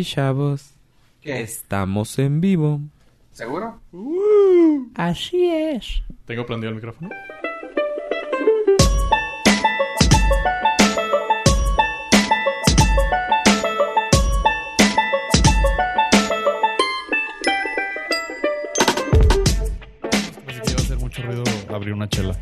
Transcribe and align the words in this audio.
Y 0.00 0.04
chavos, 0.04 0.70
estamos 1.22 2.18
en 2.18 2.40
vivo. 2.40 2.80
¿Seguro? 3.32 3.82
Así 4.94 5.46
es. 5.50 6.02
¿Tengo 6.24 6.46
prendido 6.46 6.70
el 6.70 6.76
micrófono? 6.76 7.10
Pensé 20.46 20.62
que 20.62 20.70
iba 20.70 20.80
a 20.80 20.82
hacer 20.82 20.98
mucho 20.98 21.22
ruido 21.24 21.44
abrir 21.68 21.92
una 21.92 22.08
chela. 22.08 22.34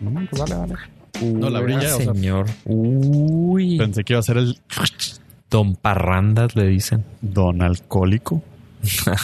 No, 0.00 0.24
pues 0.30 0.40
vale, 0.40 0.54
vale. 0.54 0.74
No, 1.20 1.50
la 1.50 1.58
Uy, 1.58 1.64
brilla, 1.64 1.96
o 1.96 2.00
sea, 2.00 2.14
señor. 2.14 2.46
Uy. 2.64 3.76
Pensé 3.76 4.04
que 4.04 4.12
iba 4.12 4.20
a 4.20 4.22
ser 4.22 4.36
el 4.36 4.56
Don 5.52 5.76
Parrandas 5.76 6.56
le 6.56 6.66
dicen. 6.66 7.04
don 7.20 7.60
alcohólico. 7.60 8.42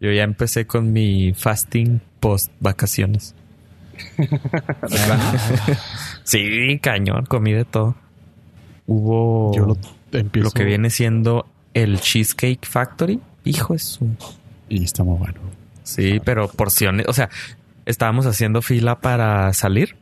Yo 0.00 0.10
ya 0.10 0.22
empecé 0.24 0.66
con 0.66 0.92
mi 0.92 1.34
fasting 1.34 2.00
post 2.18 2.50
vacaciones. 2.58 3.34
sí, 6.24 6.78
cañón, 6.82 7.26
comí 7.26 7.52
de 7.52 7.66
todo. 7.66 7.94
Hubo 8.86 9.54
Yo 9.54 9.66
lo 9.66 9.76
empiezo. 10.18 10.46
lo 10.46 10.50
que 10.52 10.64
viene 10.64 10.88
siendo 10.88 11.46
el 11.74 12.00
Cheesecake 12.00 12.66
Factory. 12.66 13.20
Hijo 13.44 13.74
de 13.74 13.78
su. 13.78 14.08
Y 14.70 14.84
está 14.84 15.04
muy 15.04 15.18
bueno. 15.18 15.38
Sí, 15.82 16.18
pero 16.24 16.48
porciones. 16.48 17.06
O 17.08 17.12
sea, 17.12 17.28
estábamos 17.84 18.24
haciendo 18.24 18.62
fila 18.62 19.00
para 19.00 19.52
salir. 19.52 19.96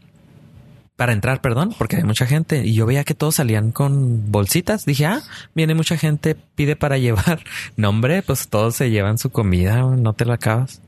Para 1.00 1.14
entrar, 1.14 1.40
perdón, 1.40 1.74
porque 1.78 1.96
hay 1.96 2.02
mucha 2.02 2.26
gente. 2.26 2.62
Y 2.66 2.74
yo 2.74 2.84
veía 2.84 3.04
que 3.04 3.14
todos 3.14 3.36
salían 3.36 3.72
con 3.72 4.30
bolsitas. 4.30 4.84
Dije, 4.84 5.06
ah, 5.06 5.22
viene 5.54 5.72
mucha 5.72 5.96
gente, 5.96 6.34
pide 6.34 6.76
para 6.76 6.98
llevar. 6.98 7.40
No, 7.78 7.88
hombre, 7.88 8.20
pues 8.20 8.48
todos 8.48 8.76
se 8.76 8.90
llevan 8.90 9.16
su 9.16 9.30
comida, 9.30 9.80
no 9.80 10.12
te 10.12 10.26
la 10.26 10.34
acabas. 10.34 10.82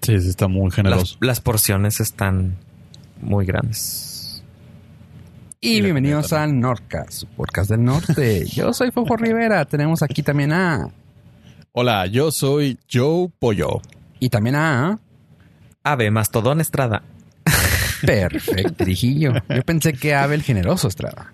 Sí, 0.00 0.18
sí, 0.22 0.30
está 0.30 0.48
muy 0.48 0.70
generoso. 0.70 1.18
Las, 1.20 1.28
las 1.28 1.40
porciones 1.42 2.00
están 2.00 2.56
muy 3.20 3.44
grandes. 3.44 4.42
Y 5.60 5.82
bienvenidos 5.82 6.32
a 6.32 6.46
Norcas, 6.46 7.26
podcast 7.36 7.68
del 7.68 7.84
norte. 7.84 8.46
Yo 8.46 8.72
soy 8.72 8.90
Fofo 8.90 9.16
Rivera. 9.18 9.66
Tenemos 9.66 10.02
aquí 10.02 10.22
también 10.22 10.50
a. 10.54 10.88
Hola, 11.72 12.06
yo 12.06 12.32
soy 12.32 12.78
Joe 12.90 13.28
Pollo. 13.38 13.82
Y 14.18 14.30
también 14.30 14.56
a. 14.56 14.98
Ave, 15.82 16.10
Mastodón 16.10 16.62
Estrada. 16.62 17.02
Perfecto, 18.06 18.84
Trijillo. 18.84 19.32
Yo 19.48 19.62
pensé 19.62 19.92
que 19.92 20.14
Abel 20.14 20.42
Generoso 20.42 20.88
Estrada. 20.88 21.32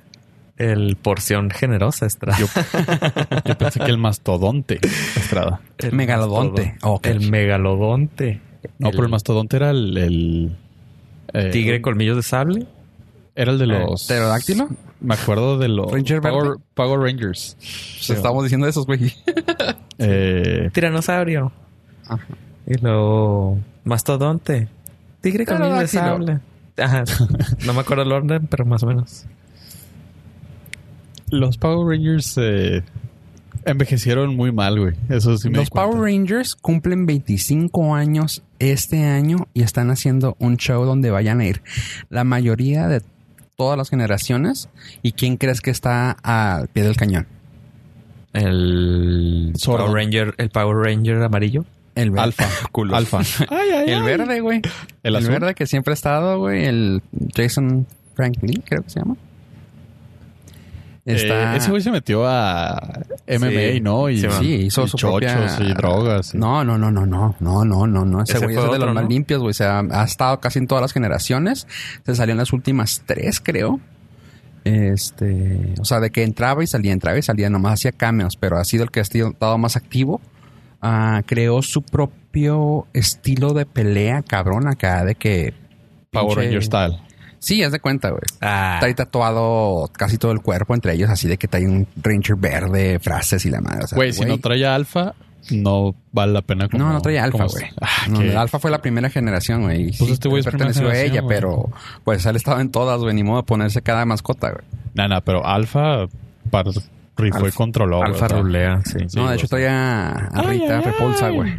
El 0.56 0.96
porción 0.96 1.50
generosa 1.50 2.06
Estrada. 2.06 2.38
Yo, 2.38 2.46
yo 3.44 3.58
pensé 3.58 3.80
que 3.80 3.90
el 3.90 3.98
mastodonte 3.98 4.80
Estrada. 5.16 5.60
El 5.78 5.92
Megalodonte. 5.92 6.76
El 7.02 7.30
megalodonte. 7.30 8.40
No, 8.78 8.90
pero 8.90 9.04
el 9.04 9.08
mastodonte 9.08 9.56
era 9.56 9.70
el... 9.70 9.96
el, 9.96 10.56
eh, 11.32 11.50
Tigre 11.50 11.80
colmillos 11.80 12.16
de 12.16 12.22
sable. 12.22 12.66
Era 13.34 13.52
el 13.52 13.58
de 13.58 13.66
los... 13.66 14.06
¿Pterodáctilo? 14.06 14.68
Me 15.00 15.14
acuerdo 15.14 15.58
de 15.58 15.68
los... 15.68 15.90
¿Ranger? 15.90 16.20
Power, 16.20 16.58
Power 16.74 17.00
Rangers. 17.00 17.56
Pues 17.58 18.10
estamos 18.10 18.44
diciendo 18.44 18.66
esos, 18.68 18.86
güey. 18.86 19.12
Eh, 20.04 20.70
Tiranosaurio. 20.72 21.52
Ajá. 22.08 22.26
Y 22.66 22.74
luego 22.78 23.58
Mastodonte. 23.84 24.66
Tigre 25.20 25.46
colmillos 25.46 25.78
de 25.78 25.86
sable. 25.86 26.40
Ajá. 26.76 27.04
No 27.66 27.74
me 27.74 27.80
acuerdo 27.80 28.02
el 28.02 28.12
orden, 28.12 28.46
pero 28.46 28.64
más 28.64 28.82
o 28.82 28.86
menos. 28.86 29.26
los 31.30 31.56
Power 31.56 31.96
Rangers 31.96 32.34
eh, 32.38 32.82
envejecieron 33.64 34.36
muy 34.36 34.52
mal, 34.52 34.78
güey. 34.78 34.94
Eso 35.08 35.36
sí 35.38 35.48
me 35.48 35.58
Los. 35.58 35.70
Power 35.70 36.00
Rangers 36.00 36.54
cumplen 36.54 37.06
25 37.06 37.94
años 37.94 38.42
este 38.58 39.04
año 39.04 39.48
y 39.54 39.62
están 39.62 39.90
haciendo 39.90 40.36
un 40.38 40.56
show 40.56 40.84
donde 40.84 41.10
vayan 41.10 41.40
a 41.40 41.46
ir 41.46 41.62
la 42.10 42.24
mayoría 42.24 42.88
de 42.88 43.02
todas 43.56 43.78
las 43.78 43.90
generaciones. 43.90 44.68
¿Y 45.02 45.12
quién 45.12 45.36
crees 45.36 45.60
que 45.60 45.70
está 45.70 46.12
al 46.22 46.68
pie 46.68 46.82
del 46.82 46.96
cañón? 46.96 47.26
El. 48.32 49.52
Power 49.64 49.90
Ranger, 49.92 50.34
el 50.38 50.50
Power 50.50 50.76
Ranger 50.76 51.22
amarillo. 51.22 51.64
El 51.94 52.10
verde. 52.10 52.24
Alfa. 52.24 52.48
Culo. 52.72 52.96
Alfa. 52.96 53.20
El 53.86 54.02
verde, 54.02 54.40
güey. 54.40 54.62
El 55.02 55.28
verde 55.28 55.54
que 55.54 55.66
siempre 55.66 55.92
ha 55.92 55.94
estado, 55.94 56.38
güey. 56.38 56.64
El 56.64 57.02
Jason 57.36 57.86
Franklin, 58.14 58.62
creo 58.66 58.82
que 58.82 58.90
se 58.90 59.00
llama. 59.00 59.16
Está... 61.04 61.54
Eh, 61.54 61.56
ese 61.56 61.70
güey 61.70 61.82
se 61.82 61.90
metió 61.90 62.24
a 62.28 63.02
MMA, 63.26 63.72
Sí. 63.72 63.80
¿no? 63.80 64.08
Y, 64.08 64.18
Sí. 64.20 64.28
Sí, 64.38 64.46
hizo 64.66 64.84
y 64.84 64.88
su 64.88 64.96
chochos 64.96 65.32
propia... 65.32 65.68
y 65.68 65.74
drogas. 65.74 66.32
y- 66.34 66.38
No, 66.38 66.64
no, 66.64 66.78
no, 66.78 66.92
no, 66.92 67.04
no, 67.06 67.34
no, 67.40 67.64
no, 67.64 67.86
no, 67.88 68.04
no. 68.04 68.22
Ese 68.22 68.38
güey 68.38 68.54
es 68.56 68.62
de 68.62 68.68
otro, 68.68 68.86
los 68.86 68.94
más 68.94 69.02
¿no? 69.04 69.10
limpios, 69.10 69.40
güey. 69.40 69.50
O 69.50 69.54
sea, 69.54 69.80
ha 69.80 70.04
estado 70.04 70.38
casi 70.38 70.60
en 70.60 70.68
todas 70.68 70.82
las 70.82 70.92
generaciones. 70.92 71.66
Se 72.06 72.14
salió 72.14 72.32
en 72.32 72.38
las 72.38 72.52
últimas 72.52 73.02
tres, 73.04 73.40
creo. 73.40 73.80
Este, 74.64 75.74
o 75.80 75.84
sea, 75.84 75.98
de 75.98 76.10
que 76.10 76.22
entraba 76.22 76.62
y 76.62 76.68
salía, 76.68 76.92
entraba 76.92 77.18
y 77.18 77.22
salía, 77.22 77.50
nomás 77.50 77.74
hacía 77.74 77.90
cameos, 77.90 78.36
pero 78.36 78.58
ha 78.58 78.64
sido 78.64 78.84
el 78.84 78.92
que 78.92 79.00
ha 79.00 79.02
estado 79.02 79.58
más 79.58 79.74
activo. 79.76 80.20
Ah, 80.82 81.22
creó 81.24 81.62
su 81.62 81.82
propio 81.82 82.86
estilo 82.92 83.54
de 83.54 83.66
pelea, 83.66 84.22
cabrón, 84.22 84.68
acá 84.68 85.04
de 85.04 85.14
que. 85.14 85.54
Power 86.10 86.36
pinche- 86.38 86.44
Ranger 86.44 86.64
Style. 86.64 86.98
Sí, 87.38 87.62
haz 87.62 87.72
de 87.72 87.80
cuenta, 87.80 88.10
güey. 88.10 88.22
Ah, 88.40 88.74
Está 88.74 88.86
ahí 88.86 88.94
tatuado 88.94 89.90
casi 89.92 90.16
todo 90.18 90.30
el 90.32 90.40
cuerpo 90.42 90.74
entre 90.74 90.92
ellos, 90.94 91.10
así 91.10 91.26
de 91.26 91.38
que 91.38 91.48
trae 91.48 91.64
un 91.66 91.88
Ranger 92.00 92.36
verde, 92.36 92.98
frases 93.00 93.44
y 93.46 93.50
la 93.50 93.60
madre. 93.60 93.84
O 93.84 93.86
sea, 93.88 93.96
Güey, 93.96 94.12
si 94.12 94.24
no 94.24 94.38
trae 94.38 94.64
Alfa, 94.64 95.14
no 95.50 95.94
vale 96.12 96.32
la 96.34 96.42
pena 96.42 96.68
como... 96.68 96.84
no, 96.84 96.92
no 96.92 97.00
traía 97.00 97.24
alfa, 97.24 97.46
güey. 97.46 97.64
Ah, 97.80 98.06
No, 98.08 98.38
alfa 98.40 98.60
fue 98.60 98.70
la 98.70 98.80
primera 98.80 99.10
generación, 99.10 99.62
güey. 99.62 99.90
Pues 99.98 100.12
este 100.12 100.28
güey 100.28 100.38
es 100.40 100.46
perteneció 100.46 100.88
a 100.88 100.96
ella, 100.96 101.22
pero 101.26 101.68
pues 102.04 102.24
él 102.26 102.36
estaba 102.36 102.60
en 102.60 102.70
todas, 102.70 103.00
güey. 103.00 103.12
Ni 103.14 103.24
modo 103.24 103.38
de 103.38 103.42
ponerse 103.42 103.82
cada 103.82 104.04
mascota, 104.04 104.50
güey. 104.52 104.64
Nah, 104.94 105.08
nah, 105.08 105.20
pero 105.20 105.44
Alfa 105.44 106.06
para 106.50 106.70
rifó 107.16 107.40
y 107.40 107.44
Alfa- 107.46 107.56
controló. 107.56 108.02
Alfa 108.02 108.28
rulea, 108.28 108.80
sí. 108.84 108.98
Sí, 109.06 109.16
no, 109.16 109.28
de 109.28 109.36
hecho 109.36 109.48
traía 109.48 110.10
a 110.12 110.42
Rita 110.42 110.64
Ay, 110.64 110.70
ay, 110.70 110.80
Repulsa, 110.84 111.28
güey. 111.30 111.52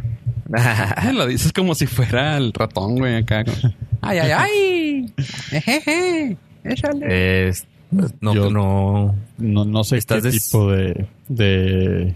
Lo 1.14 1.26
dices 1.28 1.54
como 1.54 1.74
si 1.76 1.88
fuera 1.88 2.38
el 2.38 2.54
ratón, 2.54 2.96
güey, 2.98 3.16
acá. 3.18 3.44
¡Ay, 4.02 4.20
ay, 4.20 4.32
ay! 4.32 5.14
¡Ejeje! 5.52 6.38
¡Échale! 6.64 7.48
Es- 7.50 7.66
no, 8.22 8.34
Yo- 8.34 8.50
no. 8.50 9.16
No, 9.38 9.66
no 9.66 9.84
sé 9.84 10.00
qué 10.08 10.20
des- 10.22 10.46
tipo 10.50 10.72
de, 10.72 11.08
de... 11.28 12.16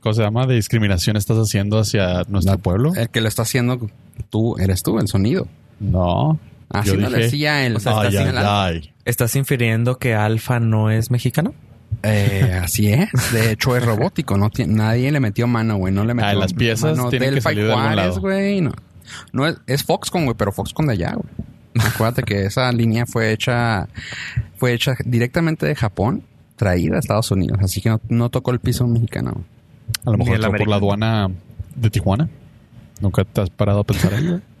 ¿Cómo 0.00 0.12
se 0.14 0.22
llama? 0.22 0.46
De 0.46 0.54
discriminación 0.54 1.16
estás 1.16 1.38
haciendo 1.38 1.78
hacia 1.78 2.22
nuestro 2.28 2.58
pueblo. 2.58 2.94
El 2.94 3.08
que 3.10 3.20
lo 3.20 3.28
está 3.28 3.42
haciendo 3.42 3.88
tú, 4.30 4.56
eres 4.58 4.82
tú, 4.82 4.98
el 4.98 5.08
sonido. 5.08 5.46
No. 5.80 6.38
Así 6.70 6.90
Yo 6.90 6.96
no 6.96 7.08
dije- 7.08 7.20
decía 7.22 7.66
el... 7.66 7.76
O 7.76 7.80
sea, 7.80 8.00
ay, 8.00 8.16
estás 8.16 8.44
ay. 8.46 8.92
¿Estás 9.04 9.36
infiriendo 9.36 9.98
que 9.98 10.14
Alfa 10.14 10.60
no 10.60 10.90
es 10.90 11.10
mexicano? 11.10 11.52
Eh, 12.02 12.58
así 12.62 12.88
es. 12.92 13.08
De 13.32 13.52
hecho, 13.52 13.76
es 13.76 13.84
robótico. 13.84 14.36
No 14.36 14.50
tiene- 14.50 14.74
nadie 14.74 15.10
le 15.12 15.20
metió 15.20 15.46
mano, 15.46 15.76
güey. 15.76 15.92
No 15.92 16.04
le 16.04 16.14
metió 16.14 16.30
Ah, 16.30 16.34
las 16.34 16.52
piezas 16.54 16.96
mano 16.96 17.10
tienen 17.10 17.28
que 17.28 17.34
Delphi 17.36 17.42
salir 17.42 17.64
de 17.64 17.70
algún 17.72 17.84
Juárez, 17.84 18.06
lado. 18.06 18.20
güey. 18.20 18.60
No, 18.60 18.72
no 19.32 19.46
es, 19.46 19.56
es 19.66 19.84
Foxconn, 19.84 20.24
güey, 20.24 20.36
pero 20.36 20.52
Foxconn 20.52 20.86
de 20.86 20.92
allá, 20.94 21.14
güey. 21.14 21.86
Acuérdate 21.86 22.22
que 22.22 22.44
esa 22.44 22.70
línea 22.72 23.06
fue 23.06 23.32
hecha, 23.32 23.88
fue 24.58 24.72
hecha 24.74 24.94
directamente 25.06 25.64
de 25.66 25.74
Japón, 25.74 26.22
traída 26.56 26.96
a 26.96 26.98
Estados 26.98 27.30
Unidos. 27.30 27.58
Así 27.62 27.80
que 27.80 27.88
no, 27.88 28.00
no 28.08 28.28
tocó 28.30 28.50
el 28.50 28.58
piso 28.60 28.86
mexicano. 28.86 29.32
güey. 29.32 29.44
A 30.04 30.10
lo 30.10 30.18
mejor 30.18 30.56
por 30.58 30.68
la 30.68 30.76
aduana 30.76 31.30
de 31.74 31.90
Tijuana. 31.90 32.28
Nunca 33.00 33.24
te 33.24 33.40
has 33.40 33.50
parado 33.50 33.80
a 33.80 33.84
pensar 33.84 34.12
en. 34.14 34.42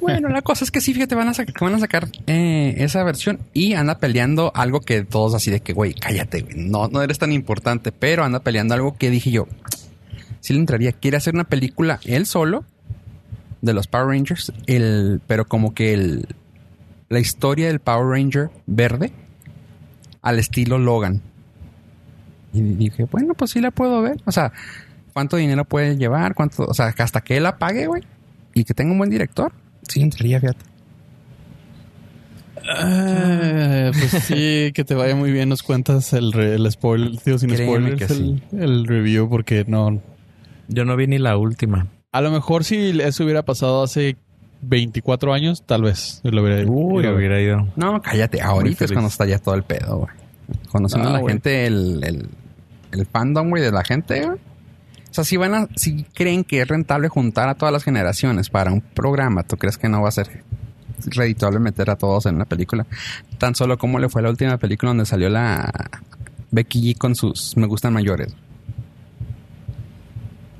Bueno, 0.00 0.28
la 0.28 0.42
cosa 0.42 0.64
es 0.64 0.70
que 0.70 0.80
sí, 0.80 0.94
fíjate, 0.94 1.14
van 1.14 1.28
a, 1.28 1.32
sac- 1.32 1.58
van 1.60 1.74
a 1.74 1.78
sacar 1.78 2.08
eh, 2.26 2.74
esa 2.78 3.02
versión 3.04 3.40
y 3.52 3.74
anda 3.74 3.98
peleando 3.98 4.52
algo 4.54 4.80
que 4.80 5.02
todos 5.04 5.34
así 5.34 5.50
de 5.50 5.60
que, 5.60 5.72
güey, 5.72 5.94
cállate, 5.94 6.42
güey, 6.42 6.54
no, 6.56 6.88
no 6.88 7.02
eres 7.02 7.18
tan 7.18 7.32
importante, 7.32 7.92
pero 7.92 8.24
anda 8.24 8.40
peleando 8.40 8.74
algo 8.74 8.96
que 8.96 9.10
dije 9.10 9.30
yo, 9.30 9.46
sí 10.40 10.52
le 10.52 10.60
entraría. 10.60 10.92
Quiere 10.92 11.16
hacer 11.16 11.34
una 11.34 11.44
película 11.44 12.00
él 12.04 12.26
solo 12.26 12.64
de 13.62 13.74
los 13.74 13.86
Power 13.86 14.06
Rangers, 14.06 14.52
el, 14.66 15.20
pero 15.26 15.46
como 15.46 15.74
que 15.74 15.92
el, 15.92 16.26
la 17.08 17.18
historia 17.20 17.66
del 17.66 17.80
Power 17.80 18.06
Ranger 18.06 18.50
verde 18.66 19.12
al 20.22 20.38
estilo 20.38 20.78
Logan. 20.78 21.22
Y 22.52 22.60
dije, 22.62 23.04
bueno, 23.04 23.34
pues 23.34 23.52
sí 23.52 23.60
la 23.60 23.70
puedo 23.70 24.02
ver. 24.02 24.20
O 24.24 24.32
sea, 24.32 24.52
¿cuánto 25.12 25.36
dinero 25.36 25.64
puede 25.64 25.96
llevar? 25.96 26.34
¿Cuánto? 26.34 26.64
O 26.64 26.74
sea, 26.74 26.86
hasta 26.98 27.20
que 27.20 27.36
él 27.36 27.44
la 27.44 27.58
pague, 27.58 27.86
güey. 27.86 28.02
Y 28.60 28.64
que 28.64 28.74
tenga 28.74 28.92
un 28.92 28.98
buen 28.98 29.08
director. 29.10 29.52
Sí, 29.88 30.02
entraría, 30.02 30.38
fíjate. 30.38 30.60
Ah, 32.68 33.90
pues 33.92 34.22
sí, 34.24 34.70
que 34.74 34.84
te 34.84 34.94
vaya 34.94 35.16
muy 35.16 35.32
bien. 35.32 35.48
Nos 35.48 35.62
cuentas 35.62 36.12
el, 36.12 36.32
re- 36.32 36.54
el 36.56 36.70
spoiler, 36.70 37.12
digo, 37.24 37.38
sin 37.38 37.50
Créeme 37.50 37.96
spoilers, 37.96 38.10
el, 38.10 38.42
el 38.52 38.86
review, 38.86 39.28
porque 39.28 39.64
no. 39.66 40.00
Yo 40.68 40.84
no 40.84 40.94
vi 40.96 41.06
ni 41.06 41.18
la 41.18 41.36
última. 41.36 41.86
A 42.12 42.20
lo 42.20 42.30
mejor 42.30 42.64
si 42.64 43.00
eso 43.00 43.24
hubiera 43.24 43.44
pasado 43.44 43.82
hace 43.82 44.16
24 44.62 45.32
años, 45.32 45.62
tal 45.66 45.82
vez 45.82 46.20
lo 46.22 46.42
hubiera, 46.42 46.70
Uy, 46.70 47.02
lo 47.02 47.16
hubiera 47.16 47.40
ido. 47.40 47.66
No, 47.76 48.00
cállate. 48.02 48.40
Ahorita 48.42 48.84
es 48.84 48.92
cuando 48.92 49.08
está 49.08 49.24
ya 49.26 49.38
todo 49.38 49.54
el 49.54 49.62
pedo, 49.62 49.96
güey. 49.98 50.10
Conociendo 50.70 51.08
No, 51.08 51.16
a 51.16 51.20
la 51.22 51.28
gente, 51.28 51.66
el, 51.66 52.04
el, 52.04 52.28
el 52.92 53.06
fandom, 53.06 53.48
güey, 53.48 53.62
de 53.62 53.72
la 53.72 53.84
gente, 53.84 54.26
güey. 54.26 54.38
O 55.10 55.14
sea, 55.14 55.24
si 55.24 55.36
van 55.36 55.54
a, 55.54 55.68
si 55.74 56.04
creen 56.14 56.44
que 56.44 56.60
es 56.62 56.68
rentable 56.68 57.08
juntar 57.08 57.48
a 57.48 57.54
todas 57.56 57.72
las 57.72 57.82
generaciones 57.82 58.48
para 58.48 58.72
un 58.72 58.80
programa, 58.80 59.42
¿tú 59.42 59.56
crees 59.56 59.76
que 59.76 59.88
no 59.88 60.02
va 60.02 60.08
a 60.08 60.12
ser 60.12 60.44
redituable 61.06 61.58
meter 61.58 61.90
a 61.90 61.96
todos 61.96 62.26
en 62.26 62.36
una 62.36 62.44
película? 62.44 62.86
Tan 63.38 63.54
solo 63.54 63.76
como 63.78 63.98
le 63.98 64.08
fue 64.08 64.22
la 64.22 64.30
última 64.30 64.56
película 64.58 64.90
donde 64.90 65.06
salió 65.06 65.28
la 65.28 65.72
Becky 66.52 66.94
G 66.94 66.98
con 66.98 67.14
sus 67.16 67.56
Me 67.56 67.66
Gustan 67.66 67.92
Mayores. 67.92 68.34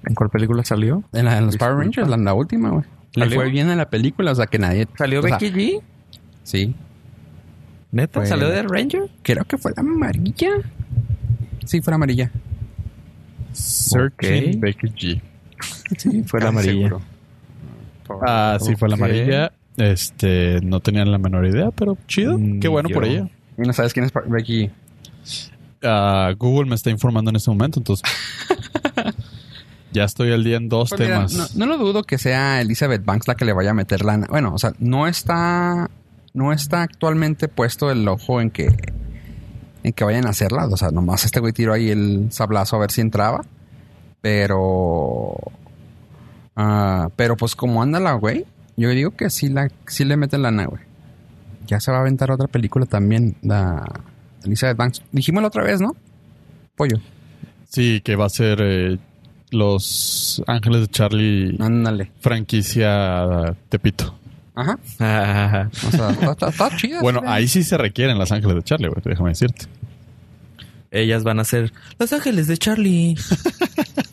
¿En 0.07 0.15
cuál 0.15 0.31
película 0.31 0.65
salió? 0.65 1.05
En, 1.13 1.27
la- 1.27 1.39
en 1.39 1.47
los 1.47 1.57
Power. 1.57 1.77
Rangers, 1.77 2.09
la, 2.09 2.17
la 2.17 2.35
última, 2.35 2.71
güey. 2.71 2.85
Le 3.15 3.29
fue 3.31 3.51
bien 3.51 3.71
en 3.71 3.79
la 3.79 3.91
película, 3.91 4.33
o 4.33 4.35
sea, 4.35 4.47
que 4.47 4.59
nadie... 4.59 4.87
¿Salió 4.97 5.21
sea, 5.23 5.33
Becky 5.39 5.51
G? 5.53 5.81
Sí. 6.45 6.75
¿Neta? 7.93 8.25
¿Salió 8.25 8.49
de 8.49 8.63
Ranger? 8.63 9.11
Creo 9.23 9.45
que 9.45 9.59
fue 9.59 9.73
la 9.77 9.81
amarilla. 9.83 10.49
Sí, 11.65 11.81
fue 11.83 11.91
la 11.91 11.97
amarilla. 11.97 12.31
Searching 13.53 14.57
Ok. 14.57 14.61
Becky 14.61 14.87
G. 14.89 15.21
Sí, 15.97 16.23
fue 16.25 16.41
la 16.41 16.49
amarilla. 16.49 16.91
Ah, 18.27 18.59
sí, 18.61 18.77
fue 18.77 18.89
la 18.89 18.95
amarilla. 18.95 19.53
Este, 19.77 20.61
no 20.63 20.81
tenían 20.81 21.11
la 21.13 21.19
menor 21.19 21.47
idea, 21.47 21.71
pero 21.71 21.97
chido. 22.07 22.39
Mm, 22.39 22.61
Qué 22.61 22.69
bueno 22.69 22.89
por 22.91 23.05
yo. 23.05 23.11
Y 23.11 23.15
ella. 23.17 23.29
no 23.59 23.73
sabes 23.73 23.93
quién 23.93 24.05
es 24.07 24.13
Becky 24.27 24.67
G. 24.67 25.51
Ah, 25.83 26.33
Google 26.37 26.69
me 26.69 26.75
está 26.75 26.91
informando 26.91 27.31
en 27.31 27.37
este 27.37 27.51
momento, 27.51 27.81
entonces. 27.81 28.09
ya 29.93 30.05
estoy 30.05 30.33
al 30.33 30.45
día 30.45 30.57
en 30.57 30.69
dos 30.69 30.91
Pues 30.91 31.01
mira, 31.01 31.27
temas. 31.27 31.57
no, 31.57 31.67
no 31.67 31.73
lo 31.73 31.79
dudo 31.79 32.03
que 32.05 32.19
sea 32.19 32.61
Elizabeth 32.61 33.05
Banks 33.05 33.27
la 33.29 33.35
que 33.35 33.45
le 33.45 33.53
vaya 33.53 33.71
a 33.71 33.75
meter 33.75 34.05
lana. 34.05 34.27
Bueno, 34.29 34.53
o 34.55 34.59
sea, 34.59 34.73
no 34.79 35.07
está. 35.07 35.91
No 36.33 36.53
está 36.53 36.83
actualmente 36.83 37.49
puesto 37.49 37.91
el 37.91 38.07
ojo 38.07 38.41
en 38.41 38.51
que. 38.51 38.69
En 39.83 39.93
que 39.93 40.05
vayan 40.05 40.27
a 40.27 40.31
hacerla. 40.31 40.67
O 40.67 40.77
sea, 40.77 40.91
nomás 40.91 41.25
este 41.25 41.41
güey 41.41 41.53
tiró 41.53 41.73
ahí 41.73 41.91
el 41.91 42.29
sablazo 42.31 42.77
a 42.77 42.81
ver 42.81 42.91
si 42.91 43.01
entraba. 43.01 43.43
Pero. 44.21 45.35
ah, 46.57 47.09
pero 47.17 47.37
pues 47.37 47.55
como 47.57 47.83
anda 47.83 48.01
la 48.01 48.13
güey. 48.15 48.45
Yo 48.77 48.89
digo 48.91 49.11
que 49.13 49.31
sí, 49.31 49.49
la, 49.49 49.71
sí 49.87 50.05
le 50.05 50.17
meten 50.17 50.43
lana, 50.43 50.67
güey. 50.67 50.83
Ya 51.67 51.81
se 51.81 51.91
va 51.91 51.99
a 51.99 52.01
aventar 52.01 52.31
otra 52.31 52.49
película 52.49 52.87
también. 52.87 53.37
La 53.43 53.85
Elizabeth 54.45 54.77
Banks. 54.77 55.03
Dijimos 55.13 55.43
la 55.43 55.49
otra 55.49 55.65
vez, 55.65 55.81
¿no? 55.81 55.95
Pollo. 56.77 56.99
Sí, 57.69 58.01
que 58.03 58.17
va 58.17 58.27
a 58.27 58.31
ser 58.31 58.59
eh, 58.63 58.99
Los 59.51 60.43
Ángeles 60.47 60.81
de 60.83 60.87
Charlie 60.89 61.57
Ándale. 61.61 62.11
franquicia 62.21 63.55
Tepito. 63.69 64.15
Ajá. 64.55 64.79
Ah, 64.99 65.69
O 65.87 65.91
sea, 65.91 66.11
está, 66.11 66.31
está- 66.33 66.49
está 66.49 66.77
chida. 66.77 67.01
Bueno, 67.01 67.23
ahí 67.27 67.47
sí 67.49 67.63
se 67.63 67.77
requieren 67.79 68.19
Los 68.19 68.33
Ángeles 68.33 68.57
de 68.57 68.63
Charlie, 68.63 68.89
güey, 68.89 69.01
déjame 69.05 69.31
decirte. 69.31 69.67
ellas 70.91 71.23
van 71.25 71.41
a 71.41 71.45
ser 71.45 71.73
Los 71.99 72.13
Ángeles 72.13 72.47
de 72.47 72.57
Charlie. 72.59 73.17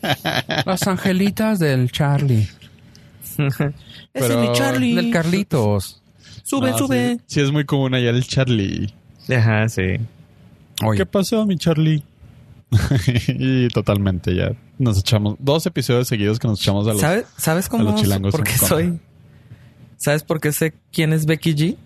Las 0.66 0.86
angelitas 0.86 1.58
del 1.58 1.90
Charlie. 1.90 2.48
Es 4.14 4.36
mi 4.36 4.52
Charlie. 4.52 4.94
Del 4.96 5.10
Carlitos. 5.12 6.02
Sube, 6.42 6.70
No, 6.70 6.78
sube. 6.78 7.18
Sí, 7.26 7.34
sí 7.34 7.40
es 7.40 7.52
muy 7.52 7.64
común 7.64 7.94
allá 7.94 8.10
el 8.10 8.26
Charlie. 8.26 8.92
Ajá, 9.28 9.68
sí. 9.68 9.82
Oye, 10.84 10.98
¿Qué 10.98 11.06
pasó, 11.06 11.44
mi 11.46 11.56
Charlie? 11.56 12.02
y 13.28 13.68
totalmente 13.68 14.34
ya 14.34 14.52
nos 14.78 14.98
echamos 14.98 15.36
dos 15.38 15.64
episodios 15.66 16.06
seguidos 16.08 16.38
que 16.38 16.48
nos 16.48 16.60
echamos 16.60 16.86
a 16.86 16.92
los... 16.92 17.00
¿Sabes, 17.00 17.24
¿Sabes 17.36 17.68
cómo? 17.68 17.84
los 17.84 17.94
chilangos 18.00 18.32
¿Por 18.32 18.44
qué 18.44 18.52
en 18.52 18.58
contra. 18.58 18.76
soy? 18.76 19.00
¿Sabes 19.98 20.22
por 20.22 20.40
qué 20.40 20.52
sé 20.52 20.72
quién 20.90 21.12
es 21.12 21.26
Becky 21.26 21.54
G? 21.54 21.76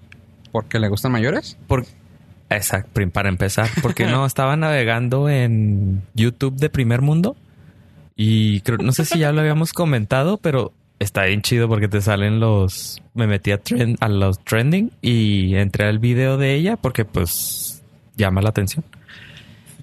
¿por 0.53 0.67
qué 0.67 0.79
le 0.79 0.89
gustan 0.89 1.11
mayores? 1.11 1.57
Por... 1.67 1.85
Exacto, 2.51 3.01
para 3.11 3.31
empezar. 3.31 3.69
Porque 3.81 4.05
no, 4.05 4.27
estaba 4.27 4.57
navegando 4.57 5.29
en 5.29 6.03
YouTube 6.15 6.57
de 6.57 6.69
primer 6.69 7.01
mundo. 7.01 7.35
Y 8.15 8.61
creo, 8.61 8.77
no 8.79 8.93
sé 8.93 9.07
si 9.07 9.19
ya 9.19 9.33
lo 9.33 9.41
habíamos 9.41 9.73
comentado, 9.73 10.37
pero 10.37 10.73
está 10.99 11.25
bien 11.25 11.41
chido 11.41 11.67
porque 11.67 11.89
te 11.89 12.03
salen 12.03 12.39
los. 12.39 13.03
Me 13.15 13.27
metí 13.27 13.51
a, 13.51 13.59
trend, 13.59 13.97
a 14.01 14.09
los 14.09 14.39
trending 14.45 14.93
y 15.01 15.55
entré 15.57 15.87
al 15.87 15.99
video 15.99 16.37
de 16.37 16.55
ella 16.55 16.77
porque, 16.77 17.07
pues, 17.07 17.83
llama 18.17 18.43
la 18.43 18.51
atención. 18.51 18.85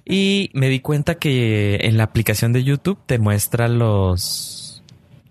Y 0.06 0.52
me 0.54 0.70
di 0.70 0.80
cuenta 0.80 1.16
que 1.16 1.80
en 1.82 1.98
la 1.98 2.04
aplicación 2.04 2.54
de 2.54 2.64
YouTube 2.64 3.00
te 3.08 3.18
muestra 3.18 3.68
los. 3.68 4.59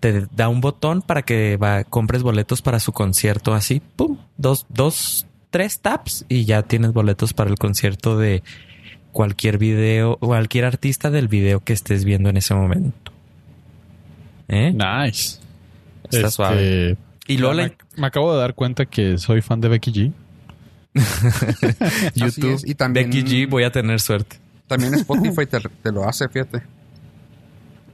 Te 0.01 0.27
da 0.35 0.49
un 0.49 0.61
botón 0.61 1.03
para 1.03 1.23
que 1.23 1.57
va, 1.57 1.85
compres 1.85 2.23
boletos 2.23 2.63
para 2.63 2.79
su 2.81 2.93
concierto 2.93 3.53
así. 3.55 3.81
¡Pum! 3.97 4.19
Dos, 4.37 4.67
dos, 4.69 5.27
tres 5.51 5.81
taps 5.81 6.25
y 6.29 6.45
ya 6.45 6.63
tienes 6.63 6.93
boletos 6.93 7.33
para 7.33 7.51
el 7.51 7.57
concierto 7.57 8.17
de 8.17 8.43
cualquier 9.13 9.59
video, 9.59 10.17
cualquier 10.19 10.65
artista 10.67 11.11
del 11.11 11.27
video 11.27 11.61
que 11.61 11.73
estés 11.73 12.05
viendo 12.05 12.29
en 12.29 12.37
ese 12.37 12.55
momento. 12.55 13.13
¿Eh? 14.47 14.73
Nice. 14.73 15.39
Está 16.05 16.19
Este, 16.19 16.31
suave. 16.31 16.97
Y 17.27 17.37
luego 17.39 17.55
me, 17.97 18.07
acabo 18.07 18.33
de 18.33 18.39
dar 18.41 18.55
cuenta 18.55 18.87
que 18.87 19.19
soy 19.19 19.43
fan 19.43 19.61
de 19.61 19.69
Becky 19.69 19.93
G. 19.93 20.13
YouTube, 22.15 22.63
y 22.65 22.75
también- 22.75 23.11
Becky 23.11 23.23
G, 23.25 23.49
voy 23.49 23.65
a 23.65 23.73
tener 23.73 24.01
suerte. 24.01 24.37
También 24.67 24.95
Spotify 24.95 25.47
te, 25.47 25.61
te 25.61 25.93
lo 25.93 26.09
hace, 26.09 26.29
fíjate. 26.29 26.63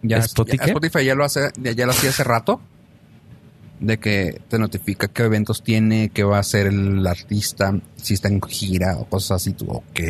Ya, 0.07 0.19
¿Spotify 0.19 0.59
ya-? 0.59 0.65
Spotify 0.67 1.05
ya 1.05 1.15
lo 1.15 1.25
hace, 1.25 1.51
ya, 1.57 1.73
ya 1.73 1.87
lo 1.87 1.93
hacía 1.93 2.11
hace 2.11 2.25
rato. 2.25 2.61
De 3.81 3.99
que 3.99 4.41
te 4.49 4.59
notifica 4.59 5.09
qué 5.09 5.25
eventos 5.25 5.63
tiene, 5.63 6.11
qué 6.11 6.23
va 6.25 6.37
a 6.37 6.41
hacer 6.41 6.69
el 6.69 7.05
artista, 7.07 7.75
si 7.97 8.15
está 8.15 8.29
en 8.29 8.41
gira 8.41 8.97
o 8.99 9.05
cosas 9.07 9.43
así, 9.43 9.53
tú, 9.53 9.67
ok. 9.71 10.01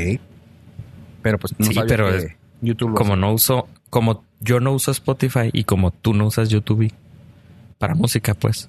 Pero 1.23 1.38
pues 1.38 1.55
no 1.58 1.67
Sí, 1.67 1.75
pero 1.88 2.11
que 2.11 2.37
YouTube 2.61 2.91
lo 2.91 2.94
Como 2.96 3.14
hace. 3.14 3.20
no 3.20 3.32
uso, 3.32 3.69
como 3.88 4.23
yo 4.41 4.61
no 4.61 4.73
uso 4.73 4.91
Spotify 4.91 5.49
y 5.52 5.64
como 5.64 5.91
tú 5.93 6.12
no 6.12 6.26
usas 6.26 6.50
YouTube 6.50 6.93
para 7.79 7.94
música, 7.94 8.35
pues. 8.35 8.69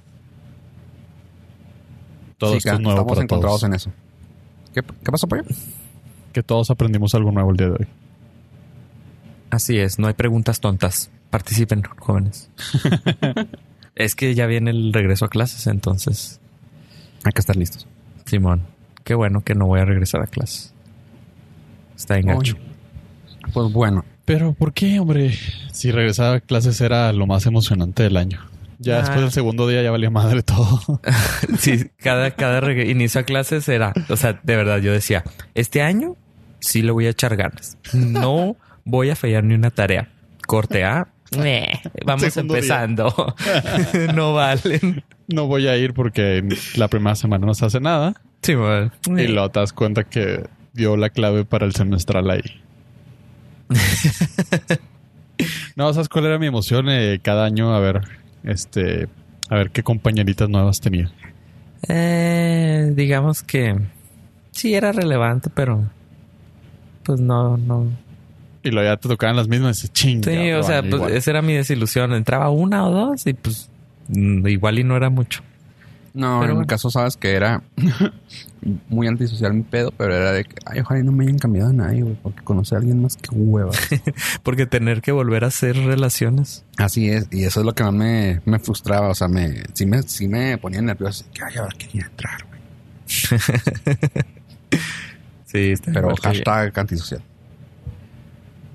Todo 2.37 2.51
Sí, 2.53 2.57
esto 2.59 2.69
que 2.71 2.75
es 2.75 2.81
nuevo 2.81 2.99
estamos 2.99 3.13
para 3.15 3.23
encontrados 3.23 3.59
todos. 3.61 3.69
en 3.69 3.73
eso. 3.75 3.91
¿Qué, 4.73 4.81
qué 4.81 5.11
pasó, 5.11 5.27
Pollo? 5.27 5.43
Que 6.33 6.41
todos 6.43 6.69
aprendimos 6.71 7.13
algo 7.15 7.31
nuevo 7.31 7.51
el 7.51 7.57
día 7.57 7.67
de 7.67 7.73
hoy. 7.73 7.87
Así 9.51 9.77
es, 9.77 9.99
no 9.99 10.07
hay 10.07 10.13
preguntas 10.13 10.59
tontas. 10.59 11.11
Participen, 11.35 11.83
jóvenes. 11.99 12.49
es 13.95 14.15
que 14.15 14.33
ya 14.35 14.45
viene 14.45 14.71
el 14.71 14.93
regreso 14.93 15.25
a 15.25 15.27
clases, 15.29 15.67
entonces, 15.67 16.39
Hay 17.25 17.33
que 17.33 17.39
estar 17.41 17.57
listos. 17.57 17.87
Simón, 18.25 18.61
qué 19.03 19.15
bueno 19.15 19.41
que 19.41 19.53
no 19.53 19.65
voy 19.65 19.81
a 19.81 19.85
regresar 19.85 20.21
a 20.21 20.27
clases. 20.27 20.73
Está 21.97 22.17
en 22.17 22.27
gacho. 22.27 22.55
Pues 23.53 23.73
bueno, 23.73 24.05
Pero 24.23 24.53
¿por 24.53 24.71
qué, 24.71 24.97
hombre? 25.01 25.37
Si 25.73 25.91
regresar 25.91 26.35
a 26.35 26.39
clases 26.39 26.79
era 26.79 27.11
lo 27.11 27.27
más 27.27 27.45
emocionante 27.47 28.03
del 28.03 28.15
año. 28.15 28.39
Ya 28.79 28.95
Ah. 28.95 28.99
después 29.01 29.19
del 29.19 29.31
segundo 29.31 29.67
día 29.67 29.81
ya 29.83 29.91
valía 29.91 30.09
madre 30.09 30.41
todo. 30.41 31.01
Sí, 31.59 31.89
cada, 31.97 32.31
cada 32.31 32.71
inicio 32.71 33.19
a 33.19 33.23
clases 33.23 33.67
era, 33.67 33.91
o 34.07 34.15
sea, 34.15 34.39
de 34.41 34.55
verdad, 34.55 34.77
yo 34.79 34.93
decía, 34.93 35.25
este 35.53 35.81
año 35.81 36.15
sí 36.59 36.81
le 36.81 36.91
voy 36.91 37.07
a 37.07 37.09
echar 37.09 37.35
ganas. 37.35 37.77
No 37.93 38.55
voy 38.85 39.09
a 39.09 39.17
fallar 39.17 39.43
ni 39.43 39.53
una 39.53 39.69
tarea. 39.71 40.09
Corte 40.47 40.83
A, 40.85 41.07
meh, 41.37 41.81
vamos 42.05 42.33
Segundo 42.33 42.55
empezando. 42.55 43.35
no 44.15 44.33
valen. 44.33 45.03
no 45.27 45.47
voy 45.47 45.67
a 45.67 45.77
ir 45.77 45.93
porque 45.93 46.43
la 46.75 46.87
primera 46.87 47.15
semana 47.15 47.45
no 47.45 47.53
se 47.53 47.65
hace 47.65 47.79
nada. 47.79 48.13
Sí, 48.41 48.55
bueno. 48.55 48.91
Y 49.07 49.27
luego 49.27 49.49
te 49.51 49.59
das 49.59 49.73
cuenta 49.73 50.03
que 50.03 50.43
dio 50.73 50.97
la 50.97 51.09
clave 51.09 51.45
para 51.45 51.65
el 51.65 51.73
semestral 51.73 52.29
ahí. 52.29 52.61
no, 55.75 55.91
¿sabes 55.93 56.09
cuál 56.09 56.25
era 56.25 56.37
mi 56.37 56.47
emoción? 56.47 56.87
Eh, 56.89 57.19
cada 57.21 57.45
año 57.45 57.73
a 57.73 57.79
ver, 57.79 58.01
este, 58.43 59.07
a 59.49 59.55
ver 59.55 59.71
qué 59.71 59.83
compañeritas 59.83 60.49
nuevas 60.49 60.79
tenía. 60.79 61.11
Eh, 61.87 62.91
digamos 62.95 63.43
que 63.43 63.75
sí 64.51 64.73
era 64.73 64.91
relevante, 64.91 65.49
pero 65.53 65.89
pues 67.03 67.19
no, 67.19 67.57
no. 67.57 67.87
Y 68.65 68.71
luego 68.71 68.89
ya 68.89 68.97
te 68.97 69.07
tocaban 69.07 69.35
las 69.37 69.47
mismas 69.47 69.77
y 69.77 69.81
dices, 69.83 69.93
ching. 69.93 70.23
Sí, 70.23 70.47
ya, 70.47 70.59
o 70.59 70.63
sea, 70.63 70.81
pues 70.81 70.95
igual". 70.95 71.11
esa 71.13 71.31
era 71.31 71.41
mi 71.41 71.53
desilusión. 71.53 72.13
Entraba 72.13 72.49
una 72.49 72.85
o 72.87 72.91
dos 72.91 73.25
y 73.27 73.33
pues 73.33 73.69
mm, 74.09 74.45
igual 74.47 74.79
y 74.79 74.83
no 74.83 74.97
era 74.97 75.09
mucho. 75.09 75.41
No, 76.15 76.39
Pero 76.39 76.43
en 76.43 76.49
mi 76.49 76.53
bueno. 76.55 76.67
caso 76.67 76.89
sabes 76.89 77.17
que 77.17 77.33
era 77.33 77.61
muy 78.89 79.05
antisocial 79.07 79.53
mi 79.53 79.63
pedo, 79.63 79.91
pero 79.97 80.15
era 80.15 80.31
de 80.31 80.45
que, 80.45 80.55
ay, 80.65 80.79
ojalá 80.79 81.01
y 81.01 81.03
no 81.03 81.11
me 81.11 81.25
hayan 81.25 81.37
cambiado 81.37 81.69
a 81.71 81.73
nadie, 81.73 82.03
güey, 82.03 82.15
porque 82.23 82.41
conocer 82.41 82.77
a 82.77 82.79
alguien 82.79 83.01
más 83.01 83.17
que 83.17 83.35
hueva. 83.35 83.71
Porque 84.43 84.65
tener 84.65 85.01
que 85.01 85.11
volver 85.11 85.43
a 85.43 85.47
hacer 85.47 85.75
relaciones. 85.75 86.63
Así 86.77 87.09
es, 87.09 87.27
y 87.31 87.43
eso 87.43 87.59
es 87.59 87.65
lo 87.65 87.75
que 87.75 87.83
más 87.83 87.93
me, 87.93 88.39
me 88.45 88.59
frustraba, 88.59 89.09
o 89.09 89.13
sea, 89.15 89.27
me, 89.27 89.63
sí, 89.73 89.85
me, 89.85 90.01
sí 90.03 90.29
me 90.29 90.57
ponía 90.57 90.81
nervioso, 90.81 91.25
que, 91.33 91.43
ay, 91.43 91.57
ahora 91.57 91.75
quería 91.77 92.05
entrar, 92.05 92.45
güey. 92.47 92.61
Sí, 95.45 95.71
está 95.71 95.91
Pero 95.93 96.15
hashtag 96.15 96.77
antisocial. 96.79 97.21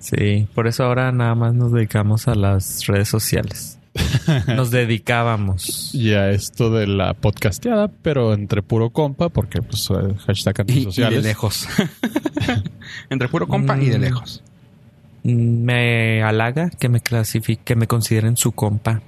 Sí, 0.01 0.49
por 0.55 0.67
eso 0.67 0.85
ahora 0.85 1.13
nada 1.13 1.35
más 1.35 1.55
nos 1.55 1.73
dedicamos 1.73 2.27
a 2.27 2.35
las 2.35 2.87
redes 2.87 3.09
sociales. 3.09 3.79
nos 4.57 4.71
dedicábamos. 4.71 5.95
Y 5.95 6.13
a 6.15 6.31
esto 6.31 6.71
de 6.71 6.87
la 6.87 7.13
podcasteada, 7.15 7.89
pero 7.89 8.33
entre 8.35 8.63
puro 8.63 8.91
compa, 8.91 9.29
porque 9.29 9.63
pues 9.63 9.89
eh, 9.91 10.15
hashtag 10.27 10.65
Y, 10.69 10.89
y 10.89 11.01
de 11.01 11.21
lejos. 11.23 11.67
Entre 13.11 13.29
puro 13.29 13.47
compa 13.47 13.79
y 13.79 13.89
de 13.89 13.99
Mm. 13.99 14.03
lejos. 14.03 14.43
Me 15.23 16.23
halaga 16.23 16.71
que 16.71 16.89
me 16.89 17.01
clasifique, 17.01 17.63
que 17.63 17.77
me 17.77 17.87
consideren 17.87 18.37
su 18.37 18.53
compa. 18.53 19.03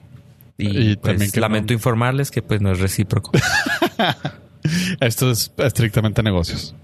Y, 0.58 0.66
Y 0.92 0.96
pues, 0.96 1.12
también 1.14 1.30
que 1.30 1.40
lamento 1.40 1.72
no- 1.72 1.76
informarles 1.78 2.30
que 2.30 2.42
pues 2.42 2.60
no 2.60 2.70
es 2.72 2.80
recíproco. 2.80 3.30
Esto 5.00 5.30
es 5.30 5.52
estrictamente 5.56 6.22
negocios. 6.22 6.74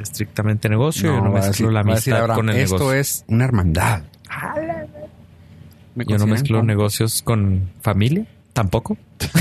Estrictamente 0.00 0.68
negocio. 0.68 1.14
yo 1.14 1.20
no 1.22 1.32
va 1.32 1.40
a 1.40 1.46
mezclo 1.48 1.68
decir- 1.68 1.72
la 1.72 1.80
amistad 1.80 2.34
con 2.34 2.48
el 2.50 2.56
Esto 2.56 2.78
negocio. 2.78 3.00
es 3.00 3.24
una 3.28 3.44
hermandad. 3.44 4.02
¿Me 5.94 6.04
Yo 6.04 6.18
no 6.18 6.26
mezclo 6.26 6.62
negocios 6.62 7.22
con 7.22 7.70
familia. 7.80 8.26
Tampoco. 8.52 8.96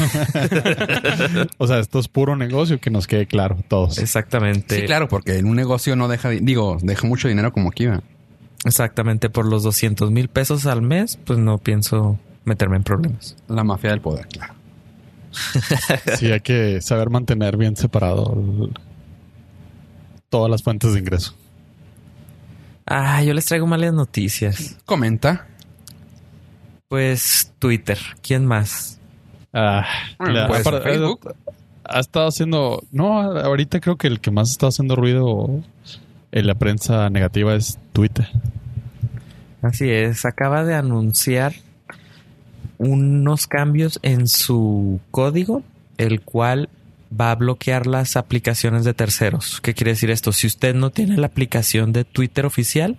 O 1.58 1.68
sea, 1.68 1.80
esto 1.80 2.00
es 2.00 2.08
puro 2.08 2.36
negocio, 2.36 2.80
que 2.80 2.90
nos 2.90 3.08
quede 3.08 3.26
claro, 3.28 3.58
todos. 3.68 3.98
Exactamente. 3.98 4.80
Sí, 4.82 4.86
claro, 4.86 5.08
porque 5.08 5.38
en 5.38 5.48
un 5.48 5.56
negocio 5.56 5.96
no 5.96 6.08
deja, 6.08 6.30
di- 6.30 6.40
digo, 6.40 6.78
deja 6.82 7.08
mucho 7.08 7.28
dinero 7.28 7.52
como 7.52 7.70
aquí 7.70 7.86
va. 7.88 8.02
Exactamente. 8.66 9.30
Por 9.30 9.46
los 9.48 9.64
200 9.64 10.12
mil 10.12 10.28
pesos 10.30 10.66
al 10.66 10.82
mes, 10.82 11.18
pues 11.26 11.40
no 11.40 11.58
pienso 11.58 12.20
meterme 12.46 12.78
en 12.78 12.84
problemas. 12.84 13.36
La 13.48 13.64
mafia 13.64 13.90
del 13.92 14.02
poder, 14.02 14.28
claro. 14.28 14.54
Sí, 16.18 16.32
hay 16.32 16.40
que 16.42 16.82
saber 16.82 17.10
mantener 17.10 17.58
bien 17.58 17.76
separado 17.76 18.34
el- 18.36 18.74
todas 20.30 20.50
las 20.52 20.64
fuentes 20.64 20.94
de 20.94 21.00
ingreso. 21.00 21.34
Ah, 22.86 23.22
yo 23.24 23.34
les 23.34 23.46
traigo 23.46 23.68
malas 23.68 23.94
noticias. 23.94 24.78
Comenta. 24.86 25.48
Pues 26.88 27.52
Twitter. 27.60 27.98
¿Quién 28.22 28.46
más? 28.46 29.00
Ah, 29.54 29.86
la- 30.20 30.48
pues, 30.48 30.64
Facebook. 30.64 31.34
ha 31.84 32.00
estado 32.00 32.28
haciendo. 32.28 32.84
No, 32.92 33.22
ahorita 33.22 33.80
creo 33.80 33.98
que 33.98 34.08
el 34.08 34.20
que 34.22 34.32
más 34.32 34.52
está 34.52 34.68
haciendo 34.68 34.96
ruido 34.96 35.62
en 36.32 36.48
la 36.48 36.56
prensa 36.56 37.10
negativa 37.10 37.56
es 37.56 37.78
Twitter. 37.94 38.28
Así 39.62 39.90
es. 39.90 40.24
Acaba 40.26 40.64
de 40.64 40.76
anunciar 40.76 41.54
unos 42.78 43.48
cambios 43.48 44.00
en 44.04 44.28
su 44.28 45.00
código, 45.12 45.64
el 45.98 46.22
cual 46.22 46.70
va 47.10 47.32
a 47.32 47.36
bloquear 47.36 47.88
las 47.88 48.16
aplicaciones 48.16 48.84
de 48.84 48.94
terceros. 48.94 49.62
¿Qué 49.62 49.74
quiere 49.74 49.92
decir 49.92 50.12
esto? 50.12 50.32
Si 50.32 50.48
usted 50.48 50.76
no 50.76 50.90
tiene 50.90 51.18
la 51.18 51.28
aplicación 51.28 51.94
de 51.94 52.04
Twitter 52.04 52.46
oficial, 52.46 52.98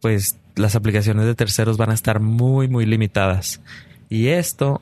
pues 0.00 0.36
las 0.54 0.74
aplicaciones 0.76 1.26
de 1.26 1.34
terceros 1.34 1.76
van 1.76 1.90
a 1.90 1.94
estar 1.94 2.20
muy, 2.20 2.68
muy 2.68 2.86
limitadas. 2.86 3.60
Y 4.08 4.28
esto 4.28 4.80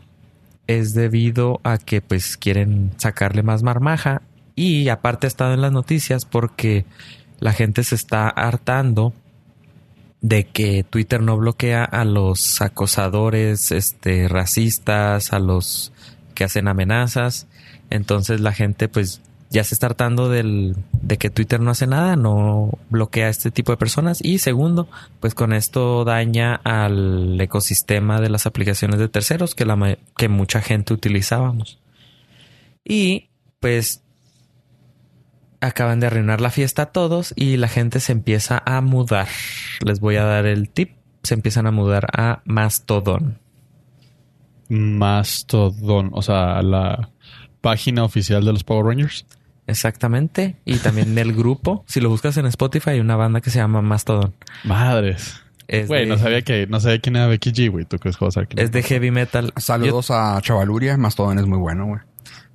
es 0.66 0.94
debido 0.94 1.60
a 1.64 1.78
que 1.78 2.00
pues 2.00 2.36
quieren 2.36 2.92
sacarle 2.96 3.42
más 3.42 3.62
marmaja 3.62 4.22
y 4.54 4.88
aparte 4.88 5.26
ha 5.26 5.28
estado 5.28 5.54
en 5.54 5.60
las 5.60 5.72
noticias 5.72 6.24
porque 6.24 6.84
la 7.40 7.52
gente 7.52 7.84
se 7.84 7.94
está 7.94 8.28
hartando 8.28 9.12
de 10.20 10.44
que 10.46 10.84
Twitter 10.84 11.20
no 11.20 11.36
bloquea 11.36 11.84
a 11.84 12.04
los 12.04 12.62
acosadores, 12.62 13.72
este, 13.72 14.28
racistas, 14.28 15.32
a 15.34 15.38
los 15.38 15.92
que 16.34 16.44
hacen 16.44 16.68
amenazas. 16.68 17.46
Entonces 17.90 18.40
la 18.40 18.52
gente 18.52 18.88
pues 18.88 19.20
ya 19.50 19.62
se 19.62 19.74
está 19.74 19.86
hartando 19.86 20.28
del, 20.28 20.74
de 20.92 21.16
que 21.16 21.30
Twitter 21.30 21.60
no 21.60 21.70
hace 21.70 21.86
nada, 21.86 22.16
no 22.16 22.76
bloquea 22.90 23.26
a 23.26 23.30
este 23.30 23.50
tipo 23.50 23.70
de 23.70 23.78
personas. 23.78 24.18
Y 24.22 24.38
segundo, 24.38 24.88
pues 25.20 25.34
con 25.34 25.52
esto 25.52 26.04
daña 26.04 26.56
al 26.64 27.40
ecosistema 27.40 28.20
de 28.20 28.30
las 28.30 28.46
aplicaciones 28.46 28.98
de 28.98 29.08
terceros 29.08 29.54
que, 29.54 29.64
la, 29.64 29.98
que 30.16 30.28
mucha 30.28 30.60
gente 30.60 30.92
utilizábamos. 30.92 31.78
Y 32.84 33.28
pues 33.60 34.02
acaban 35.60 36.00
de 36.00 36.08
arruinar 36.08 36.40
la 36.40 36.50
fiesta 36.50 36.82
a 36.82 36.92
todos 36.92 37.32
y 37.36 37.56
la 37.56 37.68
gente 37.68 38.00
se 38.00 38.12
empieza 38.12 38.62
a 38.66 38.80
mudar. 38.80 39.28
Les 39.84 40.00
voy 40.00 40.16
a 40.16 40.24
dar 40.24 40.46
el 40.46 40.68
tip. 40.68 40.96
Se 41.22 41.34
empiezan 41.34 41.66
a 41.66 41.70
mudar 41.70 42.06
a 42.12 42.42
Mastodon. 42.44 43.38
Mastodon, 44.68 46.10
o 46.12 46.22
sea, 46.22 46.60
la 46.60 47.10
página 47.64 48.04
oficial 48.04 48.44
de 48.44 48.52
los 48.52 48.62
Power 48.62 48.86
Rangers. 48.86 49.26
Exactamente. 49.66 50.56
Y 50.64 50.76
también 50.76 51.16
el 51.18 51.32
grupo. 51.36 51.84
Si 51.88 52.00
lo 52.00 52.10
buscas 52.10 52.36
en 52.36 52.46
Spotify, 52.46 52.90
hay 52.90 53.00
una 53.00 53.16
banda 53.16 53.40
que 53.40 53.50
se 53.50 53.58
llama 53.58 53.82
Mastodon. 53.82 54.34
Madres. 54.62 55.40
Es, 55.66 55.88
Güey, 55.88 56.02
de, 56.02 56.06
no 56.06 56.18
sabía 56.18 56.42
que 56.42 56.66
no 56.66 56.78
sabía 56.78 56.98
quién 57.00 57.16
era 57.16 57.26
Becky 57.26 57.50
G, 57.52 57.70
güey. 57.70 57.86
Tú 57.86 57.98
crees 57.98 58.18
que 58.18 58.24
vas 58.26 58.32
a 58.32 58.36
saber 58.36 58.48
quién 58.48 58.62
es 58.64 58.70
de 58.70 58.82
heavy 58.82 59.10
metal. 59.10 59.52
Saludos 59.56 60.10
a 60.10 60.38
Chavaluria. 60.42 60.96
Mastodon 60.98 61.38
es 61.38 61.46
muy 61.46 61.58
bueno, 61.58 61.86
güey. 61.86 62.00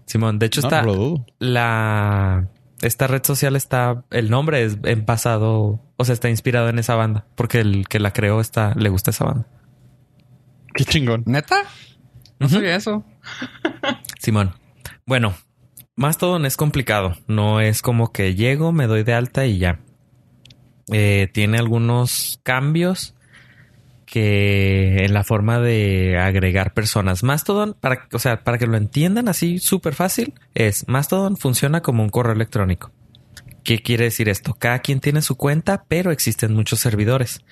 Simón, 0.05 0.37
de 0.39 0.45
hecho 0.45 0.61
No, 0.61 0.67
está 0.67 0.81
no 0.81 0.87
lo 0.87 0.95
dudo. 0.95 1.25
la... 1.39 2.47
Esta 2.81 3.07
red 3.07 3.23
social 3.25 3.55
está... 3.57 4.03
El 4.11 4.29
nombre 4.29 4.63
es 4.63 4.77
en 4.83 5.03
pasado... 5.03 5.81
O 5.97 6.05
sea, 6.05 6.13
está 6.13 6.29
inspirado 6.29 6.69
en 6.69 6.79
esa 6.79 6.95
banda. 6.95 7.25
Porque 7.35 7.59
el 7.59 7.87
que 7.89 7.99
la 7.99 8.11
creó 8.13 8.39
está... 8.39 8.73
Le 8.75 8.89
gusta 8.89 9.11
esa 9.11 9.25
banda. 9.25 9.47
Qué 10.73 10.85
chingón. 10.85 11.23
¿Neta? 11.25 11.63
No 12.39 12.45
Ujú. 12.45 12.55
sabía 12.55 12.75
eso. 12.77 13.03
Simón. 14.19 14.53
Bueno, 15.09 15.33
Mastodon 15.95 16.45
es 16.45 16.55
complicado. 16.55 17.15
No 17.25 17.61
es 17.61 17.81
como 17.81 18.11
que 18.11 18.35
llego, 18.35 18.71
me 18.71 18.85
doy 18.85 19.01
de 19.01 19.15
alta 19.15 19.47
y 19.47 19.57
ya. 19.57 19.79
Eh, 20.91 21.27
tiene 21.33 21.57
algunos 21.57 22.39
cambios 22.43 23.15
que 24.05 25.05
en 25.05 25.15
la 25.15 25.23
forma 25.23 25.59
de 25.59 26.19
agregar 26.19 26.75
personas. 26.75 27.23
Mastodon, 27.23 27.73
para, 27.73 28.07
o 28.13 28.19
sea, 28.19 28.43
para 28.43 28.59
que 28.59 28.67
lo 28.67 28.77
entiendan 28.77 29.29
así 29.29 29.57
súper 29.57 29.95
fácil, 29.95 30.35
es 30.53 30.87
Mastodon 30.87 31.37
funciona 31.37 31.81
como 31.81 32.03
un 32.03 32.09
correo 32.09 32.33
electrónico. 32.33 32.91
¿Qué 33.63 33.81
quiere 33.81 34.03
decir 34.03 34.29
esto? 34.29 34.57
Cada 34.59 34.77
quien 34.77 34.99
tiene 34.99 35.23
su 35.23 35.37
cuenta, 35.37 35.85
pero 35.87 36.11
existen 36.11 36.53
muchos 36.53 36.81
servidores. 36.81 37.43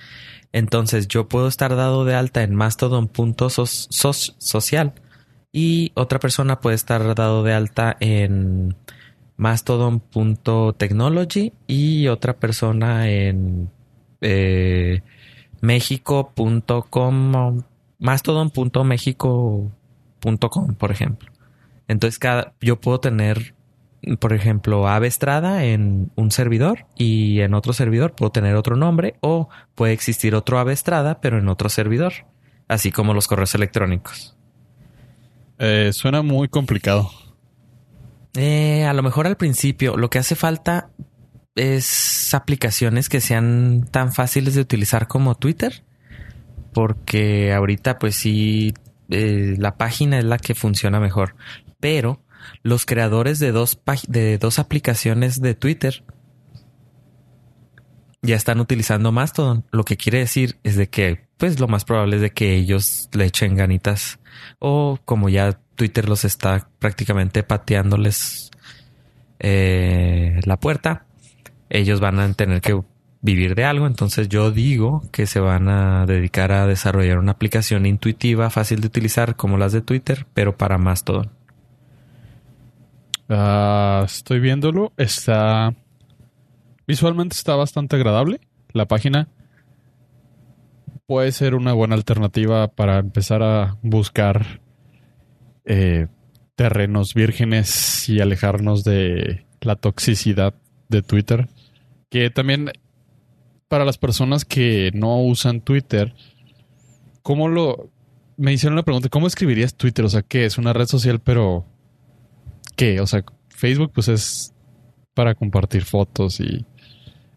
Entonces 0.54 1.08
yo 1.08 1.28
puedo 1.28 1.48
estar 1.48 1.76
dado 1.76 2.06
de 2.06 2.14
alta 2.14 2.44
en 2.44 2.54
mastodon.social 2.54 4.94
y 5.52 5.92
otra 5.96 6.20
persona 6.20 6.60
puede 6.60 6.76
estar 6.76 7.16
dado 7.16 7.42
de 7.44 7.54
alta 7.54 7.96
en 8.00 8.76
mastodon.technology 9.38 11.54
y 11.68 12.08
otra 12.08 12.38
persona 12.38 13.10
en 13.10 13.70
eh, 14.22 15.02
mexico.com 15.62 17.64
mastodon.mexico.com 18.00 20.76
por 20.76 20.92
ejemplo. 20.92 21.32
Entonces 21.88 22.20
cada 22.20 22.54
yo 22.62 22.80
puedo 22.82 23.00
tener 23.00 23.56
por 24.20 24.34
ejemplo, 24.34 24.88
Ave 24.88 25.08
Estrada 25.08 25.66
en 25.66 26.12
un 26.16 26.32
servidor 26.32 26.86
y 26.96 27.42
en 27.42 27.54
otro 27.54 27.74
servidor 27.74 28.14
puedo 28.14 28.32
tener 28.32 28.56
otro 28.56 28.76
nombre 28.76 29.16
o 29.22 29.50
puede 29.76 29.94
existir 29.94 30.36
otro 30.36 30.60
Ave 30.60 30.74
Estrada 30.74 31.20
pero 31.20 31.40
en 31.40 31.50
otro 31.50 31.70
servidor, 31.70 32.14
así 32.68 32.92
como 32.92 33.14
los 33.14 33.28
correos 33.28 33.56
electrónicos. 33.56 34.37
Eh, 35.60 35.92
suena 35.94 36.22
muy 36.22 36.48
complicado. 36.48 37.10
Eh, 38.36 38.86
a 38.86 38.94
lo 38.94 39.02
mejor 39.02 39.26
al 39.26 39.38
principio 39.38 39.98
lo 39.98 40.10
que 40.10 40.20
hace 40.20 40.36
falta 40.36 40.92
es 41.56 42.34
aplicaciones 42.36 43.10
que 43.10 43.20
sean 43.20 43.88
tan 43.90 44.14
fáciles 44.14 44.54
de 44.54 44.62
utilizar 44.62 45.08
como 45.08 45.36
Twitter, 45.36 45.84
porque 46.74 47.54
ahorita 47.54 47.98
pues 47.98 48.16
sí, 48.16 48.76
eh, 49.10 49.56
la 49.58 49.78
página 49.78 50.20
es 50.20 50.26
la 50.26 50.38
que 50.38 50.54
funciona 50.54 51.00
mejor, 51.00 51.36
pero 51.80 52.22
los 52.62 52.86
creadores 52.86 53.40
de 53.40 53.52
dos, 53.52 53.80
de 54.08 54.38
dos 54.38 54.60
aplicaciones 54.60 55.42
de 55.42 55.56
Twitter 55.56 56.04
ya 58.22 58.36
están 58.36 58.60
utilizando 58.60 59.12
Mastodon. 59.12 59.66
Lo 59.72 59.84
que 59.84 59.98
quiere 59.98 60.20
decir 60.20 60.60
es 60.64 60.76
de 60.76 60.90
que, 60.90 61.28
pues 61.38 61.60
lo 61.60 61.68
más 61.68 61.86
probable 61.86 62.18
es 62.18 62.22
de 62.22 62.32
que 62.32 62.56
ellos 62.56 63.10
le 63.14 63.26
echen 63.26 63.56
ganitas 63.56 64.20
o 64.60 65.00
como 65.06 65.30
ya 65.30 65.60
Twitter 65.76 66.10
los 66.10 66.26
está 66.26 66.70
prácticamente 66.80 67.44
pateándoles 67.44 68.52
eh, 69.40 70.40
la 70.44 70.60
puerta, 70.60 71.06
ellos 71.70 72.00
van 72.00 72.20
a 72.20 72.34
tener 72.34 72.62
que 72.62 72.82
vivir 73.22 73.56
de 73.56 73.66
algo. 73.66 73.88
Entonces 73.88 74.30
yo 74.30 74.52
digo 74.52 75.04
que 75.12 75.28
se 75.28 75.40
van 75.40 75.70
a 75.70 76.06
dedicar 76.06 76.52
a 76.52 76.66
desarrollar 76.68 77.20
una 77.20 77.34
aplicación 77.34 77.86
intuitiva, 77.86 78.50
fácil 78.50 78.82
de 78.82 78.88
utilizar 78.88 79.36
como 79.36 79.58
las 79.58 79.72
de 79.74 79.82
Twitter, 79.82 80.26
pero 80.34 80.58
para 80.58 80.78
Mastodon. 80.78 81.32
Ah, 83.30 84.04
estoy 84.06 84.40
viéndolo. 84.40 84.94
Está. 84.98 85.74
Visualmente 86.88 87.36
está 87.36 87.56
bastante 87.56 87.96
agradable. 87.98 88.40
La 88.72 88.86
página 88.86 89.28
puede 91.08 91.32
ser 91.32 91.56
una 91.56 91.74
buena 91.74 91.96
alternativa 91.96 92.68
para 92.68 93.00
empezar 93.00 93.42
a 93.42 93.78
buscar 93.82 94.62
eh, 95.66 96.08
terrenos 96.56 97.14
vírgenes 97.14 98.08
y 98.10 98.20
alejarnos 98.20 98.84
de 98.84 99.46
la 99.62 99.78
toxicidad 99.78 100.54
de 100.90 101.02
Twitter. 101.02 101.48
Que 102.10 102.30
también 102.30 102.72
para 103.70 103.86
las 103.86 103.98
personas 103.98 104.44
que 104.46 104.92
no 104.94 105.22
usan 105.22 105.62
Twitter, 105.62 106.14
¿cómo 107.22 107.48
lo, 107.48 107.90
me 108.36 108.52
hicieron 108.54 108.76
la 108.76 108.84
pregunta, 108.84 109.10
¿cómo 109.10 109.28
escribirías 109.28 109.76
Twitter? 109.76 110.04
O 110.04 110.10
sea, 110.10 110.22
¿qué 110.22 110.46
es 110.46 110.58
una 110.58 110.74
red 110.74 110.88
social, 110.88 111.22
pero 111.22 111.66
qué? 112.76 113.00
O 113.00 113.08
sea, 113.08 113.24
Facebook 113.50 113.92
pues 113.94 114.10
es 114.10 114.54
para 115.14 115.36
compartir 115.36 115.84
fotos 115.84 116.42
y 116.42 116.66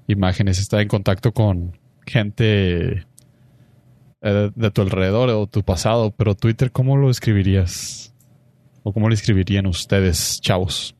imágenes, 0.09 0.59
estar 0.59 0.81
en 0.81 0.89
contacto 0.89 1.33
con 1.33 1.79
gente 2.05 3.07
eh, 4.23 4.51
de 4.55 4.71
tu 4.71 4.83
alrededor 4.83 5.31
o 5.31 5.47
tu 5.47 5.63
pasado, 5.63 6.11
pero 6.11 6.35
Twitter, 6.35 6.73
¿cómo 6.73 6.97
lo 6.97 7.11
escribirías? 7.11 8.15
¿O 8.83 8.93
cómo 8.93 9.09
lo 9.09 9.15
escribirían 9.15 9.67
ustedes, 9.67 10.41
chavos? 10.41 10.95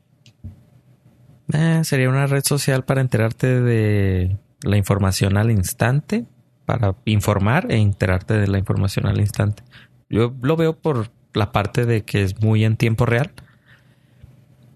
Eh, 1.53 1.81
sería 1.83 2.09
una 2.09 2.27
red 2.27 2.43
social 2.43 2.83
para 2.83 3.01
enterarte 3.01 3.61
de 3.61 4.37
la 4.63 4.77
información 4.77 5.37
al 5.37 5.51
instante, 5.51 6.25
para 6.65 6.95
informar 7.05 7.71
e 7.71 7.77
enterarte 7.77 8.35
de 8.35 8.47
la 8.47 8.57
información 8.57 9.07
al 9.07 9.19
instante. 9.19 9.63
Yo 10.09 10.33
lo 10.41 10.55
veo 10.55 10.77
por 10.77 11.11
la 11.33 11.51
parte 11.51 11.85
de 11.85 12.03
que 12.03 12.23
es 12.23 12.41
muy 12.41 12.63
en 12.63 12.77
tiempo 12.77 13.05
real. 13.05 13.31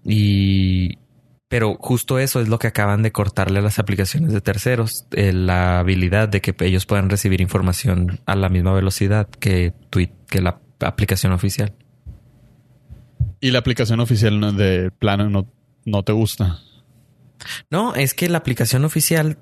Y 0.04 0.98
pero 1.48 1.76
justo 1.78 2.18
eso 2.18 2.40
es 2.40 2.48
lo 2.48 2.58
que 2.58 2.66
acaban 2.66 3.02
de 3.02 3.12
cortarle 3.12 3.60
a 3.60 3.62
las 3.62 3.78
aplicaciones 3.78 4.32
de 4.32 4.40
terceros, 4.40 5.06
eh, 5.12 5.32
la 5.32 5.78
habilidad 5.78 6.28
de 6.28 6.40
que 6.40 6.54
ellos 6.60 6.86
puedan 6.86 7.08
recibir 7.08 7.40
información 7.40 8.20
a 8.26 8.34
la 8.34 8.48
misma 8.48 8.72
velocidad 8.72 9.28
que, 9.28 9.72
tweet, 9.90 10.10
que 10.28 10.40
la 10.40 10.60
aplicación 10.80 11.32
oficial. 11.32 11.74
¿Y 13.40 13.50
la 13.50 13.60
aplicación 13.60 14.00
oficial 14.00 14.56
de 14.56 14.90
plano 14.90 15.30
no, 15.30 15.46
no 15.84 16.02
te 16.02 16.12
gusta? 16.12 16.58
No, 17.70 17.94
es 17.94 18.14
que 18.14 18.28
la 18.28 18.38
aplicación 18.38 18.84
oficial 18.84 19.38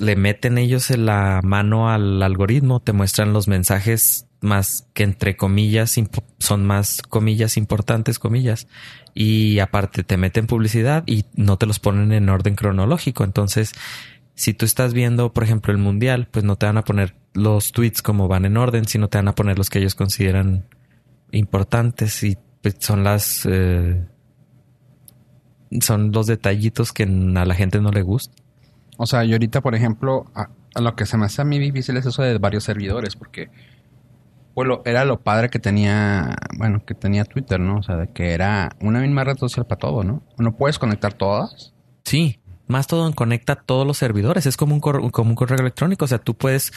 le 0.00 0.16
meten 0.16 0.58
ellos 0.58 0.90
en 0.90 1.06
la 1.06 1.40
mano 1.44 1.90
al 1.90 2.22
algoritmo, 2.22 2.80
te 2.80 2.92
muestran 2.92 3.32
los 3.32 3.48
mensajes 3.48 4.26
más 4.40 4.88
que 4.94 5.02
entre 5.02 5.36
comillas 5.36 5.96
son 6.38 6.64
más 6.64 7.02
comillas 7.02 7.58
importantes 7.58 8.18
comillas 8.18 8.66
y 9.12 9.58
aparte 9.58 10.02
te 10.02 10.16
meten 10.16 10.46
publicidad 10.46 11.04
y 11.06 11.26
no 11.34 11.58
te 11.58 11.66
los 11.66 11.78
ponen 11.78 12.12
en 12.12 12.30
orden 12.30 12.54
cronológico. 12.54 13.24
Entonces 13.24 13.72
si 14.34 14.54
tú 14.54 14.64
estás 14.64 14.94
viendo 14.94 15.34
por 15.34 15.44
ejemplo 15.44 15.72
el 15.72 15.78
mundial 15.78 16.26
pues 16.30 16.44
no 16.44 16.56
te 16.56 16.64
van 16.64 16.78
a 16.78 16.84
poner 16.84 17.14
los 17.34 17.72
tweets 17.72 18.00
como 18.00 18.28
van 18.28 18.46
en 18.46 18.56
orden 18.56 18.86
sino 18.86 19.08
te 19.08 19.18
van 19.18 19.28
a 19.28 19.34
poner 19.34 19.58
los 19.58 19.68
que 19.68 19.80
ellos 19.80 19.94
consideran 19.94 20.64
importantes 21.30 22.22
y 22.24 22.38
pues, 22.62 22.76
son 22.78 23.04
las 23.04 23.44
eh, 23.44 24.02
son 25.82 26.12
los 26.12 26.26
detallitos 26.26 26.92
que 26.92 27.02
a 27.02 27.44
la 27.44 27.54
gente 27.54 27.82
no 27.82 27.90
le 27.90 28.00
gusta 28.00 28.34
o 29.02 29.06
sea, 29.06 29.24
yo 29.24 29.36
ahorita, 29.36 29.62
por 29.62 29.74
ejemplo, 29.74 30.26
a, 30.34 30.50
lo 30.78 30.94
que 30.94 31.06
se 31.06 31.16
me 31.16 31.24
hace 31.24 31.40
a 31.40 31.44
mí 31.46 31.58
difícil 31.58 31.96
es 31.96 32.04
eso 32.04 32.22
de 32.22 32.36
varios 32.36 32.64
servidores, 32.64 33.16
porque 33.16 33.48
bueno, 34.54 34.82
era 34.84 35.06
lo 35.06 35.20
padre 35.20 35.48
que 35.48 35.58
tenía, 35.58 36.36
bueno, 36.58 36.84
que 36.84 36.94
tenía 36.94 37.24
Twitter, 37.24 37.58
¿no? 37.58 37.78
O 37.78 37.82
sea, 37.82 37.96
de 37.96 38.08
que 38.08 38.34
era 38.34 38.76
una 38.78 39.00
misma 39.00 39.24
red 39.24 39.38
social 39.38 39.66
para 39.66 39.78
todo, 39.78 40.04
¿no? 40.04 40.22
¿No 40.36 40.54
puedes 40.54 40.78
conectar 40.78 41.14
todas? 41.14 41.72
Sí, 42.04 42.40
más 42.66 42.86
todo 42.86 43.10
conecta 43.14 43.56
todos 43.56 43.86
los 43.86 43.96
servidores. 43.96 44.44
Es 44.44 44.58
como 44.58 44.74
un, 44.74 44.80
como 44.80 45.30
un 45.30 45.34
correo 45.34 45.58
electrónico. 45.58 46.04
O 46.04 46.08
sea, 46.08 46.18
tú 46.18 46.34
puedes 46.34 46.70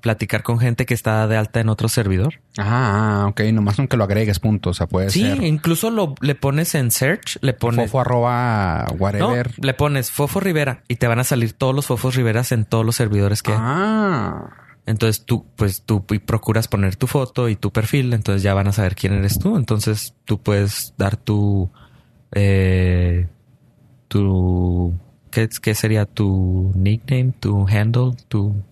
platicar 0.00 0.42
con 0.42 0.58
gente 0.58 0.86
que 0.86 0.94
está 0.94 1.26
de 1.26 1.36
alta 1.36 1.60
en 1.60 1.68
otro 1.68 1.88
servidor. 1.88 2.40
Ah, 2.56 3.26
ok. 3.28 3.40
Nomás 3.52 3.78
aunque 3.78 3.96
lo 3.96 4.04
agregues, 4.04 4.38
punto. 4.38 4.70
O 4.70 4.74
sea, 4.74 4.86
puede 4.86 5.10
sí, 5.10 5.24
incluso 5.42 5.90
lo, 5.90 6.14
le 6.20 6.34
pones 6.34 6.74
en 6.74 6.90
search, 6.90 7.38
le 7.40 7.52
pones... 7.52 7.86
Fofo 7.86 8.00
arroba 8.00 8.86
whatever. 8.98 9.52
le 9.62 9.74
pones 9.74 10.10
Fofo 10.10 10.40
Rivera 10.40 10.82
y 10.88 10.96
te 10.96 11.06
van 11.06 11.18
a 11.18 11.24
salir 11.24 11.52
todos 11.52 11.74
los 11.74 11.86
Fofos 11.86 12.14
Riveras 12.14 12.52
en 12.52 12.64
todos 12.64 12.84
los 12.84 12.96
servidores 12.96 13.42
que 13.42 13.52
Ah. 13.54 14.50
Entonces 14.86 15.26
tú, 15.26 15.44
pues 15.54 15.82
tú 15.82 16.06
procuras 16.06 16.66
poner 16.66 16.96
tu 16.96 17.06
foto 17.06 17.50
y 17.50 17.56
tu 17.56 17.70
perfil, 17.70 18.14
entonces 18.14 18.42
ya 18.42 18.54
van 18.54 18.68
a 18.68 18.72
saber 18.72 18.96
quién 18.96 19.12
eres 19.12 19.38
tú. 19.38 19.56
Entonces 19.56 20.14
tú 20.24 20.40
puedes 20.40 20.94
dar 20.96 21.16
tu... 21.16 21.70
Eh, 22.32 23.28
tu... 24.08 24.94
¿qué, 25.30 25.48
¿Qué 25.60 25.74
sería 25.74 26.06
tu 26.06 26.72
nickname, 26.74 27.32
tu 27.38 27.66
handle, 27.68 28.12
tu 28.28 28.62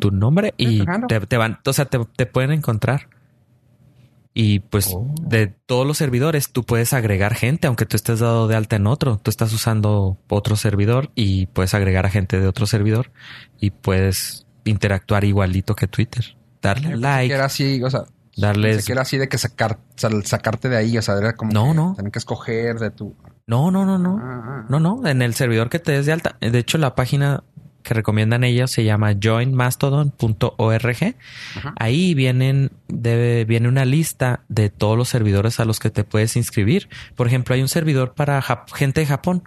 tu 0.00 0.10
nombre 0.10 0.54
y 0.56 0.84
te, 1.08 1.36
van, 1.36 1.58
o 1.64 1.72
sea, 1.72 1.86
te, 1.86 2.26
pueden 2.26 2.52
encontrar. 2.52 3.08
Y 4.36 4.60
pues 4.60 4.90
oh. 4.92 5.14
de 5.20 5.46
todos 5.46 5.86
los 5.86 5.96
servidores 5.96 6.50
tú 6.50 6.64
puedes 6.64 6.92
agregar 6.92 7.34
gente, 7.34 7.68
aunque 7.68 7.86
tú 7.86 7.96
estés 7.96 8.18
dado 8.18 8.48
de 8.48 8.56
alta 8.56 8.76
en 8.76 8.88
otro. 8.88 9.18
Tú 9.18 9.30
estás 9.30 9.52
usando 9.52 10.18
otro 10.28 10.56
servidor 10.56 11.10
y 11.14 11.46
puedes 11.46 11.72
agregar 11.74 12.04
a 12.04 12.10
gente 12.10 12.40
de 12.40 12.48
otro 12.48 12.66
servidor 12.66 13.12
y 13.60 13.70
puedes 13.70 14.46
interactuar 14.64 15.24
igualito 15.24 15.76
que 15.76 15.86
Twitter. 15.86 16.36
Darle 16.60 16.96
like. 16.96 17.32
era 17.32 17.44
así, 17.44 17.82
o 17.82 17.90
sea, 17.90 18.06
darles. 18.36 18.84
Que 18.84 18.92
era 18.92 19.02
así 19.02 19.18
de 19.18 19.28
que 19.28 19.38
sacar, 19.38 19.78
sacarte 19.96 20.68
de 20.68 20.76
ahí, 20.76 20.98
o 20.98 21.02
sea, 21.02 21.16
era 21.16 21.34
como. 21.34 21.52
No, 21.52 21.74
no. 21.74 21.94
Tener 21.96 22.10
que 22.10 22.18
escoger 22.18 22.78
de 22.78 22.90
tu. 22.90 23.14
No, 23.46 23.70
no, 23.70 23.84
no, 23.84 23.98
no. 23.98 24.18
Ah, 24.20 24.42
ah. 24.44 24.66
No, 24.68 24.80
no. 24.80 25.06
En 25.06 25.22
el 25.22 25.34
servidor 25.34 25.68
que 25.68 25.78
te 25.78 25.92
des 25.92 26.06
de 26.06 26.12
alta. 26.12 26.36
De 26.40 26.58
hecho, 26.58 26.78
la 26.78 26.94
página 26.94 27.44
que 27.84 27.94
recomiendan 27.94 28.42
ellos 28.42 28.72
se 28.72 28.82
llama 28.82 29.12
joinmastodon.org. 29.12 31.16
Ahí 31.76 32.14
vienen, 32.14 32.72
debe, 32.88 33.44
viene 33.44 33.68
una 33.68 33.84
lista 33.84 34.40
de 34.48 34.70
todos 34.70 34.98
los 34.98 35.10
servidores 35.10 35.60
a 35.60 35.66
los 35.66 35.78
que 35.78 35.90
te 35.90 36.02
puedes 36.02 36.34
inscribir. 36.34 36.88
Por 37.14 37.28
ejemplo, 37.28 37.54
hay 37.54 37.60
un 37.60 37.68
servidor 37.68 38.14
para 38.14 38.42
gente 38.74 39.02
de 39.02 39.06
Japón. 39.06 39.44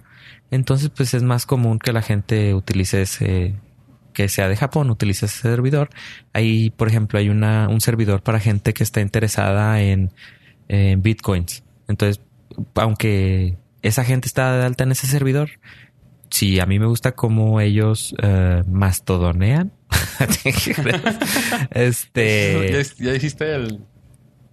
Entonces, 0.52 0.90
pues 0.96 1.14
es 1.14 1.24
más 1.24 1.46
común 1.46 1.80
que 1.80 1.92
la 1.92 2.02
gente 2.02 2.54
utilice 2.54 3.02
ese, 3.02 3.56
que 4.14 4.30
sea 4.30 4.48
de 4.48 4.56
Japón, 4.56 4.92
utilice 4.92 5.26
ese 5.26 5.42
servidor. 5.42 5.90
Ahí, 6.32 6.70
por 6.70 6.88
ejemplo, 6.88 7.20
hay 7.20 7.30
una, 7.30 7.68
un 7.68 7.82
servidor 7.82 8.22
para 8.22 8.40
gente 8.40 8.74
que 8.74 8.84
está 8.84 9.02
interesada 9.02 9.82
en, 9.82 10.14
en 10.68 11.02
bitcoins. 11.02 11.64
Entonces, 11.88 12.22
aunque 12.76 13.58
esa 13.82 14.04
gente 14.04 14.28
está 14.28 14.58
de 14.58 14.66
alta 14.66 14.84
en 14.84 14.92
ese 14.92 15.08
servidor, 15.08 15.50
sí, 16.30 16.60
a 16.60 16.66
mí 16.66 16.80
me 16.80 16.86
gusta 16.86 17.14
cómo 17.14 17.60
ellos 17.60 18.14
uh, 18.24 18.68
mastodonean. 18.70 19.72
este. 21.72 22.86
Ya, 22.98 23.14
hiciste 23.14 23.56
el, 23.56 23.86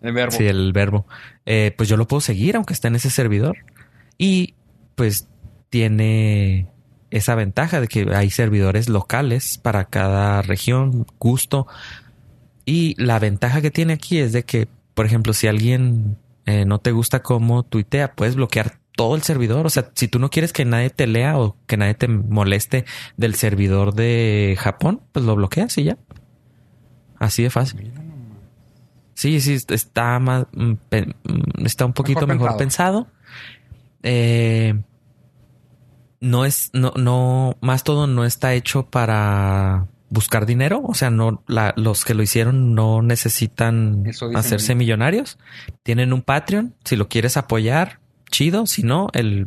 verbo. 0.01 0.31
Sí, 0.31 0.47
el 0.47 0.73
verbo. 0.73 1.07
Eh, 1.47 1.73
pues 1.77 1.89
yo 1.89 1.97
lo 1.97 2.07
puedo 2.07 2.21
seguir, 2.21 2.57
aunque 2.57 2.75
esté 2.75 2.89
en 2.89 2.97
ese 2.97 3.11
servidor. 3.11 3.59
Y 4.19 4.55
pues 4.95 5.29
tiene 5.71 6.69
esa 7.11 7.35
ventaja 7.35 7.81
de 7.81 7.89
que 7.89 8.07
hay 8.15 8.31
servidores 8.31 8.89
locales 8.89 9.59
para 9.59 9.85
cada 9.87 10.43
región, 10.43 11.07
gusto. 11.19 11.67
Y 12.65 12.95
la 13.03 13.19
ventaja 13.19 13.61
que 13.61 13.71
tiene 13.71 13.93
aquí 13.93 14.19
es 14.19 14.33
de 14.33 14.45
que, 14.45 14.69
por 14.95 15.07
ejemplo, 15.07 15.33
si 15.33 15.47
alguien 15.47 16.19
eh, 16.47 16.65
no 16.65 16.79
te 16.79 16.93
gusta 16.93 17.23
cómo 17.23 17.63
tuitea, 17.63 18.15
puedes 18.15 18.37
bloquear 18.37 18.79
todo 18.97 19.17
el 19.17 19.23
servidor. 19.23 19.67
O 19.67 19.71
sea, 19.71 19.91
si 19.95 20.09
tú 20.09 20.19
no 20.19 20.31
quieres 20.31 20.53
que 20.53 20.65
nadie 20.65 20.91
te 20.91 21.07
lea 21.07 21.39
o 21.39 21.57
que 21.67 21.77
nadie 21.77 21.95
te 21.95 22.09
moleste 22.09 22.85
del 23.17 23.35
servidor 23.35 23.95
de 23.95 24.57
Japón, 24.59 25.03
pues 25.13 25.25
lo 25.25 25.37
bloqueas 25.37 25.77
y 25.79 25.85
ya. 25.85 25.99
Así 27.19 27.43
de 27.43 27.51
fácil. 27.51 27.93
Sí, 29.15 29.41
sí, 29.41 29.59
está 29.69 30.19
más, 30.19 30.47
mm, 30.53 30.73
mm, 30.73 31.67
está 31.67 31.87
un 31.87 31.93
poquito 31.93 32.27
mejor, 32.27 32.57
pensado. 32.57 33.07
Eh, 34.03 34.75
no 36.21 36.45
es, 36.45 36.71
no, 36.73 36.93
no, 36.97 37.57
más 37.61 37.85
todo 37.85 38.07
no 38.07 38.25
está 38.25 38.55
hecho 38.55 38.87
para 38.87 39.87
buscar 40.11 40.47
dinero. 40.47 40.83
O 40.85 40.95
sea, 40.95 41.11
no, 41.11 41.43
los 41.77 42.05
que 42.05 42.15
lo 42.15 42.23
hicieron 42.23 42.75
no 42.75 43.03
necesitan 43.03 44.05
hacerse 44.35 44.75
millonarios. 44.75 45.39
Tienen 45.83 46.13
un 46.13 46.23
Patreon. 46.23 46.75
Si 46.85 46.97
lo 46.97 47.09
quieres 47.09 47.37
apoyar, 47.37 48.01
chido, 48.35 48.67
si 48.67 48.83
no, 48.83 49.07
el, 49.13 49.47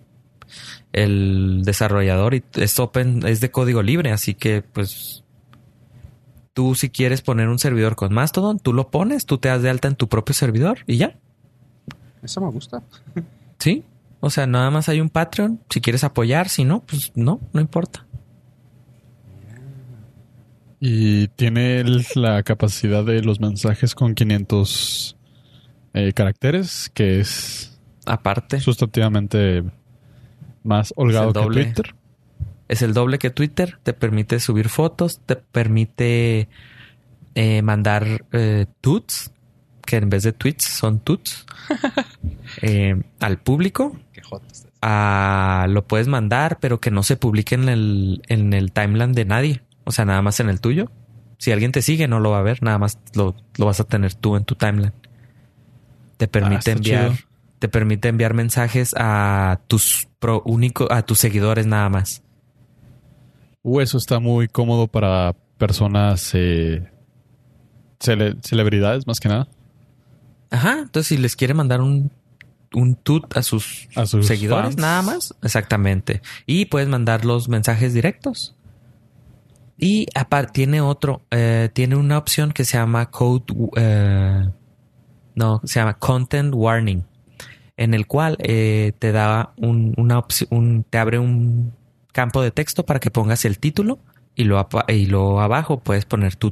el 0.94 1.64
desarrollador 1.66 2.42
es 2.54 2.80
open, 2.80 3.28
es 3.28 3.42
de 3.42 3.52
código 3.52 3.84
libre, 3.84 4.12
así 4.12 4.34
que 4.34 4.62
pues 4.62 5.26
tú 6.54 6.74
si 6.74 6.90
quieres 6.90 7.22
poner 7.22 7.50
un 7.50 7.60
servidor 7.60 7.98
con 7.98 8.14
Mastodon, 8.14 8.60
tú 8.60 8.72
lo 8.72 8.90
pones, 8.90 9.26
tú 9.26 9.40
te 9.40 9.50
das 9.50 9.62
de 9.62 9.70
alta 9.70 9.90
en 9.90 9.96
tu 9.96 10.08
propio 10.08 10.34
servidor 10.34 10.80
y 10.88 10.96
ya. 10.98 11.20
Eso 12.24 12.42
me 12.42 12.50
gusta. 12.50 12.82
Sí, 13.60 13.84
o 14.20 14.30
sea, 14.30 14.46
nada 14.46 14.70
más 14.70 14.88
hay 14.88 15.02
un 15.02 15.10
Patreon, 15.10 15.60
si 15.68 15.82
quieres 15.82 16.04
apoyar, 16.04 16.48
si 16.48 16.64
no, 16.64 16.84
pues 16.86 17.12
no, 17.16 17.42
no 17.54 17.60
importa. 17.60 18.06
Y 20.80 21.28
tiene 21.30 21.84
la 22.14 22.44
capacidad 22.44 23.04
de 23.04 23.24
los 23.24 23.40
mensajes 23.40 23.96
con 23.96 24.14
500 24.14 25.18
eh, 25.96 26.14
caracteres, 26.14 26.92
que 26.94 27.20
es 27.20 27.77
aparte. 28.08 28.60
Sustantivamente 28.60 29.64
más 30.64 30.94
holgado 30.96 31.34
que 31.34 31.64
Twitter. 31.64 31.96
Es 32.68 32.82
el 32.82 32.94
doble 32.94 33.18
que 33.18 33.30
Twitter. 33.30 33.80
Te 33.84 33.94
permite 33.94 34.40
subir 34.40 34.70
fotos, 34.70 35.20
te 35.26 35.36
permite 35.36 36.50
eh, 37.36 37.62
mandar 37.62 38.26
eh, 38.32 38.66
tuts, 38.82 39.32
que 39.86 39.98
en 39.98 40.10
vez 40.10 40.24
de 40.24 40.34
tweets 40.34 40.66
son 40.66 41.00
tuts, 41.00 41.46
eh, 42.62 43.02
al 43.20 43.38
público. 43.38 43.98
Qué 44.12 44.22
ah, 44.82 45.66
lo 45.70 45.88
puedes 45.88 46.08
mandar, 46.08 46.60
pero 46.60 46.80
que 46.80 46.92
no 46.92 47.04
se 47.04 47.16
publique 47.16 47.56
en 47.56 47.70
el, 47.70 48.22
en 48.28 48.54
el 48.54 48.72
timeline 48.72 49.14
de 49.14 49.26
nadie. 49.26 49.62
O 49.86 49.92
sea, 49.92 50.04
nada 50.04 50.22
más 50.22 50.40
en 50.42 50.50
el 50.50 50.60
tuyo. 50.60 50.92
Si 51.38 51.52
alguien 51.52 51.72
te 51.72 51.82
sigue, 51.82 52.08
no 52.08 52.20
lo 52.20 52.32
va 52.32 52.40
a 52.40 52.44
ver, 52.44 52.62
nada 52.64 52.78
más 52.80 53.00
lo, 53.14 53.36
lo 53.58 53.66
vas 53.66 53.80
a 53.80 53.86
tener 53.86 54.14
tú 54.16 54.36
en 54.36 54.44
tu 54.44 54.56
timeline. 54.56 54.94
Te 56.18 56.28
permite 56.28 56.72
Ah, 56.72 56.74
enviar, 56.74 57.12
chido. 57.12 57.27
Te 57.60 57.68
permite 57.68 58.08
enviar 58.10 58.34
mensajes 58.34 58.94
a 58.98 59.62
tus 59.68 60.08
pro 60.20 60.42
único, 60.46 60.92
a 60.92 61.02
tus 61.04 61.20
seguidores 61.20 61.66
nada 61.66 61.90
más. 61.90 62.24
Uh, 63.64 63.82
eso 63.82 63.98
está 63.98 64.20
muy 64.20 64.48
cómodo 64.48 64.88
para 64.88 65.36
personas, 65.58 66.32
eh, 66.34 66.90
cele- 68.00 68.38
celebridades 68.44 69.06
más 69.08 69.20
que 69.20 69.30
nada. 69.30 69.48
Ajá, 70.52 70.80
entonces 70.80 71.08
si 71.08 71.18
les 71.18 71.36
quiere 71.36 71.54
mandar 71.54 71.82
un, 71.82 72.12
un 72.74 72.96
tut 72.96 73.36
a 73.36 73.42
sus, 73.42 73.90
A 73.96 74.06
sus 74.06 74.26
seguidores 74.28 74.76
fans. 74.76 74.78
nada 74.78 75.02
más, 75.02 75.36
exactamente. 75.42 76.22
Y 76.46 76.66
puedes 76.66 76.88
mandar 76.88 77.26
los 77.26 77.50
mensajes 77.50 77.94
directos. 77.94 78.56
Y 79.80 80.08
aparte 80.16 80.54
tiene 80.54 80.82
otro, 80.82 81.22
eh, 81.30 81.70
tiene 81.74 81.96
una 81.98 82.18
opción 82.18 82.52
que 82.52 82.66
se 82.66 82.78
llama 82.78 83.12
code, 83.12 83.44
eh, 83.76 84.50
no, 85.36 85.62
se 85.66 85.80
llama 85.80 85.96
content 86.00 86.54
warning, 86.56 87.04
en 87.78 87.94
el 87.94 88.08
cual 88.08 88.38
eh, 88.40 88.94
te 89.00 89.12
da 89.12 89.54
un, 89.58 89.94
una 89.98 90.24
un- 90.50 90.84
te 90.90 90.98
abre 90.98 91.20
un 91.20 91.74
campo 92.12 92.42
de 92.42 92.52
texto 92.52 92.86
para 92.86 93.00
que 93.00 93.12
pongas 93.12 93.46
el 93.46 93.60
título 93.60 94.00
y 94.36 94.44
lo, 94.44 94.68
y 94.88 95.06
lo 95.06 95.40
abajo 95.42 95.80
puedes 95.80 96.06
poner 96.06 96.36
tu 96.36 96.52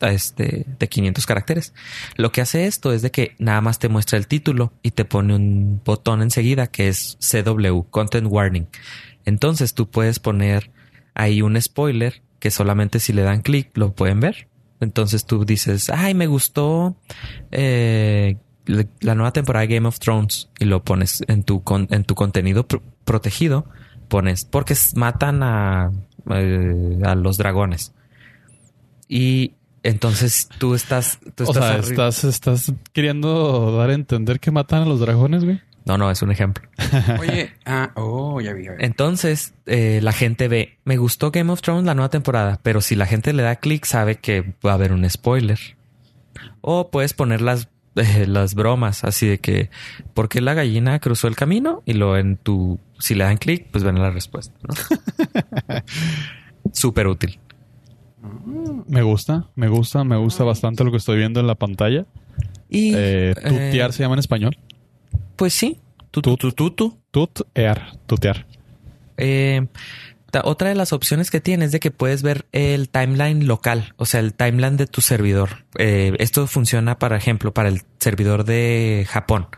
este, 0.00 0.66
de 0.78 0.88
500 0.88 1.24
caracteres. 1.26 1.72
Lo 2.16 2.30
que 2.32 2.42
hace 2.42 2.66
esto 2.66 2.92
es 2.92 3.00
de 3.02 3.10
que 3.10 3.34
nada 3.38 3.60
más 3.62 3.78
te 3.78 3.88
muestra 3.88 4.18
el 4.18 4.26
título 4.26 4.72
y 4.82 4.90
te 4.90 5.04
pone 5.06 5.34
un 5.34 5.80
botón 5.84 6.20
enseguida 6.22 6.66
que 6.66 6.88
es 6.88 7.16
CW, 7.20 7.82
Content 7.90 8.26
Warning. 8.30 8.66
Entonces 9.24 9.74
tú 9.74 9.88
puedes 9.90 10.18
poner 10.18 10.70
ahí 11.14 11.40
un 11.42 11.60
spoiler 11.60 12.22
que 12.38 12.50
solamente 12.50 13.00
si 13.00 13.12
le 13.14 13.22
dan 13.22 13.40
clic 13.40 13.70
lo 13.76 13.94
pueden 13.94 14.20
ver. 14.20 14.48
Entonces 14.80 15.24
tú 15.24 15.46
dices, 15.46 15.88
ay, 15.88 16.12
me 16.12 16.26
gustó 16.26 16.96
eh, 17.50 18.36
la- 18.66 19.14
nueva 19.14 19.32
temporada 19.32 19.66
de 19.66 19.74
Game 19.74 19.88
of 19.88 19.98
Thrones 19.98 20.48
y 20.58 20.64
lo 20.66 20.82
pones 20.84 21.22
en 21.28 21.42
tu, 21.42 21.62
con- 21.62 21.88
en 21.90 22.04
tu 22.04 22.14
contenido 22.14 22.66
pro- 22.66 22.82
protegido. 23.04 23.66
Pones, 24.08 24.44
porque 24.44 24.74
matan 24.94 25.42
a, 25.42 25.90
eh, 26.30 26.98
a 27.04 27.14
los 27.16 27.38
dragones. 27.38 27.92
Y 29.08 29.54
entonces 29.82 30.48
tú 30.58 30.74
estás... 30.74 31.18
Tú 31.34 31.44
O 31.48 31.52
sea, 31.54 31.78
estás, 31.78 32.24
estás 32.24 32.72
queriendo 32.92 33.76
dar 33.76 33.90
a 33.90 33.94
entender 33.94 34.40
que 34.40 34.50
matan 34.50 34.82
a 34.82 34.86
los 34.86 35.00
dragones, 35.00 35.44
güey. 35.44 35.60
No, 35.84 35.96
no, 35.98 36.10
es 36.10 36.20
un 36.22 36.32
ejemplo. 36.32 36.68
Oye, 37.20 37.52
ah, 37.64 37.92
oh, 37.94 38.40
ya 38.40 38.52
vi. 38.52 38.64
ya 38.64 38.72
vi. 38.72 38.84
Entonces, 38.84 39.54
eh, 39.66 40.00
la 40.02 40.12
gente 40.12 40.48
ve, 40.48 40.78
me 40.84 40.96
gustó 40.96 41.30
Game 41.30 41.52
of 41.52 41.62
Thrones 41.62 41.84
la 41.84 41.94
nueva 41.94 42.08
temporada, 42.10 42.58
pero 42.62 42.80
si 42.80 42.96
la 42.96 43.06
gente 43.06 43.32
le 43.32 43.44
da 43.44 43.56
clic, 43.56 43.84
sabe 43.84 44.16
que 44.16 44.54
va 44.66 44.72
a 44.72 44.74
haber 44.74 44.92
un 44.92 45.08
spoiler. 45.08 45.58
O 46.60 46.90
puedes 46.90 47.12
poner 47.14 47.40
las, 47.40 47.68
eh, 47.96 48.26
las 48.26 48.54
bromas, 48.54 49.04
así 49.04 49.26
de 49.26 49.38
que, 49.38 49.70
¿por 50.14 50.28
qué 50.28 50.40
la 50.40 50.54
gallina 50.54 50.98
cruzó 51.00 51.28
el 51.28 51.36
camino? 51.36 51.82
Y 51.86 51.94
lo 51.94 52.16
en 52.16 52.36
tu, 52.36 52.78
si 52.98 53.14
le 53.14 53.24
dan 53.24 53.36
clic, 53.38 53.66
pues 53.70 53.82
ven 53.84 53.98
la 54.00 54.10
respuesta. 54.10 54.54
¿no? 54.62 54.74
Súper 56.72 57.06
útil. 57.06 57.38
Me 58.88 59.02
gusta, 59.02 59.46
me 59.54 59.68
gusta, 59.68 60.04
me 60.04 60.16
gusta 60.16 60.44
bastante 60.44 60.84
lo 60.84 60.90
que 60.90 60.96
estoy 60.96 61.16
viendo 61.18 61.40
en 61.40 61.46
la 61.46 61.54
pantalla. 61.54 62.06
Y, 62.68 62.92
Eh, 62.94 63.34
tutear 63.36 63.90
eh, 63.90 63.92
se 63.92 64.02
llama 64.02 64.14
en 64.16 64.18
español. 64.20 64.56
pues 65.36 65.52
sí, 65.54 65.78
tu, 66.10 66.20
tu, 66.22 66.36
tu, 66.36 66.52
tu, 66.52 66.70
tu. 66.70 66.98
Tutear, 67.10 67.96
tutear. 68.06 68.46
Eh, 69.16 69.66
otra 70.44 70.68
de 70.68 70.74
las 70.74 70.92
opciones 70.92 71.30
que 71.30 71.40
tienes 71.40 71.66
es 71.66 71.72
de 71.72 71.80
que 71.80 71.90
puedes 71.90 72.22
ver 72.22 72.46
el 72.52 72.88
timeline 72.88 73.46
local, 73.46 73.94
o 73.96 74.06
sea, 74.06 74.20
el 74.20 74.34
timeline 74.34 74.76
de 74.76 74.86
tu 74.86 75.00
servidor. 75.00 75.64
Eh, 75.78 76.14
esto 76.18 76.46
funciona, 76.46 76.98
por 76.98 77.12
ejemplo, 77.12 77.54
para 77.54 77.68
el 77.68 77.82
servidor 77.98 78.44
de 78.44 79.06
Japón. 79.08 79.48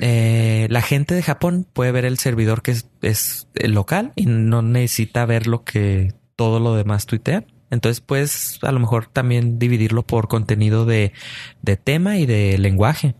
Eh, 0.00 0.66
la 0.70 0.82
gente 0.82 1.14
de 1.14 1.22
Japón 1.22 1.66
puede 1.72 1.92
ver 1.92 2.04
el 2.04 2.18
servidor 2.18 2.62
que 2.62 2.72
es, 2.72 2.88
es 3.00 3.46
el 3.54 3.72
local 3.72 4.12
y 4.16 4.26
no 4.26 4.60
necesita 4.60 5.24
ver 5.24 5.46
lo 5.46 5.64
que 5.64 6.12
todo 6.36 6.60
lo 6.60 6.74
demás 6.74 7.06
tuitean. 7.06 7.46
Entonces 7.70 8.00
puedes 8.00 8.58
a 8.62 8.72
lo 8.72 8.80
mejor 8.80 9.06
también 9.06 9.58
dividirlo 9.58 10.02
por 10.02 10.28
contenido 10.28 10.84
de, 10.84 11.12
de 11.62 11.76
tema 11.76 12.18
y 12.18 12.26
de 12.26 12.58
lenguaje. 12.58 13.14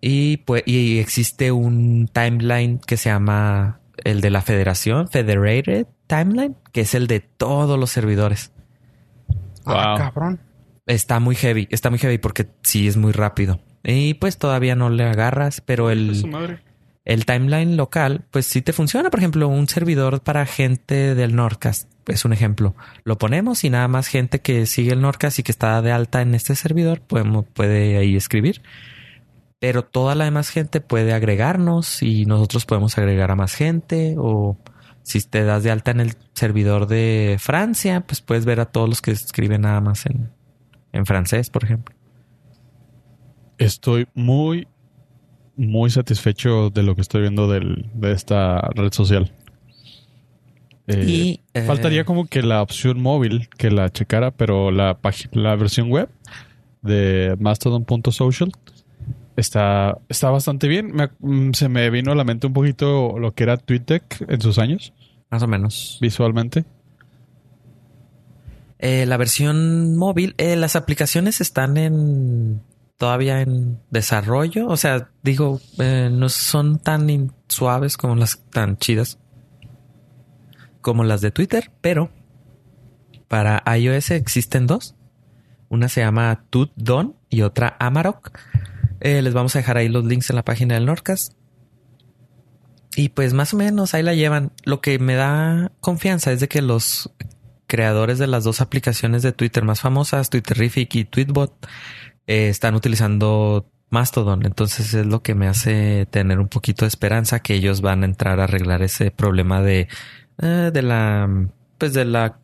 Y, 0.00 0.38
pues, 0.38 0.62
y 0.66 0.98
existe 0.98 1.52
un 1.52 2.08
timeline 2.12 2.78
que 2.78 2.96
se 2.96 3.10
llama 3.10 3.79
el 4.04 4.20
de 4.20 4.30
la 4.30 4.42
federación, 4.42 5.08
Federated 5.08 5.86
Timeline, 6.06 6.56
que 6.72 6.82
es 6.82 6.94
el 6.94 7.06
de 7.06 7.20
todos 7.20 7.78
los 7.78 7.90
servidores. 7.90 8.52
Ah, 9.64 9.94
Wow. 9.96 9.98
cabrón. 9.98 10.40
Está 10.86 11.20
muy 11.20 11.36
heavy, 11.36 11.68
está 11.70 11.90
muy 11.90 11.98
heavy 11.98 12.18
porque 12.18 12.48
sí 12.62 12.88
es 12.88 12.96
muy 12.96 13.12
rápido. 13.12 13.60
Y 13.84 14.14
pues 14.14 14.38
todavía 14.38 14.74
no 14.74 14.90
le 14.90 15.04
agarras, 15.04 15.60
pero 15.60 15.90
el, 15.90 16.26
madre. 16.26 16.60
el 17.04 17.24
timeline 17.26 17.76
local, 17.76 18.24
pues 18.30 18.46
sí 18.46 18.60
te 18.62 18.72
funciona. 18.72 19.10
Por 19.10 19.20
ejemplo, 19.20 19.46
un 19.48 19.68
servidor 19.68 20.20
para 20.22 20.44
gente 20.46 21.14
del 21.14 21.36
Nordcast 21.36 21.88
es 22.06 22.24
un 22.24 22.32
ejemplo. 22.32 22.74
Lo 23.04 23.18
ponemos 23.18 23.62
y 23.64 23.70
nada 23.70 23.88
más 23.88 24.08
gente 24.08 24.40
que 24.40 24.66
sigue 24.66 24.92
el 24.92 25.00
Nordcast 25.00 25.38
y 25.38 25.42
que 25.42 25.52
está 25.52 25.80
de 25.82 25.92
alta 25.92 26.22
en 26.22 26.34
este 26.34 26.54
servidor 26.56 27.00
podemos, 27.00 27.44
puede 27.52 27.96
ahí 27.98 28.16
escribir. 28.16 28.62
Pero 29.60 29.84
toda 29.84 30.14
la 30.14 30.24
demás 30.24 30.48
gente 30.48 30.80
puede 30.80 31.12
agregarnos 31.12 32.02
y 32.02 32.24
nosotros 32.26 32.64
podemos 32.66 32.96
agregar 32.98 33.30
a 33.30 33.36
más 33.36 33.54
gente. 33.54 34.16
O 34.18 34.56
si 35.02 35.20
te 35.20 35.44
das 35.44 35.62
de 35.62 35.70
alta 35.70 35.90
en 35.92 36.00
el 36.00 36.14
servidor 36.32 36.86
de 36.86 37.36
Francia, 37.38 38.00
pues 38.06 38.20
puedes 38.22 38.44
ver 38.46 38.58
a 38.60 38.64
todos 38.66 38.88
los 38.88 39.02
que 39.02 39.10
escriben 39.12 39.60
nada 39.60 39.80
más 39.80 40.06
en, 40.06 40.30
en 40.92 41.04
francés, 41.06 41.50
por 41.50 41.62
ejemplo. 41.64 41.94
Estoy 43.58 44.08
muy, 44.14 44.66
muy 45.56 45.90
satisfecho 45.90 46.70
de 46.70 46.82
lo 46.82 46.94
que 46.94 47.02
estoy 47.02 47.20
viendo 47.20 47.46
del- 47.46 47.90
de 47.92 48.12
esta 48.12 48.60
red 48.74 48.92
social. 48.92 49.30
Eh, 50.86 51.04
Y, 51.06 51.40
eh, 51.52 51.62
faltaría 51.66 52.04
como 52.04 52.26
que 52.26 52.42
la 52.42 52.62
opción 52.62 53.00
móvil 53.00 53.48
que 53.58 53.70
la 53.70 53.90
checara, 53.90 54.30
pero 54.30 54.70
la, 54.70 54.98
la 55.32 55.54
versión 55.56 55.90
web 55.90 56.08
de 56.80 57.36
mastodon.social 57.38 58.52
está, 59.40 59.98
está 60.08 60.30
bastante 60.30 60.68
bien. 60.68 60.92
Me- 60.92 61.10
mm, 61.18 61.52
se 61.52 61.68
me 61.68 61.88
vino 61.90 62.12
a 62.12 62.14
la 62.14 62.24
mente 62.24 62.46
un 62.46 62.52
poquito 62.52 63.18
lo 63.18 63.32
que 63.34 63.42
era 63.44 63.56
TweetDeck 63.56 64.26
en 64.28 64.40
sus 64.40 64.58
años, 64.58 64.92
Más 65.30 65.42
o 65.42 65.46
menos. 65.46 65.98
visualmente. 66.00 66.64
Eh, 68.78 69.04
la 69.06 69.16
versión 69.18 69.96
móvil, 69.96 70.34
eh, 70.38 70.56
las 70.56 70.74
aplicaciones 70.74 71.40
están 71.40 71.76
en 71.76 72.62
todavía 72.96 73.42
en 73.42 73.78
desarrollo. 73.90 74.68
O 74.68 74.76
sea, 74.76 75.10
digo, 75.22 75.60
eh, 75.78 76.08
no 76.10 76.28
son 76.30 76.78
tan 76.78 77.32
suaves 77.48 77.96
como 77.96 78.16
las 78.16 78.38
tan 78.50 78.76
chidas 78.78 79.18
como 80.80 81.04
las 81.04 81.20
de 81.20 81.30
Twitter, 81.30 81.70
pero 81.82 82.10
para 83.28 83.62
iOS 83.76 84.12
existen 84.12 84.66
dos. 84.66 84.94
Una 85.68 85.88
se 85.88 86.00
llama 86.00 86.44
TutDon 86.48 87.16
y 87.28 87.42
otra 87.42 87.76
Amarok. 87.78 88.30
Eh, 89.00 89.22
les 89.22 89.34
vamos 89.34 89.56
a 89.56 89.60
dejar 89.60 89.76
ahí 89.76 89.88
los 89.88 90.04
links 90.04 90.30
en 90.30 90.36
la 90.36 90.44
página 90.44 90.74
del 90.74 90.86
Norcas. 90.86 91.36
Y 92.96 93.10
pues 93.10 93.32
más 93.32 93.54
o 93.54 93.56
menos 93.56 93.94
ahí 93.94 94.02
la 94.02 94.14
llevan. 94.14 94.52
Lo 94.64 94.80
que 94.80 94.98
me 94.98 95.14
da 95.14 95.72
confianza 95.80 96.32
es 96.32 96.40
de 96.40 96.48
que 96.48 96.60
los 96.60 97.10
creadores 97.66 98.18
de 98.18 98.26
las 98.26 98.44
dos 98.44 98.60
aplicaciones 98.60 99.22
de 99.22 99.32
Twitter 99.32 99.64
más 99.64 99.80
famosas, 99.80 100.28
Twitterrific 100.28 100.94
y 100.96 101.04
Tweetbot, 101.04 101.66
eh, 102.26 102.48
están 102.48 102.74
utilizando 102.74 103.70
Mastodon. 103.90 104.44
Entonces 104.44 104.92
es 104.94 105.06
lo 105.06 105.22
que 105.22 105.34
me 105.34 105.46
hace 105.46 106.06
tener 106.10 106.40
un 106.40 106.48
poquito 106.48 106.84
de 106.84 106.88
esperanza 106.88 107.40
que 107.40 107.54
ellos 107.54 107.80
van 107.80 108.02
a 108.02 108.06
entrar 108.06 108.40
a 108.40 108.44
arreglar 108.44 108.82
ese 108.82 109.10
problema 109.10 109.62
de, 109.62 109.88
eh, 110.42 110.70
de 110.72 110.82
la, 110.82 111.28
pues 111.78 111.92
de 111.92 112.04
la, 112.04 112.38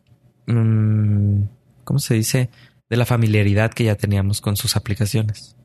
mm, 0.47 1.41
¿cómo 1.83 1.99
se 1.99 2.13
dice? 2.15 2.49
De 2.89 2.97
la 2.97 3.05
familiaridad 3.05 3.71
que 3.73 3.83
ya 3.83 3.95
teníamos 3.95 4.39
con 4.41 4.55
sus 4.55 4.75
aplicaciones. 4.75 5.57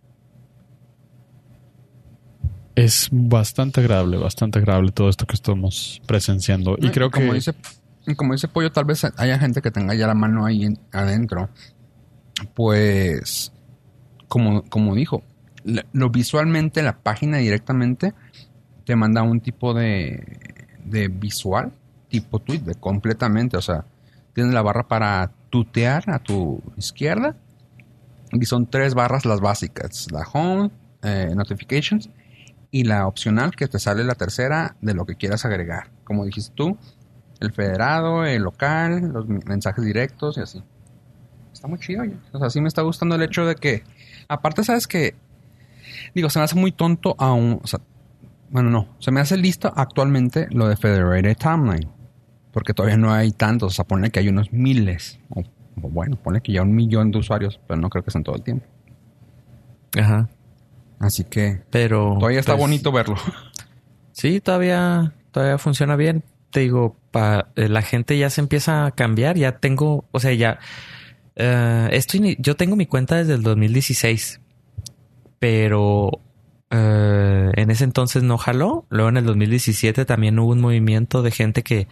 Es 2.74 3.08
bastante 3.12 3.80
agradable, 3.80 4.16
bastante 4.16 4.58
agradable 4.58 4.92
todo 4.92 5.08
esto 5.08 5.26
que 5.26 5.34
estamos 5.34 6.00
presenciando. 6.06 6.76
Y 6.80 6.88
creo 6.90 7.10
como 7.10 7.28
que 7.28 7.34
dice, 7.34 7.54
como 8.16 8.32
dice 8.32 8.48
Pollo, 8.48 8.72
tal 8.72 8.84
vez 8.86 9.04
haya 9.16 9.38
gente 9.38 9.60
que 9.60 9.70
tenga 9.70 9.94
ya 9.94 10.06
la 10.06 10.14
mano 10.14 10.46
ahí 10.46 10.64
en- 10.64 10.78
adentro. 10.92 11.50
Pues, 12.54 13.52
como, 14.28 14.62
como 14.64 14.94
dijo, 14.94 15.22
lo 15.92 16.10
visualmente, 16.10 16.82
la 16.82 16.98
página 16.98 17.38
directamente 17.38 18.14
te 18.84 18.96
manda 18.96 19.22
un 19.22 19.40
tipo 19.40 19.74
de, 19.74 20.38
de 20.84 21.08
visual, 21.08 21.72
tipo 22.08 22.38
tweet, 22.40 22.60
de 22.60 22.74
completamente. 22.74 23.56
O 23.58 23.62
sea, 23.62 23.84
tienes 24.34 24.54
la 24.54 24.62
barra 24.62 24.88
para 24.88 25.30
tutear 25.50 26.08
a 26.10 26.18
tu 26.18 26.62
izquierda. 26.76 27.36
Y 28.32 28.44
son 28.46 28.66
tres 28.66 28.94
barras 28.94 29.26
las 29.26 29.40
básicas: 29.40 30.10
la 30.10 30.26
home, 30.32 30.70
eh, 31.02 31.32
notifications 31.36 32.08
y 32.72 32.84
la 32.84 33.06
opcional 33.06 33.52
que 33.54 33.68
te 33.68 33.78
sale 33.78 34.02
la 34.02 34.14
tercera 34.14 34.76
de 34.80 34.94
lo 34.94 35.04
que 35.04 35.14
quieras 35.14 35.44
agregar. 35.44 35.90
Como 36.04 36.24
dijiste 36.24 36.52
tú, 36.56 36.78
el 37.38 37.52
federado, 37.52 38.24
el 38.24 38.42
local, 38.42 39.12
los 39.12 39.28
mensajes 39.28 39.84
directos 39.84 40.38
y 40.38 40.40
así. 40.40 40.62
está 41.52 41.68
muy 41.68 41.78
chido. 41.78 42.02
oye. 42.02 42.16
O 42.32 42.38
sea, 42.38 42.48
sí 42.48 42.60
me 42.62 42.68
está 42.68 42.80
gustando 42.80 43.14
el 43.14 43.22
hecho 43.22 43.44
de 43.44 43.56
que, 43.56 43.84
aparte, 44.26 44.64
sabes 44.64 44.86
que, 44.86 45.14
digo, 46.14 46.30
se 46.30 46.38
me 46.38 46.46
hace 46.46 46.56
muy 46.56 46.72
tonto 46.72 47.14
aún, 47.18 47.60
o 47.62 47.66
sea, 47.66 47.80
bueno, 48.50 48.70
no, 48.70 48.88
se 48.98 49.10
me 49.10 49.20
hace 49.20 49.36
listo 49.36 49.70
actualmente 49.76 50.48
lo 50.50 50.66
de 50.66 50.76
Federated 50.76 51.36
Timeline, 51.36 51.90
porque 52.52 52.72
todavía 52.72 52.96
no 52.96 53.12
hay 53.12 53.32
tantos, 53.32 53.72
o 53.72 53.74
sea, 53.74 53.84
ponle 53.84 54.10
que 54.10 54.20
hay 54.20 54.28
unos 54.28 54.50
miles, 54.50 55.20
o, 55.28 55.40
o 55.40 55.88
bueno, 55.90 56.16
ponle 56.16 56.40
que 56.40 56.52
ya 56.52 56.62
un 56.62 56.74
millón 56.74 57.10
de 57.10 57.18
usuarios, 57.18 57.60
pero 57.68 57.78
no 57.80 57.90
creo 57.90 58.02
que 58.02 58.10
sean 58.10 58.24
todo 58.24 58.36
el 58.36 58.42
tiempo. 58.42 58.66
Ajá. 59.98 60.30
Así 61.02 61.24
que 61.24 61.60
Pero. 61.70 62.16
todavía 62.18 62.40
está 62.40 62.52
pues, 62.52 62.60
bonito 62.60 62.90
verlo. 62.92 63.16
Sí, 64.12 64.40
todavía, 64.40 65.12
todavía 65.32 65.58
funciona 65.58 65.96
bien. 65.96 66.22
Te 66.50 66.60
digo, 66.60 66.96
pa- 67.10 67.48
eh, 67.56 67.68
la 67.68 67.82
gente 67.82 68.16
ya 68.16 68.30
se 68.30 68.40
empieza 68.40 68.86
a 68.86 68.90
cambiar. 68.92 69.36
Ya 69.36 69.58
tengo, 69.58 70.06
o 70.12 70.20
sea, 70.20 70.32
ya. 70.32 70.58
eh, 71.36 71.88
esto 71.92 72.16
ini- 72.18 72.36
yo 72.38 72.56
tengo 72.56 72.76
mi 72.76 72.86
cuenta 72.86 73.16
desde 73.16 73.34
el 73.34 73.42
2016, 73.42 74.40
pero 75.38 76.20
eh, 76.70 77.50
en 77.54 77.70
ese 77.70 77.84
entonces 77.84 78.22
no 78.22 78.38
jaló. 78.38 78.86
Luego 78.90 79.08
en 79.08 79.16
el 79.16 79.24
2017 79.24 80.04
también 80.04 80.38
hubo 80.38 80.52
un 80.52 80.60
movimiento 80.60 81.22
de 81.22 81.30
gente 81.30 81.62
que 81.62 81.88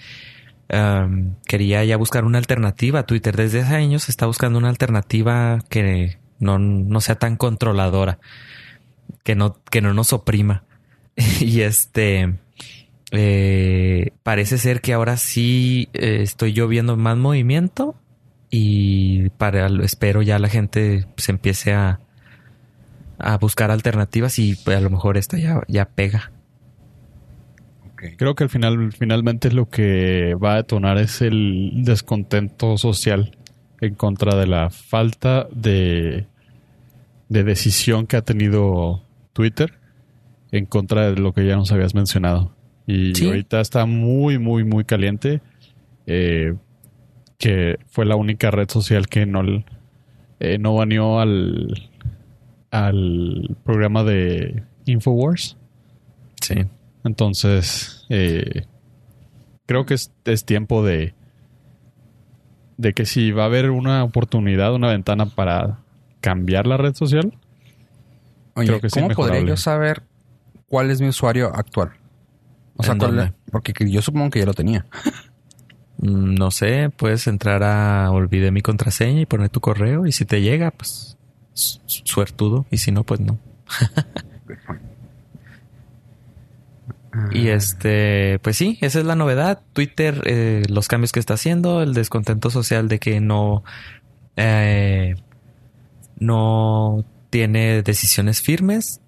um, 0.73 1.35
quería 1.47 1.85
ya 1.85 1.97
buscar 1.97 2.25
una 2.25 2.39
alternativa 2.39 3.01
a 3.01 3.07
Twitter. 3.07 3.37
Desde 3.37 3.61
hace 3.63 3.75
años 3.75 4.05
se 4.05 4.11
está 4.13 4.27
buscando 4.27 4.59
una 4.59 4.69
alternativa 4.69 5.59
que 5.69 6.19
no, 6.39 6.59
no 6.59 7.01
sea 7.01 7.17
tan 7.17 7.37
controladora, 7.37 8.19
que 9.23 9.35
no, 9.35 9.57
que 9.71 9.81
no 9.81 9.95
nos 9.95 10.13
oprima. 10.13 10.65
y 11.41 11.63
este 11.63 12.35
eh, 13.13 14.13
parece 14.23 14.59
ser 14.59 14.81
que 14.81 14.93
ahora 14.93 15.17
sí 15.17 15.89
eh, 15.93 16.21
estoy 16.23 16.53
yo 16.53 16.69
viendo 16.69 16.97
más 16.97 17.17
movimiento 17.17 17.97
y 18.51 19.31
para 19.31 19.67
espero 19.83 20.23
ya 20.23 20.39
la 20.39 20.49
gente 20.49 21.07
se 21.17 21.33
empiece 21.33 21.73
a 21.73 22.01
a 23.21 23.37
buscar 23.39 23.71
alternativas 23.71 24.39
y 24.39 24.57
pues, 24.57 24.77
a 24.77 24.81
lo 24.81 24.91
mejor 24.91 25.17
esta 25.17 25.39
ya, 25.39 25.63
ya 25.69 25.85
pega. 25.87 26.33
Creo 28.17 28.35
que 28.35 28.45
al 28.45 28.51
final, 28.51 28.93
finalmente 28.93 29.53
lo 29.53 29.69
que 29.69 30.35
va 30.35 30.55
a 30.55 30.57
detonar 30.57 30.97
es 30.97 31.21
el 31.21 31.85
descontento 31.85 32.79
social 32.79 33.37
en 33.83 33.95
contra 33.95 34.37
de 34.37 34.47
la 34.47 34.71
falta 34.71 35.47
de, 35.53 36.27
de 37.31 37.45
decisión 37.45 38.07
que 38.07 38.19
ha 38.19 38.23
tenido 38.23 39.03
Twitter 39.33 39.73
en 40.53 40.67
contra 40.67 41.11
de 41.11 41.19
lo 41.19 41.33
que 41.33 41.47
ya 41.47 41.57
nos 41.57 41.73
habías 41.73 41.95
mencionado. 41.95 42.55
Y 42.87 43.15
Sí. 43.15 43.27
ahorita 43.27 43.61
está 43.63 43.87
muy, 43.87 44.39
muy, 44.39 44.65
muy 44.65 44.85
caliente. 44.85 45.41
eh, 46.07 46.55
que 47.39 47.79
fue 47.89 48.05
la 48.05 48.17
única 48.17 48.51
red 48.51 48.69
social 48.69 49.07
que 49.07 49.25
no, 49.27 49.43
eh, 50.41 50.59
no 50.59 50.75
baneó 50.75 51.21
al, 51.21 51.89
al 52.71 53.57
programa 53.65 54.03
de 54.05 54.65
Infowars. 54.87 55.57
Sí. 56.43 56.55
Entonces, 57.05 58.05
eh, 58.09 58.65
creo 59.67 59.87
que 59.87 59.95
es, 59.95 60.13
es 60.25 60.45
tiempo 60.45 60.85
de, 60.85 61.15
de 62.77 62.93
que 62.93 63.07
si 63.07 63.31
va 63.31 63.45
a 63.45 63.47
haber 63.47 63.71
una 63.71 64.03
oportunidad, 64.05 64.75
una 64.75 64.89
ventana 64.89 65.27
para 65.27 65.79
cambiar 66.21 66.67
la 66.67 66.77
red 66.77 66.95
social, 66.95 67.33
Oye, 68.55 68.67
Creo 68.67 68.81
que 68.81 68.91
sí 68.91 69.01
¿cómo 69.01 69.15
podría 69.15 69.41
yo 69.43 69.57
saber 69.57 70.03
cuál 70.69 70.91
es 70.91 71.01
mi 71.01 71.09
usuario 71.09 71.55
actual? 71.55 71.91
O 72.77 72.83
sea, 72.83 72.93
¿En 72.93 72.99
cuál- 72.99 73.17
dónde? 73.17 73.33
porque 73.51 73.73
que 73.73 73.89
yo 73.91 74.03
supongo 74.03 74.31
que 74.31 74.41
ya 74.41 74.47
lo 74.47 74.55
tenía. 74.55 74.87
Mm, 76.03 76.35
No 76.37 76.51
sé, 76.51 76.89
puedes 76.97 77.27
entrar 77.27 77.63
a 77.63 78.11
olvidé 78.11 78.51
mi 78.51 78.63
contraseña 78.63 79.21
y 79.21 79.27
poner 79.27 79.51
tu 79.51 79.61
correo 79.61 80.07
y 80.07 80.13
si 80.13 80.25
te 80.25 80.41
llega, 80.41 80.71
pues 80.71 81.19
su- 81.53 81.79
suertudo 81.87 82.65
y 82.71 82.79
si 82.79 82.91
no, 82.91 83.05
pues 83.05 83.21
no. 83.21 83.39
Y 87.33 87.49
este, 87.49 88.39
pues 88.39 88.57
sí, 88.57 88.79
esa 88.81 89.01
es 89.01 89.05
la 89.05 89.17
novedad. 89.17 89.61
Twitter, 89.73 90.23
eh, 90.27 90.63
los 90.69 90.87
cambios 90.89 91.11
que 91.13 91.19
está 91.21 91.35
haciendo, 91.35 91.83
el 91.83 91.93
descontento 91.93 92.51
social 92.51 92.89
de 92.89 92.99
que 93.01 93.21
no, 93.21 93.65
eh, 94.37 95.17
no 96.21 97.05
tiene 97.31 97.83
decisiones 97.83 98.41
firmes. 98.41 99.01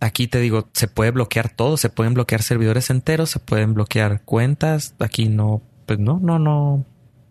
Aquí 0.00 0.26
te 0.26 0.40
digo, 0.40 0.68
se 0.72 0.88
puede 0.88 1.12
bloquear 1.12 1.50
todo, 1.50 1.76
se 1.76 1.88
pueden 1.88 2.14
bloquear 2.14 2.42
servidores 2.42 2.90
enteros, 2.90 3.30
se 3.30 3.38
pueden 3.38 3.74
bloquear 3.74 4.22
cuentas. 4.22 4.94
Aquí 4.98 5.28
no, 5.28 5.62
pues 5.86 5.98
no, 5.98 6.18
no, 6.20 6.38
no, 6.38 6.84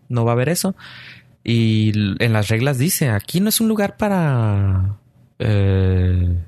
no 0.08 0.24
va 0.24 0.32
a 0.32 0.34
haber 0.34 0.48
eso. 0.48 0.74
Y 1.44 1.92
en 2.22 2.32
las 2.32 2.48
reglas 2.48 2.78
dice, 2.78 3.10
aquí 3.10 3.40
no 3.40 3.50
es 3.50 3.60
un 3.60 3.68
lugar 3.68 3.98
para, 3.98 4.96
eh, 5.38 6.42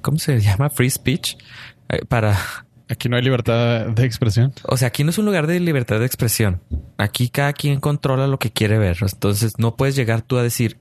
¿cómo 0.00 0.18
se 0.18 0.40
llama? 0.40 0.70
Free 0.70 0.90
speech. 0.90 1.36
Eh, 1.90 2.04
para, 2.06 2.38
aquí 2.88 3.08
no 3.08 3.16
hay 3.16 3.22
libertad 3.22 3.88
de 3.88 4.04
expresión. 4.04 4.52
o 4.64 4.76
sea, 4.76 4.88
aquí 4.88 5.04
no 5.04 5.10
es 5.10 5.18
un 5.18 5.26
lugar 5.26 5.46
de 5.46 5.60
libertad 5.60 6.00
de 6.00 6.06
expresión. 6.06 6.62
Aquí 6.96 7.28
cada 7.28 7.52
quien 7.52 7.78
controla 7.78 8.26
lo 8.26 8.38
que 8.38 8.50
quiere 8.50 8.78
ver. 8.78 8.96
Entonces 9.02 9.58
no 9.58 9.76
puedes 9.76 9.94
llegar 9.96 10.22
tú 10.22 10.38
a 10.38 10.42
decir, 10.42 10.78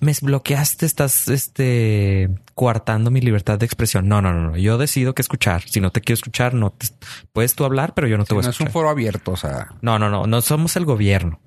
me 0.00 0.12
bloqueaste, 0.20 0.86
estás 0.86 1.28
este 1.28 2.30
coartando 2.54 3.10
mi 3.10 3.20
libertad 3.20 3.58
de 3.58 3.66
expresión. 3.66 4.08
No, 4.08 4.20
no, 4.22 4.32
no, 4.32 4.50
no. 4.50 4.56
Yo 4.56 4.78
decido 4.78 5.14
qué 5.14 5.22
escuchar. 5.22 5.62
Si 5.62 5.80
no 5.80 5.90
te 5.90 6.00
quiero 6.00 6.16
escuchar, 6.16 6.54
no 6.54 6.70
te 6.70 6.88
puedes 7.32 7.54
tú 7.54 7.64
hablar, 7.64 7.94
pero 7.94 8.06
yo 8.08 8.18
no 8.18 8.24
te 8.24 8.34
voy 8.34 8.42
a 8.42 8.46
no 8.46 8.50
es 8.50 8.60
un 8.60 8.66
escuchar. 8.66 8.72
foro 8.72 8.88
abierto, 8.90 9.32
o 9.32 9.36
sea. 9.36 9.68
No, 9.80 9.98
no, 9.98 10.08
no, 10.08 10.26
no 10.26 10.40
somos 10.40 10.76
el 10.76 10.84
gobierno. 10.84 11.40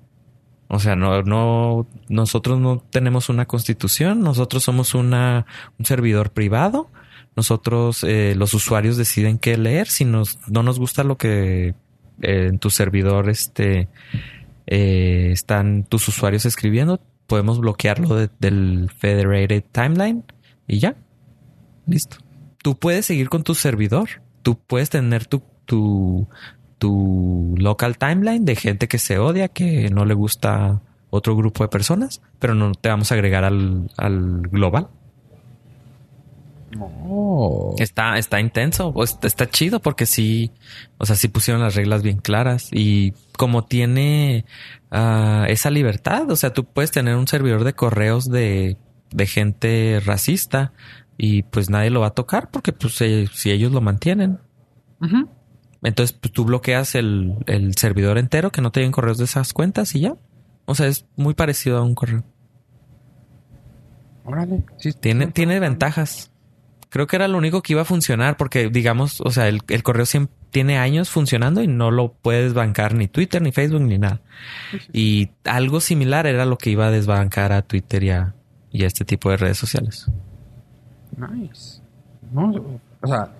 O 0.68 0.80
sea, 0.80 0.96
no, 0.96 1.22
no, 1.22 1.86
nosotros 2.08 2.58
no 2.58 2.82
tenemos 2.90 3.28
una 3.28 3.46
constitución, 3.46 4.20
nosotros 4.20 4.64
somos 4.64 4.94
una, 4.94 5.46
un 5.78 5.86
servidor 5.86 6.32
privado. 6.32 6.90
Nosotros, 7.36 8.02
eh, 8.02 8.34
los 8.36 8.54
usuarios 8.54 8.96
deciden 8.96 9.38
qué 9.38 9.58
leer. 9.58 9.88
Si 9.88 10.04
nos, 10.04 10.38
no 10.48 10.62
nos 10.62 10.78
gusta 10.78 11.04
lo 11.04 11.18
que 11.18 11.74
eh, 12.22 12.46
en 12.48 12.58
tu 12.58 12.70
servidor 12.70 13.28
este, 13.28 13.88
eh, 14.66 15.28
están 15.32 15.84
tus 15.84 16.08
usuarios 16.08 16.46
escribiendo, 16.46 17.00
podemos 17.26 17.58
bloquearlo 17.60 18.14
de- 18.14 18.30
del 18.38 18.90
Federated 18.96 19.64
Timeline 19.72 20.24
y 20.66 20.78
ya. 20.78 20.96
Listo. 21.86 22.16
Tú 22.62 22.76
puedes 22.76 23.06
seguir 23.06 23.28
con 23.28 23.42
tu 23.44 23.54
servidor. 23.54 24.08
Tú 24.42 24.58
puedes 24.58 24.90
tener 24.90 25.26
tu, 25.26 25.42
tu, 25.64 26.28
tu 26.78 27.54
local 27.58 27.96
timeline 27.98 28.44
de 28.44 28.56
gente 28.56 28.88
que 28.88 28.98
se 28.98 29.18
odia, 29.18 29.48
que 29.48 29.88
no 29.90 30.04
le 30.04 30.14
gusta 30.14 30.82
otro 31.10 31.36
grupo 31.36 31.62
de 31.64 31.68
personas, 31.68 32.20
pero 32.38 32.54
no 32.54 32.72
te 32.72 32.88
vamos 32.88 33.10
a 33.10 33.14
agregar 33.14 33.44
al, 33.44 33.90
al 33.96 34.42
global. 34.48 34.88
Oh. 36.80 37.74
Está, 37.78 38.18
está 38.18 38.40
intenso, 38.40 38.88
o 38.88 39.04
está, 39.04 39.48
chido 39.48 39.80
porque 39.80 40.06
sí, 40.06 40.50
o 40.98 41.06
sea, 41.06 41.16
sí 41.16 41.28
pusieron 41.28 41.62
las 41.62 41.74
reglas 41.74 42.02
bien 42.02 42.18
claras 42.18 42.68
y 42.72 43.12
como 43.36 43.64
tiene 43.64 44.44
ah, 44.90 45.46
esa 45.48 45.70
libertad, 45.70 46.30
o 46.30 46.36
sea, 46.36 46.52
tú 46.52 46.64
puedes 46.64 46.90
tener 46.90 47.16
un 47.16 47.28
servidor 47.28 47.64
de 47.64 47.74
correos 47.74 48.26
de, 48.26 48.76
de 49.10 49.26
gente 49.26 50.00
racista 50.04 50.72
y 51.18 51.42
pues 51.44 51.70
nadie 51.70 51.90
lo 51.90 52.00
va 52.00 52.08
a 52.08 52.14
tocar 52.14 52.50
porque 52.50 52.72
pues 52.72 53.00
eh, 53.00 53.28
si 53.32 53.50
ellos 53.50 53.72
lo 53.72 53.80
mantienen. 53.80 54.38
Entonces 55.82 56.16
pues, 56.20 56.32
tú 56.32 56.44
bloqueas 56.44 56.94
el, 56.94 57.34
el 57.46 57.76
servidor 57.76 58.18
entero 58.18 58.50
que 58.50 58.60
no 58.60 58.72
te 58.72 58.80
lleguen 58.80 58.92
correos 58.92 59.18
de 59.18 59.24
esas 59.24 59.52
cuentas 59.52 59.94
y 59.94 60.00
ya. 60.00 60.16
O 60.64 60.74
sea, 60.74 60.86
es 60.88 61.06
muy 61.16 61.34
parecido 61.34 61.78
a 61.78 61.82
un 61.82 61.94
correo. 61.94 62.24
Órale. 64.24 64.64
Sí, 64.78 64.92
Tiene, 64.92 65.26
sí. 65.26 65.32
tiene 65.32 65.60
ventajas. 65.60 66.32
Creo 66.88 67.06
que 67.06 67.16
era 67.16 67.28
lo 67.28 67.36
único 67.38 67.62
que 67.62 67.72
iba 67.72 67.82
a 67.82 67.86
funcionar 67.86 68.36
porque, 68.36 68.68
digamos, 68.68 69.20
o 69.20 69.30
sea, 69.30 69.48
el, 69.48 69.60
el 69.68 69.82
correo 69.82 70.06
siempre 70.06 70.34
tiene 70.50 70.78
años 70.78 71.10
funcionando 71.10 71.62
y 71.62 71.66
no 71.66 71.90
lo 71.90 72.12
puedes 72.12 72.54
bancar 72.54 72.94
ni 72.94 73.08
Twitter, 73.08 73.42
ni 73.42 73.52
Facebook, 73.52 73.82
ni 73.82 73.98
nada. 73.98 74.22
Y 74.92 75.28
algo 75.44 75.80
similar 75.80 76.26
era 76.26 76.46
lo 76.46 76.56
que 76.56 76.70
iba 76.70 76.86
a 76.86 76.90
desbancar 76.90 77.52
a 77.52 77.62
Twitter 77.62 78.02
y 78.04 78.10
a, 78.10 78.34
y 78.70 78.84
a 78.84 78.86
este 78.86 79.04
tipo 79.04 79.30
de 79.30 79.36
redes 79.36 79.58
sociales. 79.58 80.06
Nice. 81.16 81.82
No, 82.32 82.80
o 83.02 83.06
sea, 83.06 83.32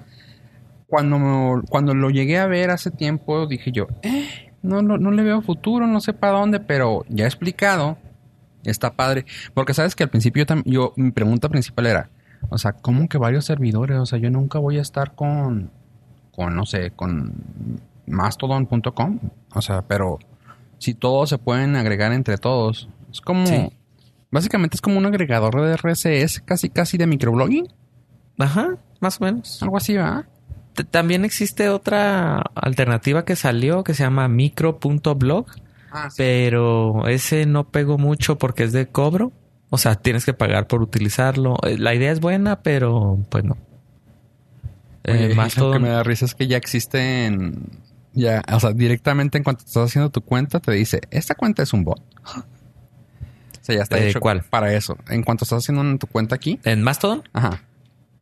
cuando, 0.87 1.63
cuando 1.69 1.95
lo 1.95 2.11
llegué 2.11 2.39
a 2.39 2.47
ver 2.47 2.71
hace 2.71 2.91
tiempo, 2.91 3.47
dije 3.47 3.73
yo, 3.73 3.87
eh, 4.03 4.53
no, 4.63 4.83
no, 4.83 4.99
no 4.99 5.11
le 5.11 5.23
veo 5.23 5.43
futuro, 5.43 5.87
no 5.87 6.01
sé 6.01 6.13
para 6.13 6.39
dónde, 6.39 6.61
pero 6.61 7.05
ya 7.09 7.25
he 7.25 7.29
explicado, 7.29 7.99
está 8.65 8.93
padre. 8.93 9.25
Porque 9.55 9.75
sabes 9.75 9.95
que 9.97 10.05
al 10.05 10.11
principio 10.11 10.45
yo, 10.45 10.63
yo 10.65 10.93
mi 10.97 11.13
pregunta 11.13 11.49
principal 11.49 11.87
era, 11.87 12.11
o 12.49 12.59
sea, 12.59 12.73
¿cómo 12.73 13.09
que 13.09 13.19
varios 13.19 13.45
servidores? 13.45 13.99
O 13.99 14.07
sea, 14.07 14.19
yo 14.19 14.31
nunca 14.31 14.59
voy 14.59 14.79
a 14.79 14.83
estar 14.83 15.15
con, 15.15 15.71
con 16.33 16.55
no 16.57 16.67
sé, 16.67 16.91
con 16.93 17.33
mastodon.com. 18.07 19.19
O 19.55 19.63
sea, 19.63 19.83
pero 19.83 20.19
si 20.79 20.95
todos 20.95 21.29
se 21.31 21.39
pueden 21.39 21.77
agregar 21.77 22.13
entre 22.13 22.39
todos, 22.39 22.89
es 23.11 23.21
como... 23.21 23.47
Sí. 23.47 23.71
Básicamente 24.31 24.75
es 24.77 24.81
como 24.81 24.99
un 24.99 25.07
agregador 25.07 25.61
de 25.63 25.77
RSS, 25.77 26.41
casi 26.41 26.69
casi 26.69 26.99
de 26.99 27.07
microblogging. 27.07 27.69
Ajá, 28.39 28.77
más 29.01 29.21
o 29.21 29.25
menos. 29.25 29.63
Algo 29.63 29.77
así, 29.77 29.95
¿va? 29.97 30.27
T- 30.75 30.85
También 30.85 31.25
existe 31.25 31.69
otra 31.69 32.43
alternativa 32.55 33.25
que 33.25 33.37
salió 33.37 33.85
que 33.85 33.95
se 33.95 34.03
llama 34.03 34.29
micro.blog. 34.29 35.47
Ah, 35.93 36.11
sí. 36.11 36.17
pero 36.19 37.07
ese 37.07 37.47
no 37.47 37.69
pegó 37.71 37.97
mucho 37.97 38.37
porque 38.37 38.65
es 38.65 38.73
de 38.73 38.89
cobro. 38.89 39.33
O 39.71 39.79
sea, 39.79 39.95
tienes 39.97 40.25
que 40.25 40.33
pagar 40.33 40.67
por 40.69 40.81
utilizarlo. 40.83 41.57
Eh, 41.65 41.77
La 41.79 41.95
idea 41.95 42.13
es 42.13 42.21
buena, 42.21 42.63
pero 42.63 43.19
pues 43.31 43.45
no. 43.45 43.57
Eh, 45.05 45.35
más 45.35 45.57
lo 45.57 45.65
todo. 45.65 45.73
que 45.75 45.79
me 45.79 45.89
da 45.89 46.03
risa 46.03 46.25
es 46.25 46.35
que 46.35 46.47
ya 46.47 46.57
existen... 46.57 47.69
Ya, 48.13 48.43
o 48.51 48.59
sea, 48.61 48.73
directamente 48.73 49.37
en 49.37 49.45
cuanto 49.45 49.65
estás 49.67 49.91
haciendo 49.91 50.11
tu 50.11 50.23
cuenta, 50.23 50.59
te 50.59 50.73
dice, 50.73 51.01
esta 51.11 51.35
cuenta 51.35 51.63
es 51.63 51.73
un 51.73 51.85
bot. 51.85 52.01
O 53.61 53.67
sea, 53.67 53.75
ya 53.79 53.83
está 53.83 53.99
Eh, 53.99 54.11
hecho 54.11 54.21
¿cuál? 54.21 54.45
para 54.49 54.73
eso. 54.73 54.97
En 55.09 55.25
cuanto 55.25 55.45
estás 55.45 55.65
haciendo 55.65 55.83
en 55.83 55.99
tu 55.99 56.07
cuenta 56.07 56.37
aquí, 56.37 56.61
¿En 56.63 56.83
Mastodon? 56.83 57.25
ajá. 57.33 57.65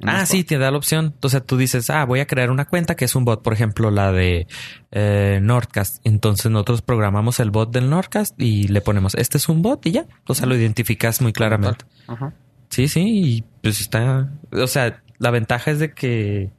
Ah, 0.03 0.27
sí, 0.27 0.45
te 0.45 0.59
da 0.59 0.71
la 0.71 0.77
opción. 0.77 1.15
O 1.23 1.29
sea, 1.29 1.41
tú 1.41 1.57
dices, 1.57 1.89
ah, 1.91 2.05
voy 2.05 2.21
a 2.21 2.27
crear 2.27 2.51
una 2.51 2.67
cuenta 2.67 2.95
que 2.95 3.05
es 3.05 3.15
un 3.15 3.25
bot, 3.25 3.43
por 3.43 3.53
ejemplo, 3.53 3.91
la 3.91 4.13
de 4.13 4.47
eh, 4.91 5.39
Nordcast. 5.43 6.05
Entonces 6.05 6.51
nosotros 6.51 6.83
programamos 6.83 7.41
el 7.41 7.51
bot 7.51 7.73
del 7.73 7.89
Nordcast 7.89 8.41
y 8.41 8.69
le 8.69 8.81
ponemos, 8.81 9.15
este 9.15 9.39
es 9.39 9.49
un 9.49 9.63
bot 9.63 9.85
y 9.87 9.93
ya. 9.93 10.07
O 10.27 10.35
sea, 10.35 10.47
lo 10.47 10.57
identificas 10.57 11.21
muy 11.21 11.33
claramente. 11.33 11.85
Ajá. 12.07 12.35
Sí, 12.71 12.89
sí, 12.89 13.03
y 13.07 13.45
pues 13.63 13.81
está. 13.81 14.33
O 14.53 14.67
sea, 14.67 15.03
la 15.19 15.31
ventaja 15.31 15.71
es 15.71 15.79
de 15.79 15.93
que 15.93 16.51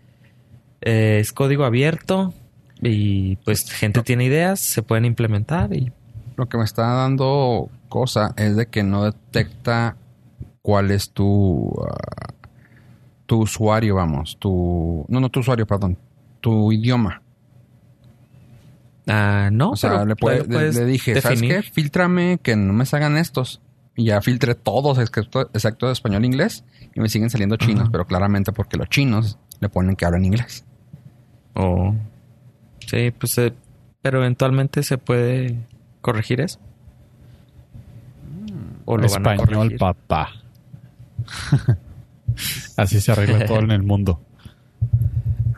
eh, 0.82 1.18
es 1.20 1.34
código 1.34 1.66
abierto 1.66 2.34
y 2.82 3.38
pues 3.38 3.70
gente 3.70 4.02
tiene 4.02 4.26
ideas, 4.26 4.60
se 4.60 4.82
pueden 4.82 5.06
implementar 5.06 5.74
y 5.74 5.92
Lo 6.38 6.48
que 6.48 6.58
me 6.58 6.64
está 6.64 6.84
dando 6.94 7.70
cosa 7.90 8.34
es 8.38 8.56
de 8.56 8.68
que 8.68 8.84
no 8.84 9.04
detecta 9.04 9.98
cuál 10.62 10.92
es 10.92 11.12
tu 11.12 11.74
ah, 11.88 12.34
tu 13.26 13.42
usuario, 13.42 13.96
vamos, 13.96 14.38
tu 14.40 15.06
no 15.08 15.20
no 15.20 15.30
tu 15.30 15.40
usuario, 15.40 15.66
perdón, 15.66 15.98
tu 16.42 16.72
idioma. 16.72 17.22
ah, 19.08 19.50
no. 19.52 19.72
O 19.72 19.76
sea, 19.76 19.92
pero 19.92 20.06
le, 20.06 20.16
puede- 20.16 20.38
lo 20.40 20.44
le- 20.46 20.50
puedes 20.54 20.76
le 20.76 20.86
dije, 20.86 21.20
¿sabes 21.22 21.42
qué? 21.42 21.62
Filtrame 21.64 22.40
que 22.42 22.56
no 22.56 22.74
me 22.74 22.86
salgan 22.86 23.18
estos. 23.18 23.62
Y 23.98 24.06
ya 24.06 24.22
filtré 24.22 24.56
todos, 24.56 24.98
excepto, 25.00 25.50
excepto 25.54 25.86
de 25.88 25.94
español 25.94 26.24
e 26.24 26.28
inglés, 26.28 26.66
y 26.94 27.00
me 27.00 27.08
siguen 27.08 27.30
saliendo 27.30 27.56
chinos, 27.56 27.88
pero 27.92 28.06
claramente 28.06 28.52
porque 28.52 28.76
los 28.78 28.90
chinos 28.90 29.38
le 29.62 29.70
ponen 29.70 29.96
que 29.96 30.06
hablan 30.06 30.26
inglés. 30.26 30.66
Oh. 31.54 31.96
Sí, 32.86 33.12
pues, 33.12 33.38
eh, 33.38 33.54
pero 34.02 34.20
eventualmente 34.20 34.84
se 34.84 34.98
puede 34.98 35.58
corregir 36.02 36.42
eso. 36.42 36.60
O 38.84 38.98
lo 38.98 39.08
van 39.10 39.28
a 39.28 39.34
Español, 39.36 39.58
corregir. 39.70 39.78
papá. 39.78 40.30
Así 42.78 43.00
se 43.02 43.12
arregla 43.12 43.46
todo 43.46 43.60
en 43.60 43.72
el 43.72 43.84
mundo. 43.84 44.22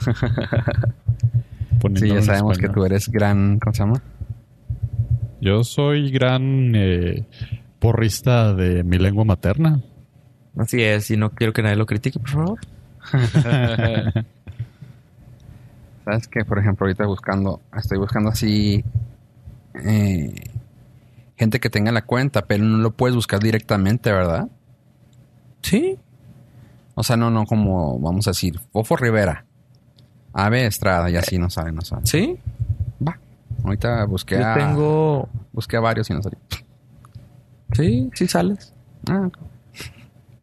Sí, 1.95 2.09
ya 2.09 2.21
sabemos 2.21 2.57
que 2.57 2.69
tú 2.69 2.83
eres 2.85 3.07
gran, 3.07 3.59
¿cómo 3.59 3.73
se 3.73 3.83
llama? 3.83 4.01
Yo 5.39 5.63
soy 5.63 6.09
gran 6.09 6.73
eh, 6.75 7.27
porrista 7.79 8.53
de 8.53 8.83
mi 8.83 8.97
lengua 8.97 9.23
materna. 9.23 9.81
Así 10.57 10.81
es, 10.81 11.11
y 11.11 11.17
no 11.17 11.29
quiero 11.29 11.53
que 11.53 11.61
nadie 11.61 11.75
lo 11.75 11.85
critique, 11.85 12.19
por 12.19 12.29
favor. 12.29 12.59
¿Sabes 16.03 16.27
que 16.27 16.43
Por 16.45 16.57
ejemplo, 16.59 16.85
ahorita 16.85 17.05
buscando, 17.05 17.61
estoy 17.77 17.99
buscando 17.99 18.29
así 18.29 18.83
eh, 19.85 20.33
gente 21.37 21.59
que 21.59 21.69
tenga 21.69 21.91
la 21.91 22.01
cuenta, 22.03 22.45
pero 22.45 22.63
no 22.63 22.77
lo 22.77 22.91
puedes 22.91 23.15
buscar 23.15 23.39
directamente, 23.39 24.11
¿verdad? 24.11 24.47
Sí. 25.61 25.99
O 26.99 27.03
sea, 27.03 27.15
no, 27.15 27.29
no 27.29 27.45
como, 27.45 27.99
vamos 27.99 28.25
a 28.27 28.31
decir, 28.31 28.59
Fofo 28.73 28.95
Rivera, 28.97 29.45
Ave 30.33 30.65
Estrada, 30.65 31.09
y 31.11 31.15
así 31.15 31.37
no 31.37 31.47
sabe, 31.49 31.71
no 31.71 31.81
sabe. 31.81 32.01
Sí. 32.07 32.35
Va. 33.07 33.19
Ahorita 33.63 34.05
busqué 34.05 34.39
Yo 34.39 34.47
a, 34.47 34.53
tengo. 34.55 35.29
busqué 35.53 35.77
a 35.77 35.79
varios 35.79 36.09
y 36.09 36.13
no 36.13 36.23
salió. 36.23 36.39
Sí, 37.73 38.09
sí 38.15 38.27
sales. 38.27 38.73
Ah, 39.07 39.27
ok. 39.27 39.37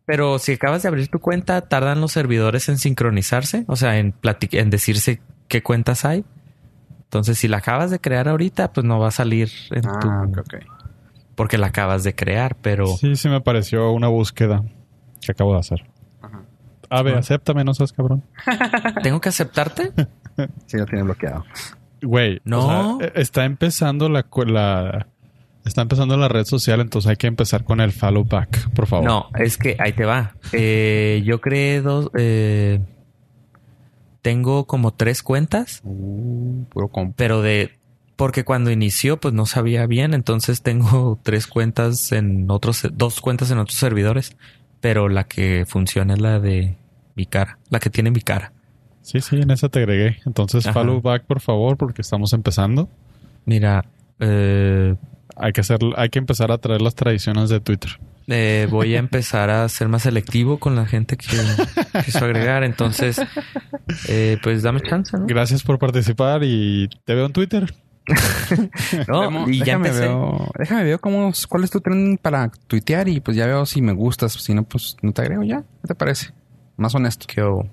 Pero 0.06 0.38
si 0.38 0.52
acabas 0.52 0.82
de 0.82 0.88
abrir 0.88 1.08
tu 1.08 1.18
cuenta, 1.18 1.60
tardan 1.62 2.00
los 2.00 2.12
servidores 2.12 2.68
en 2.68 2.78
sincronizarse, 2.78 3.64
o 3.66 3.74
sea, 3.76 3.98
en 3.98 4.14
en 4.22 4.70
decirse 4.70 5.20
qué 5.48 5.62
cuentas 5.62 6.04
hay. 6.04 6.24
Entonces, 7.04 7.38
si 7.38 7.48
la 7.48 7.56
acabas 7.58 7.90
de 7.90 8.00
crear 8.00 8.28
ahorita, 8.28 8.72
pues 8.72 8.84
no 8.86 8.98
va 9.00 9.08
a 9.08 9.12
salir 9.12 9.50
en 9.70 9.82
tu 9.82 9.88
Ah, 10.08 10.26
ok, 10.28 10.38
ok. 10.38 10.54
porque 11.34 11.58
la 11.58 11.68
acabas 11.68 12.04
de 12.04 12.14
crear, 12.14 12.54
pero 12.56 12.86
Sí, 12.86 13.16
sí 13.16 13.28
me 13.28 13.40
pareció 13.40 13.90
una 13.92 14.08
búsqueda 14.08 14.62
que 15.20 15.32
acabo 15.32 15.54
de 15.54 15.60
hacer. 15.60 15.84
Ave, 16.90 17.14
Ah. 17.14 17.18
acéptame, 17.18 17.64
no 17.64 17.74
seas 17.74 17.92
cabrón. 17.92 18.22
tengo 19.02 19.20
que 19.20 19.28
aceptarte. 19.28 19.92
Sí, 20.66 20.76
lo 20.78 20.86
tiene 20.86 21.04
bloqueado. 21.04 21.44
Güey, 22.02 22.40
No. 22.44 22.96
o 22.96 22.98
sea, 22.98 23.06
eh, 23.08 23.12
está 23.14 23.44
empezando 23.44 24.08
la, 24.08 24.26
está 25.64 25.82
empezando 25.82 26.16
la 26.16 26.26
red 26.28 26.44
social, 26.44 26.80
entonces 26.80 27.08
hay 27.08 27.16
que 27.16 27.28
empezar 27.28 27.62
con 27.62 27.80
el 27.80 27.92
follow 27.92 28.24
back, 28.24 28.70
por 28.70 28.86
favor. 28.88 29.06
No, 29.06 29.26
es 29.38 29.56
que 29.56 29.76
ahí 29.78 29.92
te 29.92 30.04
va. 30.04 30.34
Eh, 30.52 31.22
yo 31.24 31.40
creé 31.40 31.82
dos. 31.82 32.10
eh, 32.18 32.80
tengo 34.22 34.66
como 34.66 34.92
tres 34.92 35.22
cuentas, 35.22 35.80
Uh, 35.84 36.64
puro 36.70 36.90
pero 37.16 37.42
de. 37.42 37.78
Porque 38.16 38.44
cuando 38.44 38.70
inició, 38.70 39.18
pues 39.18 39.34
no 39.34 39.44
sabía 39.44 39.86
bien. 39.86 40.14
Entonces 40.14 40.62
tengo 40.62 41.18
tres 41.24 41.46
cuentas 41.46 42.10
en 42.12 42.50
otros. 42.50 42.86
Dos 42.92 43.20
cuentas 43.20 43.50
en 43.50 43.58
otros 43.58 43.76
servidores. 43.78 44.36
Pero 44.84 45.08
la 45.08 45.24
que 45.24 45.64
funciona 45.66 46.12
es 46.12 46.20
la 46.20 46.40
de 46.40 46.76
mi 47.14 47.24
cara. 47.24 47.56
La 47.70 47.80
que 47.80 47.88
tiene 47.88 48.10
mi 48.10 48.20
cara. 48.20 48.52
Sí, 49.00 49.22
sí, 49.22 49.36
en 49.40 49.50
esa 49.50 49.70
te 49.70 49.78
agregué. 49.78 50.18
Entonces 50.26 50.66
Ajá. 50.66 50.74
follow 50.74 51.00
back, 51.00 51.24
por 51.24 51.40
favor, 51.40 51.78
porque 51.78 52.02
estamos 52.02 52.34
empezando. 52.34 52.90
Mira. 53.46 53.86
eh, 54.20 54.94
Hay 55.36 55.52
que 55.54 55.62
hacer, 55.62 55.78
hay 55.96 56.10
que 56.10 56.18
empezar 56.18 56.52
a 56.52 56.58
traer 56.58 56.82
las 56.82 56.94
tradiciones 56.94 57.48
de 57.48 57.60
Twitter. 57.60 57.92
eh, 58.26 58.68
voy 58.70 58.94
a 58.94 58.98
empezar 58.98 59.48
a 59.48 59.66
ser 59.70 59.88
más 59.88 60.02
selectivo 60.02 60.58
con 60.58 60.76
la 60.76 60.84
gente 60.84 61.16
que 61.16 61.28
quiso 62.04 62.22
agregar. 62.26 62.62
Entonces, 62.62 63.18
eh, 64.08 64.36
pues 64.42 64.62
dame 64.62 64.82
chance, 64.82 65.16
¿no? 65.16 65.24
Gracias 65.26 65.62
por 65.62 65.78
participar 65.78 66.42
y 66.44 66.90
te 67.06 67.14
veo 67.14 67.24
en 67.24 67.32
Twitter. 67.32 67.72
No, 69.08 69.22
Demo- 69.22 69.48
y 69.48 69.58
ya 69.58 69.64
déjame 69.64 69.88
empecé. 69.88 70.06
veo, 70.08 70.50
déjame 70.58 70.84
ver 70.84 71.00
cómo, 71.00 71.32
cuál 71.48 71.64
es 71.64 71.70
tu 71.70 71.80
tren 71.80 72.18
para 72.20 72.50
tuitear 72.66 73.08
y 73.08 73.20
pues 73.20 73.36
ya 73.36 73.46
veo 73.46 73.64
si 73.66 73.80
me 73.82 73.92
gustas. 73.92 74.32
Si 74.34 74.52
no, 74.54 74.64
pues 74.64 74.96
no 75.02 75.12
te 75.12 75.22
agrego 75.22 75.42
ya. 75.42 75.62
¿Qué 75.82 75.88
te 75.88 75.94
parece? 75.94 76.32
Más 76.76 76.94
honesto. 76.94 77.26
¿Qué 77.28 77.42
hubo? 77.42 77.68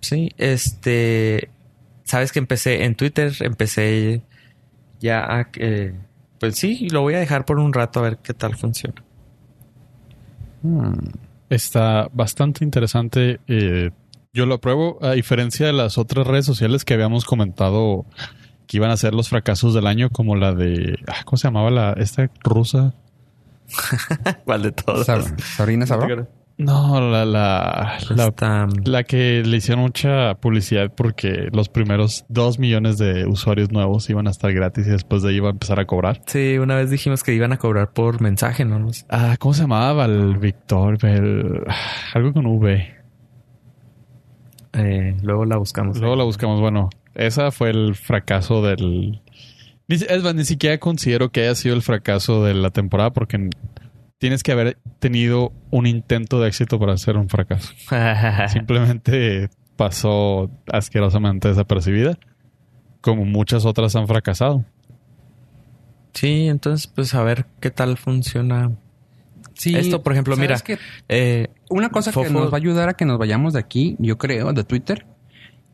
Sí, 0.00 0.30
este. 0.36 1.50
Sabes 2.04 2.30
que 2.32 2.38
empecé 2.38 2.84
en 2.84 2.94
Twitter, 2.94 3.32
empecé 3.40 4.22
ya 5.00 5.20
a. 5.24 5.48
eh, 5.56 5.94
pues 6.38 6.56
sí, 6.56 6.88
lo 6.90 7.00
voy 7.00 7.14
a 7.14 7.18
dejar 7.18 7.44
por 7.44 7.58
un 7.58 7.72
rato 7.72 8.00
a 8.00 8.02
ver 8.02 8.18
qué 8.18 8.34
tal 8.34 8.54
funciona. 8.56 9.02
Hmm. 10.62 10.94
Está 11.50 12.08
bastante 12.12 12.64
interesante. 12.64 13.40
eh, 13.48 13.90
yo 14.32 14.46
lo 14.46 14.54
apruebo, 14.56 14.98
a 15.00 15.12
diferencia 15.12 15.66
de 15.66 15.72
las 15.72 15.96
otras 15.96 16.26
redes 16.26 16.44
sociales 16.44 16.84
que 16.84 16.94
habíamos 16.94 17.24
comentado 17.24 18.04
que 18.66 18.76
iban 18.78 18.90
a 18.90 18.96
ser 18.96 19.14
los 19.14 19.28
fracasos 19.28 19.74
del 19.74 19.86
año, 19.86 20.10
como 20.10 20.36
la 20.36 20.52
de. 20.54 20.98
ah, 21.08 21.22
¿Cómo 21.24 21.36
se 21.36 21.48
llamaba 21.48 21.70
la 21.70 21.92
esta 21.94 22.30
rusa? 22.42 22.94
¿Cuál 24.44 24.62
de 24.62 24.72
todos? 24.72 25.06
Sab- 25.08 25.38
Sabrina 25.40 25.86
Sabro. 25.86 26.28
No, 26.56 27.00
la, 27.00 27.24
la, 27.24 27.98
la, 28.10 28.26
Está, 28.28 28.68
la 28.84 29.02
que 29.02 29.42
le 29.44 29.56
hicieron 29.56 29.82
mucha 29.82 30.34
publicidad 30.36 30.92
porque 30.96 31.48
los 31.52 31.68
primeros 31.68 32.24
dos 32.28 32.60
millones 32.60 32.96
de 32.96 33.26
usuarios 33.26 33.72
nuevos 33.72 34.08
iban 34.08 34.28
a 34.28 34.30
estar 34.30 34.52
gratis 34.52 34.86
y 34.86 34.90
después 34.90 35.22
de 35.22 35.30
ahí 35.30 35.36
iba 35.38 35.48
a 35.48 35.50
empezar 35.50 35.80
a 35.80 35.84
cobrar. 35.84 36.22
sí, 36.26 36.56
una 36.58 36.76
vez 36.76 36.90
dijimos 36.90 37.24
que 37.24 37.34
iban 37.34 37.52
a 37.52 37.56
cobrar 37.56 37.92
por 37.92 38.20
mensaje, 38.20 38.64
¿no? 38.64 38.88
Ah, 39.08 39.34
¿cómo 39.40 39.52
se 39.52 39.62
llamaba? 39.62 40.04
El 40.04 40.36
Victor, 40.36 41.04
el, 41.04 41.64
algo 42.14 42.32
con 42.32 42.46
V. 42.46 42.94
Eh, 44.74 45.16
luego 45.22 45.44
la 45.44 45.56
buscamos. 45.56 45.98
Luego 45.98 46.14
la 46.14 46.24
buscamos. 46.24 46.60
Bueno, 46.60 46.88
esa 47.14 47.50
fue 47.50 47.70
el 47.70 47.94
fracaso 47.94 48.62
del. 48.62 49.20
Es 49.88 50.22
más, 50.22 50.34
ni 50.34 50.44
siquiera 50.44 50.78
considero 50.78 51.30
que 51.30 51.42
haya 51.42 51.54
sido 51.54 51.74
el 51.74 51.82
fracaso 51.82 52.44
de 52.44 52.54
la 52.54 52.70
temporada 52.70 53.12
porque 53.12 53.50
tienes 54.18 54.42
que 54.42 54.52
haber 54.52 54.78
tenido 54.98 55.52
un 55.70 55.86
intento 55.86 56.40
de 56.40 56.48
éxito 56.48 56.78
para 56.78 56.96
ser 56.96 57.16
un 57.16 57.28
fracaso. 57.28 57.72
Simplemente 58.48 59.50
pasó 59.76 60.50
asquerosamente 60.72 61.48
desapercibida, 61.48 62.18
como 63.00 63.24
muchas 63.24 63.66
otras 63.66 63.94
han 63.96 64.06
fracasado. 64.08 64.64
sí, 66.14 66.48
entonces, 66.48 66.86
pues 66.86 67.14
a 67.14 67.22
ver 67.22 67.46
qué 67.60 67.70
tal 67.70 67.98
funciona. 67.98 68.72
Sí, 69.54 69.76
Esto, 69.76 70.02
por 70.02 70.12
ejemplo, 70.12 70.34
¿sabes 70.34 70.64
mira? 70.66 70.80
Eh, 71.08 71.48
Una 71.70 71.90
cosa 71.90 72.10
que 72.10 72.28
nos 72.28 72.50
va 72.50 72.54
a 72.54 72.56
ayudar 72.56 72.88
a 72.88 72.94
que 72.94 73.04
nos 73.04 73.18
vayamos 73.18 73.52
de 73.52 73.60
aquí, 73.60 73.94
yo 73.98 74.18
creo, 74.18 74.52
de 74.52 74.64
Twitter. 74.64 75.06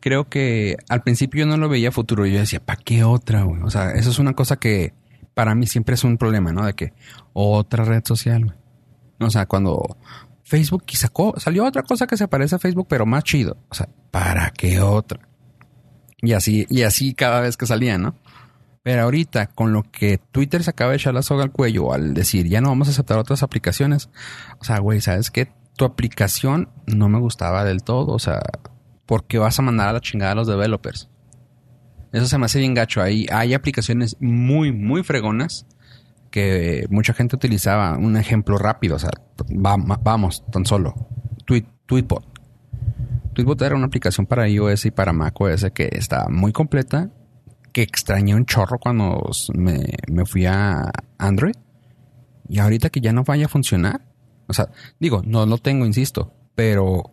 Creo 0.01 0.29
que 0.29 0.77
al 0.89 1.03
principio 1.03 1.41
yo 1.41 1.47
no 1.47 1.57
lo 1.57 1.69
veía 1.69 1.93
futuro. 1.93 2.27
Yo 2.27 2.41
decía, 2.41 2.61
¿para 2.61 2.81
qué 2.83 3.05
otra, 3.05 3.43
güey? 3.43 3.63
O 3.63 3.71
sea, 3.71 3.93
eso 3.93 4.11
es 4.11 4.19
una 4.19 4.33
cosa 4.33 4.57
que 4.57 4.95
para 5.35 5.55
mí 5.55 5.67
siempre 5.67 5.95
es 5.95 6.05
un 6.05 6.17
problema, 6.17 6.53
¿no? 6.53 6.65
De 6.65 6.75
que 6.75 6.93
otra 7.33 7.85
red 7.85 8.03
social, 8.05 8.45
güey. 8.45 8.57
O 9.21 9.31
sea, 9.31 9.47
cuando 9.47 9.99
Facebook 10.43 10.85
sacó, 10.93 11.39
salió 11.39 11.65
otra 11.65 11.83
cosa 11.83 12.07
que 12.07 12.17
se 12.17 12.29
parece 12.29 12.57
a 12.57 12.59
Facebook, 12.59 12.87
pero 12.89 13.07
más 13.07 13.25
chido. 13.25 13.59
O 13.69 13.75
sea, 13.75 13.89
¿para 14.11 14.51
qué 14.51 14.81
otra? 14.81 15.21
Y 16.23 16.33
así, 16.33 16.67
y 16.69 16.83
así 16.83 17.15
cada 17.15 17.41
vez 17.41 17.57
que 17.57 17.67
salía, 17.67 17.99
¿no? 17.99 18.15
Pero 18.83 19.03
ahorita, 19.03 19.49
con 19.49 19.73
lo 19.73 19.83
que 19.83 20.19
Twitter 20.33 20.65
se 20.65 20.71
acaba 20.71 20.91
de 20.91 20.97
echar 20.97 21.13
la 21.13 21.23
soga 21.23 21.45
al 21.45 21.53
cuello 21.53 21.93
al 21.93 22.15
decir 22.15 22.49
ya 22.49 22.63
no 22.63 22.71
vamos 22.71 22.89
a 22.89 22.93
aceptar 22.93 23.19
otras 23.19 23.43
aplicaciones, 23.43 24.09
o 24.59 24.65
sea, 24.65 24.79
güey, 24.79 25.01
¿sabes 25.03 25.31
qué? 25.31 25.53
Tu 25.77 25.85
aplicación 25.85 26.71
no 26.87 27.09
me 27.09 27.19
gustaba 27.19 27.65
del 27.65 27.83
todo, 27.83 28.13
o 28.13 28.19
sea, 28.19 28.41
¿por 29.11 29.25
qué 29.25 29.39
vas 29.39 29.59
a 29.59 29.63
mandar 29.63 29.89
a 29.89 29.93
la 29.95 30.01
chingada 30.01 30.31
a 30.31 30.35
los 30.37 30.47
developers? 30.47 31.09
Eso 32.13 32.27
se 32.27 32.39
me 32.39 32.45
hace 32.47 32.61
bien 32.61 32.75
gacho. 32.75 33.03
Ahí 33.03 33.27
hay 33.33 33.55
aplicaciones 33.55 34.17
muy, 34.21 34.71
muy 34.71 35.03
fregonas 35.03 35.67
que 36.31 36.87
mucha 36.91 37.13
gente 37.13 37.35
utilizaba. 37.35 37.99
Un 37.99 38.17
ejemplo 38.17 38.57
rápido, 38.57 38.95
o 38.95 38.99
sea, 39.01 39.11
va- 39.51 39.99
vamos, 40.01 40.45
tan 40.53 40.65
solo. 40.65 40.95
Tweet, 41.45 41.65
Tweetbot. 41.87 42.25
Tweetbot 43.33 43.61
era 43.63 43.75
una 43.75 43.87
aplicación 43.87 44.27
para 44.27 44.49
iOS 44.49 44.87
y 44.87 44.91
para 44.93 45.13
macOS 45.13 45.67
que 45.75 45.89
está 45.91 46.29
muy 46.29 46.53
completa, 46.53 47.11
que 47.73 47.83
extrañé 47.83 48.37
un 48.37 48.47
chorro 48.47 48.79
cuando 48.79 49.29
me, 49.55 49.87
me 50.07 50.25
fui 50.25 50.47
a 50.47 50.89
Android. 51.19 51.55
Y 52.49 52.61
ahorita 52.61 52.91
que 52.91 53.01
ya 53.01 53.13
no 53.13 53.25
vaya 53.25 53.47
a 53.47 53.49
funcionar. 53.49 54.03
O 54.47 54.53
sea, 54.53 54.69
digo, 55.01 55.23
no 55.25 55.47
lo 55.47 55.59
tengo, 55.59 55.85
insisto. 55.85 56.33
Pero, 56.55 57.11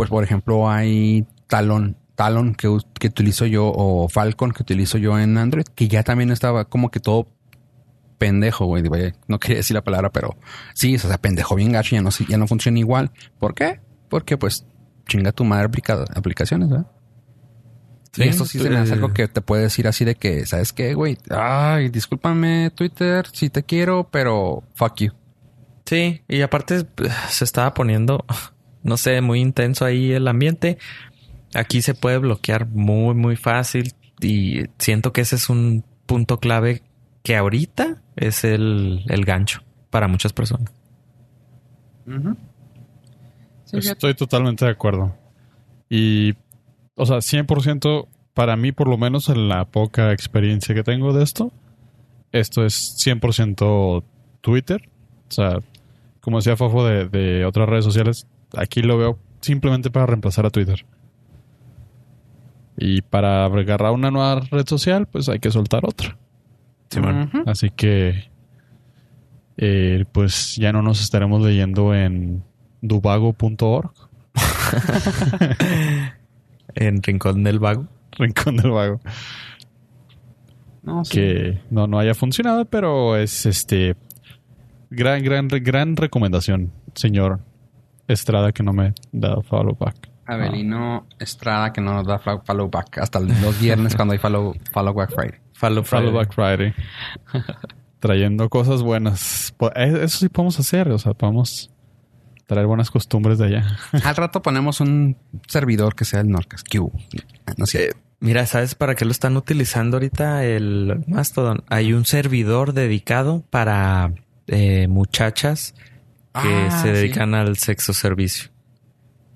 pues 0.00 0.10
por 0.10 0.24
ejemplo, 0.24 0.70
hay 0.70 1.26
Talon, 1.46 1.94
Talon 2.14 2.54
que, 2.54 2.74
que 2.98 3.08
utilizo 3.08 3.44
yo, 3.44 3.66
o 3.74 4.08
Falcon 4.08 4.52
que 4.52 4.62
utilizo 4.62 4.96
yo 4.98 5.18
en 5.18 5.36
Android, 5.36 5.64
que 5.74 5.88
ya 5.88 6.02
también 6.02 6.30
estaba 6.30 6.64
como 6.64 6.90
que 6.90 7.00
todo 7.00 7.28
pendejo, 8.16 8.64
güey. 8.66 8.82
Vaya, 8.88 9.12
No 9.28 9.38
quería 9.38 9.58
decir 9.58 9.74
la 9.74 9.84
palabra, 9.84 10.10
pero 10.10 10.36
sí, 10.74 10.94
o 10.96 10.98
sea, 10.98 11.18
pendejo 11.18 11.54
bien 11.54 11.72
gacho, 11.72 11.96
ya 11.96 12.02
no, 12.02 12.10
ya 12.28 12.38
no 12.38 12.46
funciona 12.46 12.78
igual. 12.78 13.10
¿Por 13.38 13.54
qué? 13.54 13.80
Porque 14.08 14.36
pues 14.38 14.64
chinga 15.06 15.32
tu 15.32 15.44
madre 15.44 15.66
aplica- 15.66 16.04
aplicaciones, 16.14 16.70
¿verdad? 16.70 16.86
Sí, 18.12 18.24
y 18.24 18.28
eso 18.28 18.44
sí 18.46 18.58
se 18.58 18.70
me 18.70 18.78
hace 18.78 18.90
eh, 18.92 18.94
algo 18.94 19.12
que 19.12 19.28
te 19.28 19.40
puede 19.40 19.62
decir 19.64 19.86
así 19.86 20.04
de 20.04 20.14
que, 20.14 20.44
¿sabes 20.46 20.72
qué, 20.72 20.94
güey? 20.94 21.16
Ay, 21.30 21.90
discúlpame, 21.90 22.70
Twitter, 22.74 23.26
si 23.32 23.50
te 23.50 23.62
quiero, 23.62 24.08
pero 24.10 24.64
fuck 24.74 24.96
you. 24.96 25.12
Sí, 25.86 26.22
y 26.26 26.40
aparte 26.42 26.78
eh, 26.78 26.84
se 27.28 27.44
estaba 27.44 27.72
poniendo, 27.74 28.24
no 28.82 28.96
sé, 28.96 29.20
muy 29.20 29.40
intenso 29.40 29.84
ahí 29.84 30.12
el 30.12 30.28
ambiente. 30.28 30.78
Aquí 31.54 31.82
se 31.82 31.94
puede 31.94 32.18
bloquear 32.18 32.66
muy, 32.66 33.14
muy 33.14 33.36
fácil 33.36 33.92
y 34.20 34.64
siento 34.78 35.12
que 35.12 35.22
ese 35.22 35.36
es 35.36 35.48
un 35.50 35.84
punto 36.06 36.38
clave 36.38 36.82
que 37.22 37.36
ahorita 37.36 38.02
es 38.16 38.44
el, 38.44 39.04
el 39.08 39.24
gancho 39.24 39.62
para 39.90 40.08
muchas 40.08 40.32
personas. 40.32 40.72
Estoy 43.72 44.14
totalmente 44.14 44.64
de 44.64 44.70
acuerdo. 44.70 45.14
Y, 45.88 46.34
o 46.94 47.06
sea, 47.06 47.18
100% 47.18 48.08
para 48.34 48.56
mí, 48.56 48.72
por 48.72 48.88
lo 48.88 48.96
menos 48.96 49.28
en 49.28 49.48
la 49.48 49.64
poca 49.64 50.12
experiencia 50.12 50.74
que 50.74 50.82
tengo 50.82 51.12
de 51.12 51.22
esto, 51.22 51.52
esto 52.32 52.64
es 52.64 52.96
100% 53.04 54.04
Twitter. 54.40 54.88
O 55.28 55.32
sea, 55.32 55.58
como 56.20 56.38
decía 56.38 56.56
Fofo 56.56 56.84
de, 56.86 57.08
de 57.08 57.44
otras 57.44 57.68
redes 57.68 57.84
sociales, 57.84 58.26
aquí 58.56 58.82
lo 58.82 58.98
veo 58.98 59.18
simplemente 59.40 59.90
para 59.90 60.06
reemplazar 60.06 60.46
a 60.46 60.50
Twitter. 60.50 60.84
Y 62.76 63.02
para 63.02 63.44
agarrar 63.44 63.92
una 63.92 64.10
nueva 64.10 64.40
red 64.40 64.66
social, 64.66 65.06
pues 65.06 65.28
hay 65.28 65.38
que 65.38 65.50
soltar 65.50 65.84
otra. 65.84 66.16
Ujú. 66.96 67.42
Así 67.46 67.70
que, 67.70 68.30
eh, 69.58 70.04
pues 70.12 70.56
ya 70.56 70.72
no 70.72 70.80
nos 70.82 71.00
estaremos 71.02 71.42
leyendo 71.42 71.94
en 71.94 72.42
dubago.org, 72.80 73.92
En 76.74 77.02
Rincón 77.02 77.42
del 77.44 77.58
Vago. 77.58 77.86
Rincón 78.12 78.56
del 78.56 78.70
Vago, 78.70 79.00
No, 80.82 81.04
sí. 81.04 81.12
que 81.12 81.60
no, 81.70 81.86
no 81.86 81.98
haya 81.98 82.14
funcionado, 82.14 82.64
pero 82.64 83.16
es 83.16 83.46
este 83.46 83.96
gran, 84.90 85.22
gran, 85.22 85.48
gran 85.48 85.96
recomendación, 85.96 86.72
señor 86.94 87.40
Estrada, 88.12 88.52
que 88.52 88.62
no 88.62 88.72
me 88.72 88.92
da 89.12 89.40
follow 89.42 89.76
back. 89.78 90.08
Avelino 90.26 91.06
Estrada 91.18 91.72
que 91.72 91.80
no 91.80 91.92
nos 91.94 92.06
da 92.06 92.18
fo- 92.20 92.42
follow 92.44 92.68
back 92.70 92.98
hasta 92.98 93.18
los 93.20 93.60
viernes 93.60 93.96
cuando 93.96 94.12
hay 94.12 94.18
follow, 94.18 94.54
follow 94.72 94.94
back 94.94 95.10
Friday. 95.12 95.40
Follow 95.54 96.12
back 96.12 96.32
Friday. 96.32 96.72
Trayendo 98.00 98.48
cosas 98.48 98.82
buenas. 98.82 99.54
Eh, 99.76 100.00
Eso 100.02 100.18
sí 100.18 100.28
podemos 100.28 100.58
hacer, 100.58 100.88
o 100.90 100.98
sea, 100.98 101.12
podemos 101.14 101.70
traer 102.46 102.66
buenas 102.66 102.90
costumbres 102.90 103.38
de 103.38 103.46
allá. 103.46 103.76
Al 104.04 104.16
rato 104.16 104.40
ponemos 104.42 104.80
un 104.80 105.16
servidor 105.48 105.94
que 105.94 106.04
sea 106.04 106.20
el 106.20 106.28
Norcas. 106.30 106.64
Q. 106.64 106.90
No 107.56 107.66
sé. 107.66 107.90
Mira, 108.20 108.44
¿sabes 108.46 108.74
para 108.74 108.94
qué 108.94 109.04
lo 109.04 109.12
están 109.12 109.36
utilizando 109.36 109.96
ahorita 109.96 110.44
el 110.44 111.02
Mastodon? 111.08 111.62
Hay 111.68 111.92
un 111.92 112.04
servidor 112.04 112.72
dedicado 112.74 113.42
para 113.50 114.12
eh, 114.46 114.88
muchachas 114.88 115.74
que 116.34 116.68
Ah, 116.68 116.70
se 116.82 116.88
sí. 116.88 116.92
dedican 116.94 117.34
al 117.34 117.56
sexo 117.56 117.92
servicio. 117.92 118.50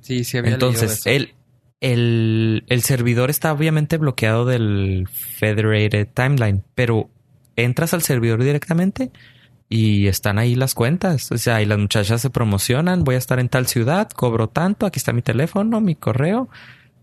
Sí, 0.00 0.24
sí 0.24 0.38
había 0.38 0.52
Entonces, 0.52 1.04
leído 1.06 1.18
de 1.18 1.24
eso. 1.24 1.34
el, 1.80 1.92
el, 1.92 2.64
el 2.68 2.82
servidor 2.82 3.30
está 3.30 3.52
obviamente 3.52 3.96
bloqueado 3.98 4.44
del 4.44 5.08
Federated 5.12 6.08
Timeline, 6.14 6.62
pero 6.74 7.10
entras 7.56 7.94
al 7.94 8.02
servidor 8.02 8.42
directamente 8.42 9.10
y 9.68 10.06
están 10.06 10.38
ahí 10.38 10.54
las 10.54 10.74
cuentas. 10.74 11.32
O 11.32 11.38
sea, 11.38 11.62
y 11.62 11.66
las 11.66 11.78
muchachas 11.78 12.20
se 12.20 12.30
promocionan, 12.30 13.02
voy 13.04 13.14
a 13.16 13.18
estar 13.18 13.38
en 13.40 13.48
tal 13.48 13.66
ciudad, 13.66 14.08
cobro 14.10 14.48
tanto, 14.48 14.86
aquí 14.86 14.98
está 14.98 15.12
mi 15.12 15.22
teléfono, 15.22 15.80
mi 15.80 15.94
correo 15.94 16.48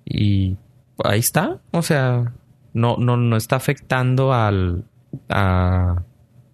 y 0.06 0.58
ahí 1.04 1.20
está. 1.20 1.60
O 1.72 1.82
sea, 1.82 2.34
no, 2.74 2.98
no, 2.98 3.18
no 3.18 3.36
está 3.36 3.56
afectando 3.58 4.34
al, 4.34 4.86
a, 5.30 6.04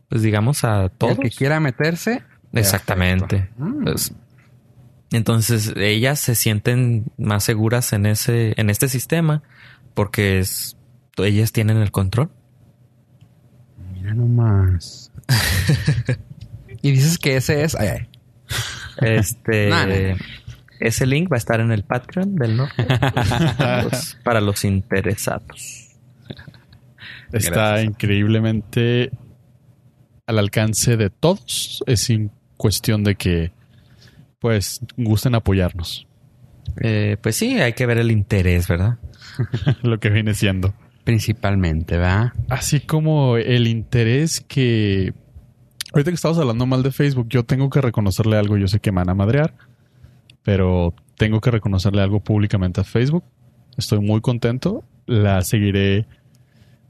pues 0.09 0.21
digamos, 0.21 0.63
a 0.63 0.89
todos. 0.89 1.17
El 1.19 1.23
que 1.25 1.29
quiera 1.31 1.59
meterse. 1.59 2.23
Exactamente. 2.53 3.49
Mm. 3.57 3.83
Pues, 3.83 4.13
entonces 5.11 5.73
ellas 5.77 6.19
se 6.19 6.35
sienten 6.35 7.05
más 7.17 7.43
seguras 7.43 7.93
en 7.93 8.05
ese, 8.05 8.53
en 8.59 8.69
este 8.69 8.89
sistema 8.89 9.41
porque 9.93 10.39
es, 10.39 10.77
ellas 11.17 11.51
tienen 11.51 11.77
el 11.77 11.91
control. 11.91 12.29
Mira 13.93 14.13
nomás. 14.13 15.11
y 16.81 16.91
dices 16.91 17.17
que 17.17 17.37
ese 17.37 17.63
es. 17.63 17.75
Ay, 17.75 17.87
ay. 17.87 18.07
Este, 19.01 20.15
ese 20.79 21.05
link 21.05 21.31
va 21.31 21.35
a 21.35 21.39
estar 21.39 21.59
en 21.59 21.71
el 21.71 21.83
Patreon 21.83 22.35
del 22.35 22.57
norte 22.57 22.83
para 22.85 23.83
los, 23.83 24.17
para 24.23 24.41
los 24.41 24.63
interesados. 24.65 25.83
Está 27.31 27.49
Gracias. 27.51 27.85
increíblemente 27.85 29.11
al 30.25 30.39
alcance 30.39 30.95
de 30.97 31.09
todos. 31.09 31.83
Es 31.85 32.09
in- 32.09 32.31
cuestión 32.57 33.03
de 33.03 33.15
que, 33.15 33.51
pues, 34.39 34.81
gusten 34.97 35.35
apoyarnos. 35.35 36.07
Eh, 36.81 37.17
pues 37.21 37.35
sí, 37.35 37.59
hay 37.59 37.73
que 37.73 37.85
ver 37.85 37.97
el 37.97 38.11
interés, 38.11 38.67
¿verdad? 38.67 38.97
lo 39.83 39.99
que 39.99 40.09
viene 40.09 40.33
siendo. 40.33 40.73
Principalmente, 41.03 41.97
¿verdad? 41.97 42.33
Así 42.49 42.81
como 42.81 43.37
el 43.37 43.67
interés 43.67 44.41
que... 44.41 45.13
Ahorita 45.93 46.11
que 46.11 46.15
estamos 46.15 46.37
hablando 46.37 46.65
mal 46.65 46.83
de 46.83 46.91
Facebook, 46.91 47.27
yo 47.29 47.45
tengo 47.45 47.69
que 47.69 47.79
reconocerle 47.79 48.35
algo. 48.35 48.57
Yo 48.57 48.67
sé 48.67 48.79
que 48.79 48.91
me 48.91 48.97
van 48.97 49.09
a 49.09 49.15
madrear, 49.15 49.53
pero 50.43 50.93
tengo 51.15 51.39
que 51.39 51.49
reconocerle 51.49 52.01
algo 52.01 52.19
públicamente 52.19 52.81
a 52.81 52.83
Facebook. 52.83 53.23
Estoy 53.77 53.99
muy 53.99 54.19
contento. 54.19 54.83
La 55.05 55.41
seguiré 55.43 56.05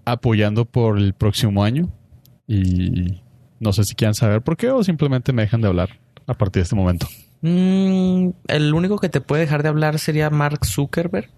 apoyando 0.03 0.65
por 0.65 0.97
el 0.97 1.13
próximo 1.13 1.63
año. 1.63 1.91
Y 2.47 3.21
no 3.59 3.73
sé 3.73 3.83
si 3.83 3.95
quieran 3.95 4.13
saber 4.15 4.41
por 4.41 4.57
qué 4.57 4.69
o 4.71 4.83
simplemente 4.83 5.33
me 5.33 5.41
dejan 5.43 5.61
de 5.61 5.67
hablar 5.67 5.99
a 6.27 6.33
partir 6.33 6.61
de 6.61 6.63
este 6.63 6.75
momento. 6.75 7.07
Mm, 7.41 8.29
el 8.47 8.73
único 8.73 8.97
que 8.97 9.09
te 9.09 9.21
puede 9.21 9.41
dejar 9.43 9.63
de 9.63 9.69
hablar 9.69 9.99
sería 9.99 10.29
Mark 10.29 10.65
Zuckerberg. 10.65 11.29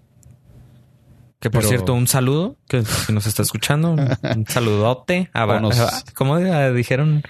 Que 1.40 1.48
por 1.48 1.60
Pero- 1.62 1.68
cierto, 1.70 1.94
un 1.94 2.06
saludo, 2.06 2.56
que 2.68 2.84
si 2.84 3.14
nos 3.14 3.26
está 3.26 3.40
escuchando, 3.42 3.92
un, 3.92 4.00
un 4.00 4.46
saludote. 4.48 5.30
nos- 5.34 6.04
¿Cómo 6.14 6.38
dijeron? 6.38 7.22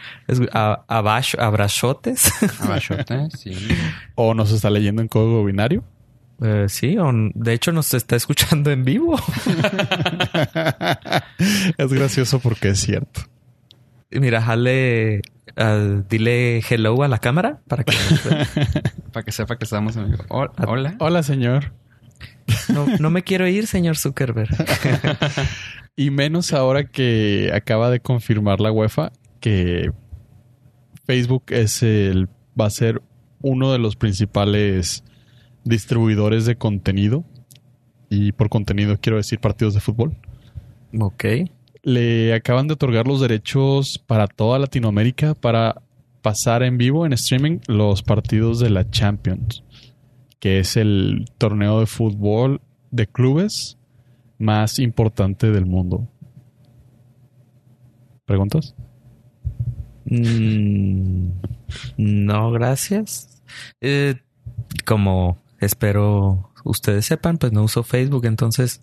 A- 0.52 0.82
abash- 0.88 1.38
abrazotes. 1.38 2.28
Sí. 3.38 3.52
O 4.16 4.34
nos 4.34 4.50
está 4.50 4.68
leyendo 4.70 5.00
en 5.02 5.06
código 5.08 5.44
binario. 5.44 5.84
Eh, 6.42 6.66
sí, 6.68 6.96
o 6.98 7.12
de 7.34 7.52
hecho 7.52 7.70
nos 7.70 7.92
está 7.94 8.16
escuchando 8.16 8.70
en 8.72 8.84
vivo. 8.84 9.16
es 11.78 11.92
gracioso 11.92 12.38
porque 12.40 12.70
es 12.70 12.80
cierto. 12.80 13.22
Mira, 14.10 14.42
jale, 14.42 15.22
ah, 15.56 16.02
dile 16.08 16.60
hello 16.68 17.02
a 17.02 17.08
la 17.08 17.18
cámara 17.18 17.60
para 17.68 17.84
que. 17.84 17.92
Para 19.12 19.24
que 19.24 19.32
sepa 19.32 19.56
que 19.58 19.64
estamos. 19.64 19.96
Hol- 19.96 20.52
Hola. 20.66 20.94
Hola, 21.00 21.22
señor. 21.24 21.72
no, 22.68 22.86
no 22.98 23.10
me 23.10 23.22
quiero 23.24 23.46
ir, 23.48 23.66
señor 23.66 23.96
Zuckerberg. 23.96 24.50
Y 25.96 26.10
menos 26.10 26.52
ahora 26.54 26.84
que 26.84 27.50
acaba 27.52 27.90
de 27.90 28.00
confirmar 28.00 28.60
la 28.60 28.72
UEFA 28.72 29.12
que 29.40 29.90
Facebook 31.04 31.44
es 31.48 31.82
el 31.82 32.28
va 32.58 32.66
a 32.66 32.70
ser 32.70 33.02
uno 33.42 33.70
de 33.72 33.78
los 33.78 33.96
principales 33.96 35.04
distribuidores 35.64 36.46
de 36.46 36.56
contenido. 36.56 37.24
Y 38.08 38.32
por 38.32 38.48
contenido 38.48 38.96
quiero 38.98 39.18
decir 39.18 39.40
partidos 39.40 39.74
de 39.74 39.80
fútbol. 39.80 40.16
ok. 40.98 41.24
Le 41.82 42.34
acaban 42.34 42.68
de 42.68 42.74
otorgar 42.74 43.06
los 43.06 43.20
derechos 43.20 43.98
para 43.98 44.26
toda 44.26 44.58
Latinoamérica 44.58 45.34
para 45.34 45.82
pasar 46.22 46.62
en 46.62 46.78
vivo 46.78 47.06
en 47.06 47.12
streaming 47.12 47.58
los 47.66 48.02
partidos 48.02 48.60
de 48.60 48.70
la 48.70 48.90
Champions, 48.90 49.62
que 50.38 50.58
es 50.58 50.76
el 50.76 51.26
torneo 51.38 51.80
de 51.80 51.86
fútbol 51.86 52.60
de 52.90 53.06
clubes 53.06 53.78
más 54.38 54.78
importante 54.78 55.50
del 55.50 55.66
mundo. 55.66 56.08
¿Preguntas? 58.24 58.74
Mm, 60.04 61.28
no, 61.96 62.50
gracias. 62.50 63.42
Eh, 63.80 64.16
como 64.84 65.38
espero 65.58 66.50
ustedes 66.64 67.06
sepan, 67.06 67.38
pues 67.38 67.52
no 67.52 67.64
uso 67.64 67.82
Facebook, 67.82 68.26
entonces, 68.26 68.82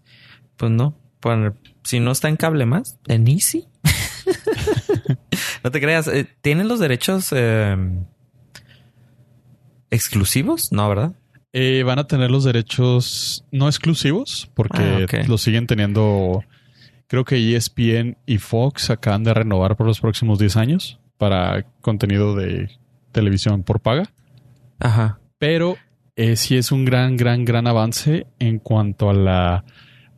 pues 0.57 0.71
no. 0.71 0.95
Por- 1.19 1.55
si 1.83 1.99
no 1.99 2.11
está 2.11 2.29
en 2.29 2.35
cable 2.37 2.65
más, 2.65 2.99
en 3.07 3.27
Easy. 3.27 3.65
no 5.63 5.71
te 5.71 5.79
creas. 5.81 6.07
eh, 6.07 6.27
¿Tienen 6.41 6.67
los 6.67 6.79
derechos 6.79 7.29
eh, 7.35 7.75
exclusivos? 9.89 10.71
No, 10.71 10.87
¿verdad? 10.89 11.13
Eh, 11.53 11.83
van 11.83 11.99
a 11.99 12.07
tener 12.07 12.29
los 12.29 12.43
derechos 12.43 13.45
no 13.51 13.67
exclusivos 13.67 14.49
porque 14.53 15.07
Ah, 15.11 15.23
los 15.27 15.41
siguen 15.41 15.65
teniendo. 15.67 16.43
Creo 17.07 17.23
que 17.23 17.55
ESPN 17.55 18.17
y 18.25 18.37
Fox 18.37 18.89
acaban 18.89 19.23
de 19.23 19.33
renovar 19.33 19.77
por 19.77 19.87
los 19.87 20.01
próximos 20.01 20.39
10 20.39 20.57
años 20.57 20.99
para 21.17 21.63
contenido 21.81 22.35
de 22.35 22.69
televisión 23.13 23.63
por 23.63 23.79
paga. 23.79 24.03
Ajá. 24.79 25.19
Pero 25.39 25.77
eh, 26.17 26.35
sí 26.35 26.57
es 26.57 26.71
un 26.73 26.83
gran, 26.83 27.15
gran, 27.15 27.45
gran 27.45 27.65
avance 27.65 28.27
en 28.39 28.59
cuanto 28.59 29.09
a 29.09 29.13
la 29.13 29.63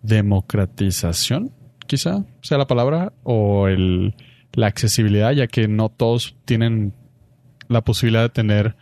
democratización, 0.02 1.52
quizá 1.88 2.26
sea 2.41 2.58
la 2.58 2.68
palabra, 2.68 3.14
o 3.24 3.68
el, 3.68 4.16
la 4.54 4.68
accesibilidad, 4.68 5.32
ya 5.32 5.47
que 5.47 5.68
no 5.68 5.89
todos 5.89 6.36
tienen 6.45 6.93
la 7.68 7.82
posibilidad 7.82 8.24
de 8.24 8.30
tener 8.30 8.76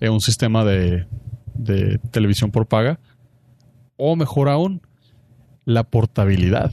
eh, 0.00 0.08
un 0.08 0.20
sistema 0.20 0.64
de, 0.64 1.06
de 1.54 1.98
televisión 2.10 2.50
por 2.50 2.66
paga. 2.66 2.98
O 3.96 4.16
mejor 4.16 4.48
aún, 4.48 4.82
la 5.64 5.84
portabilidad. 5.84 6.72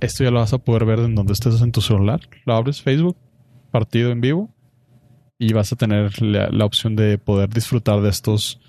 Esto 0.00 0.24
ya 0.24 0.30
lo 0.30 0.40
vas 0.40 0.52
a 0.52 0.58
poder 0.58 0.84
ver 0.84 1.00
en 1.00 1.14
donde 1.14 1.32
estés 1.32 1.60
en 1.60 1.72
tu 1.72 1.80
celular. 1.80 2.20
Lo 2.44 2.54
abres 2.54 2.82
Facebook, 2.82 3.16
partido 3.70 4.10
en 4.10 4.20
vivo, 4.20 4.50
y 5.38 5.52
vas 5.52 5.72
a 5.72 5.76
tener 5.76 6.22
la, 6.22 6.48
la 6.50 6.64
opción 6.64 6.96
de 6.96 7.18
poder 7.18 7.50
disfrutar 7.50 8.00
de 8.00 8.08
estos. 8.08 8.60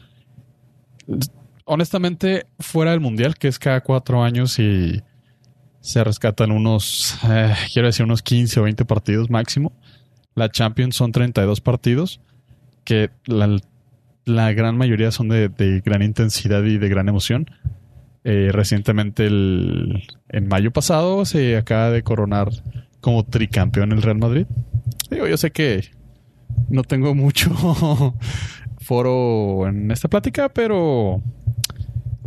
Honestamente, 1.69 2.45
fuera 2.59 2.91
del 2.91 3.01
mundial, 3.01 3.35
que 3.35 3.49
es 3.49 3.59
cada 3.59 3.81
cuatro 3.81 4.23
años 4.23 4.57
y 4.57 5.01
se 5.81 6.01
rescatan 6.01 6.51
unos, 6.51 7.19
eh, 7.29 7.53
quiero 7.73 7.87
decir, 7.87 8.05
unos 8.05 8.23
15 8.23 8.61
o 8.61 8.63
20 8.63 8.85
partidos 8.85 9.29
máximo. 9.29 9.73
La 10.33 10.49
Champions 10.49 10.95
son 10.95 11.11
32 11.11 11.59
partidos, 11.59 12.21
que 12.85 13.09
la, 13.25 13.59
la 14.23 14.53
gran 14.53 14.77
mayoría 14.77 15.11
son 15.11 15.27
de, 15.27 15.81
gran 15.83 16.03
intensidad 16.03 16.63
y 16.63 16.77
de 16.77 16.87
gran 16.87 17.09
emoción. 17.09 17.49
Eh, 18.23 18.49
recientemente, 18.53 19.25
el, 19.25 20.07
en 20.29 20.47
mayo 20.47 20.71
pasado, 20.71 21.25
se 21.25 21.57
acaba 21.57 21.89
de 21.89 22.01
coronar 22.01 22.47
como 23.01 23.25
tricampeón 23.25 23.91
el 23.91 24.01
Real 24.01 24.19
Madrid. 24.19 24.45
Digo, 25.09 25.27
yo 25.27 25.35
sé 25.35 25.51
que 25.51 25.89
no 26.69 26.83
tengo 26.83 27.13
mucho 27.13 27.51
foro 28.79 29.67
en 29.67 29.91
esta 29.91 30.07
plática, 30.07 30.47
pero 30.47 31.21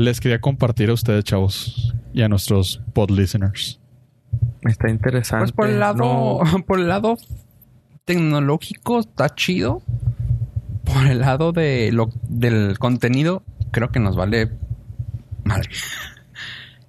les 0.01 0.21
quería 0.21 0.41
compartir 0.41 0.91
a 0.91 0.95
ustedes, 0.95 1.25
chavos, 1.25 1.95
y 2.13 2.23
a 2.23 2.29
nuestros 2.29 2.81
pod 2.93 3.11
listeners. 3.11 3.79
Está 4.63 4.89
interesante. 4.89 5.43
Pues 5.45 5.53
por 5.53 5.69
el 5.69 5.79
lado, 5.81 6.41
No- 6.45 6.63
por 6.67 6.79
el 6.81 6.89
lado 6.89 7.17
tecnológico 8.05 9.01
está 9.01 9.29
chido. 9.35 9.83
Por 10.85 11.07
el 11.07 11.21
lado 11.21 11.53
de 11.53 11.91
lo, 11.93 12.11
del 12.29 12.79
contenido, 12.79 13.43
creo 13.71 13.91
que 13.91 14.01
nos 14.01 14.17
vale 14.17 14.51
madre. 15.45 15.69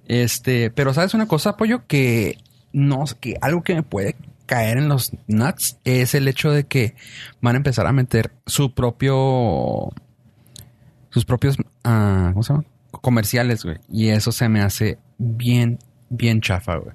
Este, 0.08 0.70
pero 0.70 0.92
sabes 0.92 1.14
una 1.14 1.26
cosa, 1.28 1.56
pollo, 1.56 1.86
que 1.86 2.36
no, 2.72 3.04
que 3.20 3.36
algo 3.40 3.62
que 3.62 3.74
me 3.76 3.82
puede 3.82 4.16
caer 4.46 4.76
en 4.76 4.88
los 4.88 5.12
nuts 5.26 5.78
es 5.84 6.14
el 6.14 6.28
hecho 6.28 6.50
de 6.50 6.64
que 6.64 6.94
van 7.40 7.54
a 7.54 7.58
empezar 7.58 7.86
a 7.86 7.92
meter 7.92 8.32
su 8.44 8.74
propio, 8.74 9.90
sus 11.08 11.24
propios, 11.24 11.56
ah, 11.84 12.30
¿cómo 12.32 12.42
se 12.42 12.52
llama? 12.52 12.64
Comerciales, 13.00 13.64
güey. 13.64 13.78
Y 13.88 14.08
eso 14.08 14.30
se 14.32 14.48
me 14.48 14.60
hace 14.60 14.98
bien, 15.18 15.78
bien 16.10 16.40
chafa, 16.40 16.76
güey. 16.76 16.94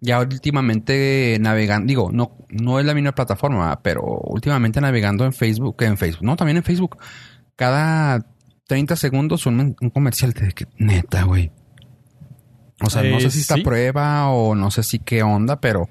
Ya 0.00 0.18
últimamente 0.20 1.36
navegando, 1.40 1.86
digo, 1.86 2.10
no, 2.12 2.32
no 2.48 2.80
es 2.80 2.84
la 2.86 2.92
misma 2.94 3.12
plataforma, 3.12 3.80
pero 3.82 4.02
últimamente 4.02 4.80
navegando 4.80 5.24
en 5.24 5.32
Facebook, 5.32 5.76
en 5.82 5.96
Facebook, 5.96 6.24
no, 6.24 6.34
también 6.34 6.56
en 6.56 6.64
Facebook, 6.64 6.98
cada 7.54 8.26
30 8.66 8.96
segundos 8.96 9.46
un, 9.46 9.76
un 9.80 9.90
comercial 9.90 10.32
de 10.32 10.50
que, 10.52 10.66
neta, 10.76 11.22
güey. 11.22 11.52
O 12.84 12.90
sea, 12.90 13.02
no 13.04 13.18
Eh, 13.18 13.20
sé 13.20 13.30
si 13.30 13.40
está 13.40 13.54
sí. 13.54 13.62
prueba 13.62 14.28
o 14.30 14.56
no 14.56 14.72
sé 14.72 14.82
si 14.82 14.98
qué 14.98 15.22
onda, 15.22 15.60
pero, 15.60 15.88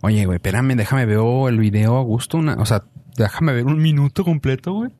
oye, 0.00 0.24
güey, 0.24 0.36
espérame, 0.36 0.74
déjame 0.74 1.04
veo 1.04 1.48
el 1.50 1.58
video 1.58 1.98
a 1.98 2.02
gusto, 2.02 2.38
una, 2.38 2.54
o 2.54 2.64
sea, 2.64 2.84
déjame 3.16 3.52
ver 3.52 3.66
un 3.66 3.78
minuto 3.82 4.24
completo, 4.24 4.72
güey. 4.72 4.90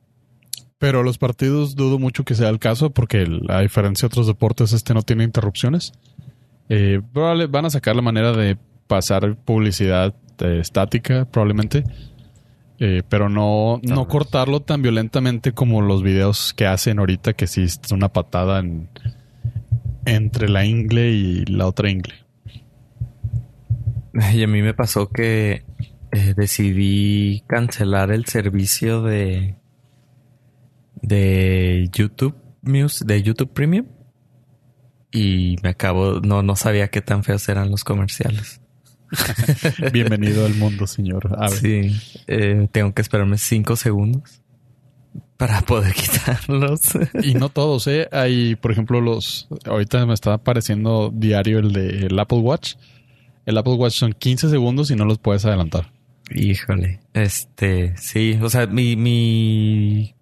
Pero 0.81 1.03
los 1.03 1.19
partidos 1.19 1.75
dudo 1.75 1.99
mucho 1.99 2.23
que 2.25 2.33
sea 2.33 2.49
el 2.49 2.57
caso 2.57 2.89
porque 2.89 3.25
a 3.49 3.61
diferencia 3.61 4.07
de 4.07 4.11
otros 4.13 4.25
deportes 4.25 4.73
este 4.73 4.95
no 4.95 5.03
tiene 5.03 5.23
interrupciones. 5.23 5.93
Eh, 6.69 7.01
probable- 7.13 7.45
van 7.45 7.65
a 7.65 7.69
sacar 7.69 7.95
la 7.95 8.01
manera 8.01 8.31
de 8.33 8.57
pasar 8.87 9.35
publicidad 9.35 10.15
eh, 10.39 10.57
estática 10.59 11.25
probablemente. 11.25 11.83
Eh, 12.79 13.03
pero 13.07 13.29
no, 13.29 13.79
Tal 13.83 13.93
no 13.93 14.05
vez. 14.05 14.11
cortarlo 14.11 14.59
tan 14.61 14.81
violentamente 14.81 15.51
como 15.51 15.83
los 15.83 16.01
videos 16.01 16.51
que 16.55 16.65
hacen 16.65 16.97
ahorita 16.97 17.33
que 17.33 17.45
sí 17.45 17.61
es 17.61 17.79
una 17.91 18.09
patada 18.09 18.57
en- 18.59 18.89
entre 20.05 20.49
la 20.49 20.65
ingle 20.65 21.11
y 21.11 21.45
la 21.45 21.67
otra 21.67 21.91
ingle. 21.91 22.15
Y 24.33 24.43
a 24.43 24.47
mí 24.47 24.61
me 24.63 24.73
pasó 24.73 25.09
que 25.09 25.63
decidí 26.35 27.43
cancelar 27.47 28.11
el 28.11 28.25
servicio 28.25 29.03
de 29.03 29.55
de 31.01 31.89
YouTube 31.91 32.35
Music, 32.61 33.07
de 33.07 33.23
YouTube 33.23 33.51
Premium. 33.53 33.87
Y 35.11 35.57
me 35.61 35.69
acabo, 35.69 36.21
no, 36.21 36.41
no 36.41 36.55
sabía 36.55 36.89
qué 36.89 37.01
tan 37.01 37.23
feos 37.23 37.47
eran 37.49 37.69
los 37.69 37.83
comerciales. 37.83 38.61
Bienvenido 39.91 40.45
al 40.45 40.55
mundo, 40.55 40.87
señor. 40.87 41.35
Ave. 41.37 41.57
Sí, 41.57 42.21
eh, 42.27 42.67
tengo 42.71 42.93
que 42.93 43.01
esperarme 43.01 43.37
cinco 43.37 43.75
segundos 43.75 44.41
para 45.37 45.61
poder 45.61 45.93
quitarlos. 45.95 46.81
Y 47.21 47.33
no 47.33 47.49
todos, 47.49 47.87
¿eh? 47.87 48.07
Hay, 48.11 48.55
por 48.55 48.71
ejemplo, 48.71 49.01
los... 49.01 49.47
Ahorita 49.65 50.05
me 50.05 50.13
está 50.13 50.33
apareciendo 50.33 51.11
diario 51.13 51.59
el 51.59 51.73
de 51.73 52.05
el 52.05 52.19
Apple 52.19 52.39
Watch. 52.39 52.75
El 53.45 53.57
Apple 53.57 53.73
Watch 53.73 53.95
son 53.95 54.13
15 54.13 54.49
segundos 54.49 54.91
y 54.91 54.95
no 54.95 55.03
los 55.05 55.17
puedes 55.17 55.43
adelantar. 55.45 55.91
Híjole, 56.33 57.01
este, 57.13 57.97
sí, 57.97 58.39
o 58.41 58.49
sea, 58.49 58.67
mi, 58.67 58.95
mi, 58.95 60.15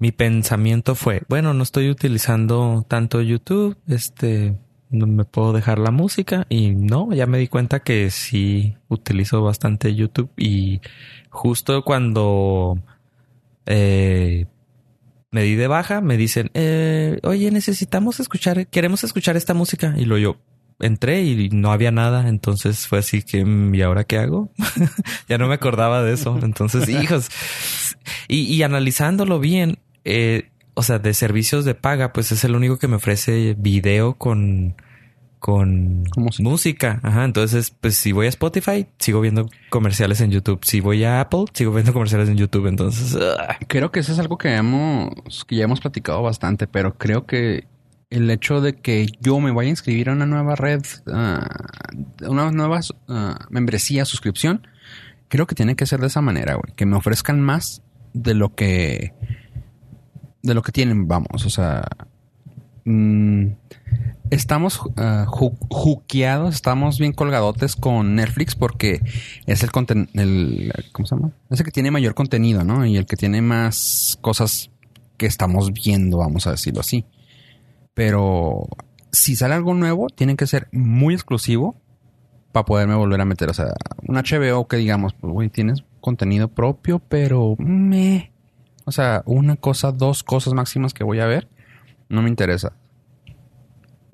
mi 0.00 0.12
pensamiento 0.12 0.94
fue, 0.94 1.22
bueno, 1.28 1.52
no 1.52 1.62
estoy 1.62 1.90
utilizando 1.90 2.84
tanto 2.88 3.20
YouTube, 3.20 3.76
este, 3.86 4.56
no 4.88 5.06
me 5.06 5.26
puedo 5.26 5.52
dejar 5.52 5.78
la 5.78 5.90
música 5.90 6.46
y 6.48 6.70
no, 6.70 7.12
ya 7.12 7.26
me 7.26 7.38
di 7.38 7.48
cuenta 7.48 7.80
que 7.80 8.10
sí 8.10 8.76
utilizo 8.88 9.42
bastante 9.42 9.94
YouTube 9.94 10.30
y 10.38 10.80
justo 11.28 11.84
cuando 11.84 12.78
eh, 13.66 14.46
me 15.30 15.42
di 15.42 15.54
de 15.54 15.68
baja, 15.68 16.00
me 16.00 16.16
dicen, 16.16 16.50
eh, 16.54 17.20
oye, 17.22 17.50
necesitamos 17.50 18.20
escuchar, 18.20 18.68
queremos 18.68 19.04
escuchar 19.04 19.36
esta 19.36 19.52
música 19.52 19.94
y 19.98 20.06
lo 20.06 20.16
yo 20.16 20.38
entré 20.80 21.22
y 21.24 21.50
no 21.50 21.72
había 21.72 21.90
nada, 21.90 22.26
entonces 22.26 22.86
fue 22.86 23.00
así 23.00 23.22
que, 23.22 23.44
mm, 23.44 23.74
¿y 23.74 23.82
ahora 23.82 24.04
qué 24.04 24.16
hago? 24.16 24.50
ya 25.28 25.36
no 25.36 25.46
me 25.46 25.54
acordaba 25.54 26.02
de 26.02 26.14
eso. 26.14 26.38
Entonces, 26.42 26.88
hijos, 26.88 27.28
y, 28.28 28.44
y 28.44 28.62
analizándolo 28.62 29.38
bien, 29.40 29.78
eh, 30.04 30.50
o 30.74 30.82
sea, 30.82 30.98
de 30.98 31.14
servicios 31.14 31.64
de 31.64 31.74
paga, 31.74 32.12
pues 32.12 32.32
es 32.32 32.44
el 32.44 32.54
único 32.54 32.78
que 32.78 32.88
me 32.88 32.96
ofrece 32.96 33.54
video 33.58 34.14
con, 34.14 34.74
con 35.38 36.04
música. 36.16 36.42
música. 36.48 37.00
Ajá. 37.02 37.24
Entonces, 37.24 37.74
pues 37.80 37.96
si 37.96 38.12
voy 38.12 38.26
a 38.26 38.28
Spotify, 38.28 38.86
sigo 38.98 39.20
viendo 39.20 39.48
comerciales 39.70 40.20
en 40.20 40.30
YouTube. 40.30 40.60
Si 40.62 40.80
voy 40.80 41.04
a 41.04 41.20
Apple, 41.20 41.44
sigo 41.52 41.72
viendo 41.72 41.92
comerciales 41.94 42.28
en 42.28 42.36
YouTube. 42.36 42.66
Entonces, 42.66 43.16
ah, 43.20 43.58
Creo 43.66 43.90
que 43.90 44.00
eso 44.00 44.12
es 44.12 44.18
algo 44.18 44.38
que 44.38 44.54
hemos, 44.54 45.44
que 45.44 45.56
ya 45.56 45.64
hemos 45.64 45.80
platicado 45.80 46.22
bastante, 46.22 46.66
pero 46.66 46.96
creo 46.96 47.26
que 47.26 47.66
el 48.10 48.30
hecho 48.30 48.60
de 48.60 48.74
que 48.74 49.06
yo 49.20 49.38
me 49.40 49.52
vaya 49.52 49.68
a 49.68 49.70
inscribir 49.70 50.10
a 50.10 50.12
una 50.12 50.26
nueva 50.26 50.56
red, 50.56 50.82
ah, 51.12 51.46
una 52.26 52.50
nueva 52.50 52.80
ah, 53.08 53.38
membresía, 53.50 54.04
suscripción, 54.04 54.66
creo 55.28 55.46
que 55.46 55.54
tiene 55.54 55.76
que 55.76 55.86
ser 55.86 56.00
de 56.00 56.08
esa 56.08 56.20
manera, 56.20 56.54
güey. 56.54 56.74
Que 56.74 56.86
me 56.86 56.96
ofrezcan 56.96 57.40
más 57.40 57.82
de 58.12 58.34
lo 58.34 58.54
que, 58.54 59.14
de 60.42 60.54
lo 60.54 60.62
que 60.62 60.72
tienen, 60.72 61.06
vamos, 61.08 61.44
o 61.44 61.50
sea, 61.50 61.82
mm, 62.84 63.46
estamos 64.30 64.80
uh, 64.80 64.90
ju- 65.26 65.56
juqueados, 65.68 66.54
estamos 66.54 66.98
bien 66.98 67.12
colgadotes 67.12 67.76
con 67.76 68.14
Netflix 68.14 68.54
porque 68.54 69.00
es 69.46 69.62
el 69.62 69.70
el 70.14 70.72
¿cómo 70.92 71.06
se 71.06 71.14
llama? 71.16 71.32
Es 71.50 71.60
el 71.60 71.64
que 71.66 71.72
tiene 71.72 71.90
mayor 71.90 72.14
contenido, 72.14 72.64
¿no? 72.64 72.84
Y 72.86 72.96
el 72.96 73.06
que 73.06 73.16
tiene 73.16 73.42
más 73.42 74.18
cosas 74.20 74.70
que 75.16 75.26
estamos 75.26 75.72
viendo, 75.72 76.18
vamos 76.18 76.46
a 76.46 76.52
decirlo 76.52 76.80
así. 76.80 77.04
Pero 77.94 78.66
si 79.12 79.36
sale 79.36 79.54
algo 79.54 79.74
nuevo, 79.74 80.08
tiene 80.08 80.36
que 80.36 80.46
ser 80.46 80.68
muy 80.72 81.14
exclusivo 81.14 81.74
para 82.52 82.64
poderme 82.64 82.94
volver 82.94 83.20
a 83.20 83.24
meter. 83.24 83.50
O 83.50 83.54
sea, 83.54 83.74
un 84.06 84.16
HBO 84.16 84.66
que 84.68 84.76
digamos, 84.76 85.12
pues, 85.14 85.32
güey, 85.32 85.48
tienes 85.50 85.84
contenido 86.00 86.48
propio, 86.48 87.00
pero 87.00 87.56
me. 87.58 88.32
O 88.84 88.92
sea, 88.92 89.22
una 89.26 89.56
cosa, 89.56 89.92
dos 89.92 90.22
cosas 90.22 90.54
máximas 90.54 90.94
que 90.94 91.04
voy 91.04 91.20
a 91.20 91.26
ver, 91.26 91.48
no 92.08 92.22
me 92.22 92.28
interesa. 92.28 92.72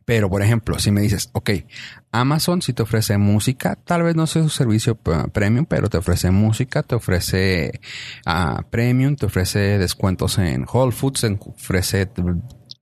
Pero, 0.06 0.30
por 0.30 0.40
ejemplo, 0.40 0.78
si 0.78 0.92
me 0.92 1.00
dices, 1.00 1.30
ok, 1.32 1.50
Amazon 2.12 2.62
si 2.62 2.72
te 2.72 2.82
ofrece 2.84 3.18
música, 3.18 3.74
tal 3.74 4.04
vez 4.04 4.14
no 4.14 4.28
sea 4.28 4.44
su 4.44 4.50
servicio 4.50 4.94
premium, 4.94 5.66
pero 5.66 5.88
te 5.88 5.98
ofrece 5.98 6.30
música, 6.30 6.84
te 6.84 6.94
ofrece 6.94 7.80
ah, 8.24 8.64
premium, 8.70 9.16
te 9.16 9.26
ofrece 9.26 9.78
descuentos 9.78 10.38
en 10.38 10.64
Whole 10.72 10.92
Foods, 10.92 11.22
te 11.22 11.38
ofrece 11.44 12.08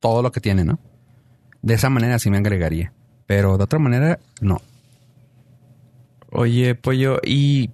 todo 0.01 0.23
lo 0.23 0.31
que 0.33 0.41
tiene, 0.41 0.65
¿no? 0.65 0.79
De 1.63 1.73
esa 1.73 1.89
manera 1.89 2.19
sí 2.19 2.29
me 2.29 2.37
agregaría. 2.37 2.93
Pero 3.27 3.57
de 3.57 3.65
otra 3.65 3.79
manera, 3.79 4.19
no. 4.43 4.61
Oye, 6.31 6.75
pollo, 6.75 7.21
y 7.25 7.71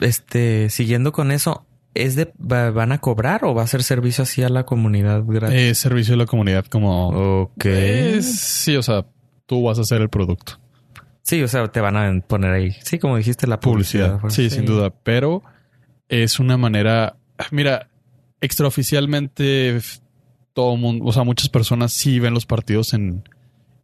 este, 0.00 0.68
siguiendo 0.68 1.12
con 1.12 1.30
eso, 1.30 1.64
¿es 1.94 2.14
de 2.16 2.32
va- 2.40 2.70
van 2.70 2.92
a 2.92 2.98
cobrar 2.98 3.44
o 3.44 3.54
va 3.54 3.62
a 3.62 3.66
ser 3.66 3.82
servicio 3.82 4.22
así 4.22 4.42
a 4.42 4.48
la 4.48 4.64
comunidad 4.64 5.22
gratis? 5.26 5.56
Eh, 5.58 5.74
servicio 5.74 6.12
de 6.14 6.18
la 6.18 6.26
comunidad 6.26 6.64
como... 6.66 7.42
ok. 7.42 7.64
Sí, 8.22 8.76
o 8.76 8.82
sea, 8.82 9.06
tú 9.46 9.62
vas 9.62 9.78
a 9.78 9.82
hacer 9.82 10.00
el 10.00 10.08
producto. 10.08 10.58
Sí, 11.22 11.42
o 11.42 11.48
sea, 11.48 11.68
te 11.68 11.80
van 11.80 11.96
a 11.96 12.20
poner 12.26 12.50
ahí. 12.52 12.72
Sí, 12.82 12.98
como 12.98 13.16
dijiste, 13.16 13.46
la 13.46 13.60
publicidad. 13.60 14.18
Publicidad. 14.20 14.48
Sí, 14.50 14.54
sin 14.54 14.64
duda. 14.66 14.90
Pero 14.90 15.42
es 16.08 16.40
una 16.40 16.56
manera... 16.56 17.16
Mira, 17.50 17.88
extraoficialmente 18.40 19.78
todo 20.52 20.76
mundo, 20.76 21.04
o 21.06 21.12
sea, 21.12 21.24
muchas 21.24 21.48
personas 21.48 21.92
sí 21.92 22.18
ven 22.20 22.34
los 22.34 22.46
partidos 22.46 22.92
en, 22.94 23.28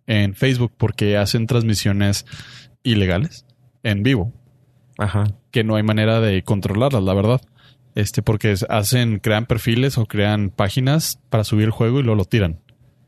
en 0.06 0.34
Facebook 0.34 0.72
porque 0.76 1.16
hacen 1.16 1.46
transmisiones 1.46 2.26
ilegales 2.82 3.46
en 3.82 4.02
vivo. 4.02 4.32
Ajá. 5.00 5.24
que 5.52 5.62
no 5.62 5.76
hay 5.76 5.84
manera 5.84 6.18
de 6.20 6.42
controlarlas, 6.42 7.02
la 7.04 7.14
verdad. 7.14 7.40
Este, 7.98 8.22
porque 8.22 8.54
hacen, 8.68 9.18
crean 9.18 9.46
perfiles 9.46 9.98
o 9.98 10.06
crean 10.06 10.50
páginas 10.50 11.18
para 11.30 11.42
subir 11.42 11.64
el 11.64 11.72
juego 11.72 11.98
y 11.98 12.02
luego 12.04 12.14
lo 12.16 12.24
tiran. 12.26 12.60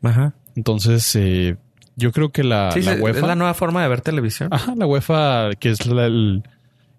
Ajá. 0.03 0.34
Entonces, 0.57 1.14
eh, 1.14 1.57
yo 1.95 2.11
creo 2.11 2.30
que 2.32 2.43
la, 2.43 2.72
Sí, 2.72 2.82
la 2.82 2.95
UEFA. 2.95 3.20
es 3.20 3.26
la 3.26 3.36
nueva 3.36 3.55
forma 3.55 3.82
de 3.82 3.88
ver 3.88 4.01
televisión. 4.01 4.49
Ajá, 4.53 4.74
la 4.76 4.86
UEFA, 4.86 5.51
que 5.61 5.68
es 5.70 5.86
la- 5.86 6.07
el, 6.07 6.43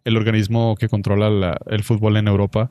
el 0.06 0.16
organismo 0.18 0.76
que 0.80 0.88
controla 0.88 1.30
la- 1.30 1.58
el 1.68 1.84
fútbol 1.84 2.16
en 2.16 2.30
Europa, 2.30 2.70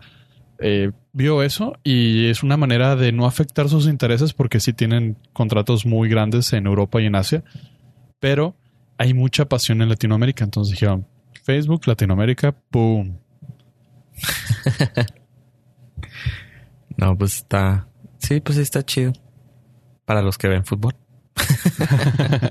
eh, 0.59 0.91
vio 1.13 1.43
eso 1.43 1.75
y 1.85 2.27
es 2.29 2.43
una 2.43 2.57
manera 2.57 2.97
de 2.97 3.13
no 3.13 3.27
afectar 3.27 3.69
sus 3.69 3.87
intereses 3.89 4.33
porque 4.33 4.59
sí 4.61 4.73
tienen 4.73 5.19
contratos 5.35 5.85
muy 5.85 6.09
grandes 6.09 6.53
en 6.55 6.67
Europa 6.67 7.01
y 7.03 7.07
en 7.07 7.15
Asia, 7.17 7.45
pero 8.21 8.55
hay 8.97 9.13
mucha 9.13 9.45
pasión 9.47 9.83
en 9.83 9.89
Latinoamérica. 9.91 10.45
Entonces 10.45 10.73
dijeron, 10.73 11.07
Facebook, 11.45 11.83
Latinoamérica, 11.87 12.55
¡boom! 12.71 13.19
No, 16.97 17.17
pues 17.17 17.37
está. 17.37 17.89
Sí, 18.19 18.41
pues 18.41 18.57
sí 18.57 18.63
está 18.63 18.85
chido. 18.85 19.13
Para 20.05 20.21
los 20.21 20.37
que 20.37 20.49
ven 20.49 20.65
fútbol. 20.65 20.95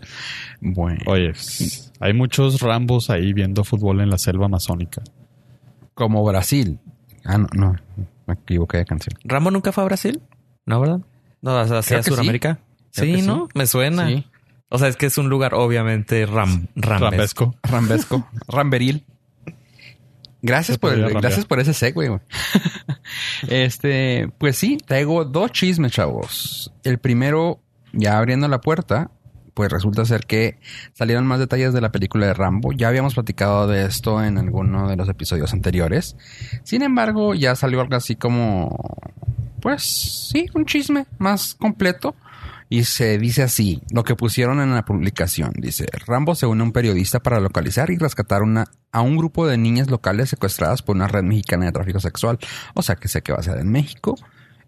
Bueno. 0.61 0.99
Oye, 1.05 1.31
hay 2.01 2.13
muchos 2.13 2.59
Rambos 2.59 3.09
ahí 3.09 3.31
viendo 3.31 3.63
fútbol 3.63 4.01
en 4.01 4.09
la 4.09 4.17
selva 4.17 4.47
amazónica. 4.47 5.01
Como 5.93 6.23
Brasil. 6.25 6.79
Ah, 7.23 7.37
no, 7.37 7.47
no. 7.53 7.75
Me 8.27 8.33
equivoqué 8.33 8.77
de 8.77 8.85
canción. 8.85 9.17
¿Rambo 9.23 9.51
nunca 9.51 9.71
fue 9.71 9.83
a 9.83 9.85
Brasil? 9.85 10.21
¿No, 10.65 10.81
verdad? 10.81 10.99
No, 11.41 11.57
hacia 11.57 12.03
sí. 12.03 12.09
Sudamérica. 12.09 12.59
Sí, 12.91 13.21
sí. 13.21 13.21
¿no? 13.21 13.47
Me 13.53 13.67
suena. 13.67 14.07
Sí. 14.07 14.25
O 14.69 14.77
sea, 14.77 14.87
es 14.87 14.97
que 14.97 15.05
es 15.05 15.17
un 15.17 15.29
lugar 15.29 15.53
obviamente 15.53 16.25
ram, 16.25 16.67
rambesco. 16.75 17.55
Rambesco. 17.55 17.55
Rambesco. 17.63 18.27
Ramberil. 18.47 19.05
Gracias 20.41 20.77
por, 20.77 20.93
el- 20.93 21.13
gracias 21.13 21.45
por 21.45 21.59
ese 21.59 21.73
segue, 21.73 22.07
güey. 22.09 22.19
este, 23.47 24.29
pues 24.37 24.57
sí, 24.57 24.77
traigo 24.85 25.25
dos 25.25 25.51
chismes, 25.51 25.91
chavos. 25.91 26.71
El 26.83 26.97
primero, 26.99 27.59
ya 27.93 28.17
abriendo 28.17 28.47
la 28.47 28.61
puerta, 28.61 29.11
pues 29.53 29.71
resulta 29.71 30.05
ser 30.05 30.25
que 30.25 30.59
salieron 30.93 31.25
más 31.27 31.39
detalles 31.39 31.73
de 31.73 31.81
la 31.81 31.91
película 31.91 32.27
de 32.27 32.33
Rambo. 32.33 32.71
Ya 32.71 32.87
habíamos 32.87 33.15
platicado 33.15 33.67
de 33.67 33.85
esto 33.85 34.23
en 34.23 34.37
alguno 34.37 34.87
de 34.87 34.95
los 34.95 35.09
episodios 35.09 35.51
anteriores. 35.53 36.15
Sin 36.63 36.81
embargo, 36.81 37.33
ya 37.35 37.55
salió 37.55 37.81
algo 37.81 37.95
así 37.95 38.15
como, 38.15 38.77
pues 39.61 40.29
sí, 40.31 40.47
un 40.53 40.65
chisme 40.65 41.05
más 41.17 41.53
completo. 41.55 42.15
Y 42.71 42.83
se 42.83 43.17
dice 43.17 43.41
así, 43.41 43.81
lo 43.91 44.03
que 44.03 44.15
pusieron 44.15 44.61
en 44.61 44.75
la 44.75 44.85
publicación. 44.85 45.51
Dice, 45.55 45.87
Rambo 46.05 46.35
se 46.35 46.45
une 46.45 46.61
a 46.61 46.65
un 46.65 46.71
periodista 46.71 47.19
para 47.19 47.39
localizar 47.39 47.89
y 47.89 47.97
rescatar 47.97 48.43
a 48.91 49.01
un 49.01 49.17
grupo 49.17 49.47
de 49.47 49.57
niñas 49.57 49.89
locales 49.89 50.29
secuestradas 50.29 50.83
por 50.83 50.95
una 50.95 51.07
red 51.07 51.23
mexicana 51.23 51.65
de 51.65 51.71
tráfico 51.71 51.99
sexual. 51.99 52.37
O 52.75 52.83
sea 52.83 52.95
que 52.95 53.07
sé 53.07 53.23
que 53.23 53.31
va 53.33 53.39
a 53.39 53.43
ser 53.43 53.57
en 53.57 53.71
México. 53.71 54.15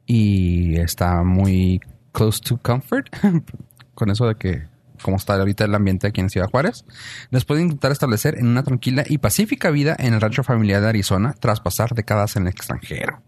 Y 0.08 0.80
está 0.80 1.24
muy 1.24 1.80
close 2.12 2.42
to 2.42 2.58
comfort. 2.58 3.08
Con 3.94 4.10
eso 4.10 4.28
de 4.28 4.34
que, 4.34 4.68
como 5.04 5.18
está 5.18 5.36
ahorita 5.36 5.66
el 5.66 5.76
ambiente 5.76 6.08
aquí 6.08 6.22
en 6.22 6.32
Ciudad 6.32 6.50
Juárez. 6.50 6.86
Después 7.30 7.60
de 7.60 7.66
intentar 7.66 7.92
establecer 7.92 8.40
en 8.40 8.48
una 8.48 8.64
tranquila 8.64 9.04
y 9.08 9.20
pacífica 9.20 9.70
vida 9.70 9.96
en 10.00 10.16
el 10.16 10.22
rancho 10.22 10.44
familiar 10.44 10.82
de 10.82 10.90
Arizona 10.90 11.36
tras 11.40 11.62
pasar 11.62 11.94
décadas 11.94 12.36
en 12.36 12.44
el 12.44 12.50
extranjero. 12.50 13.22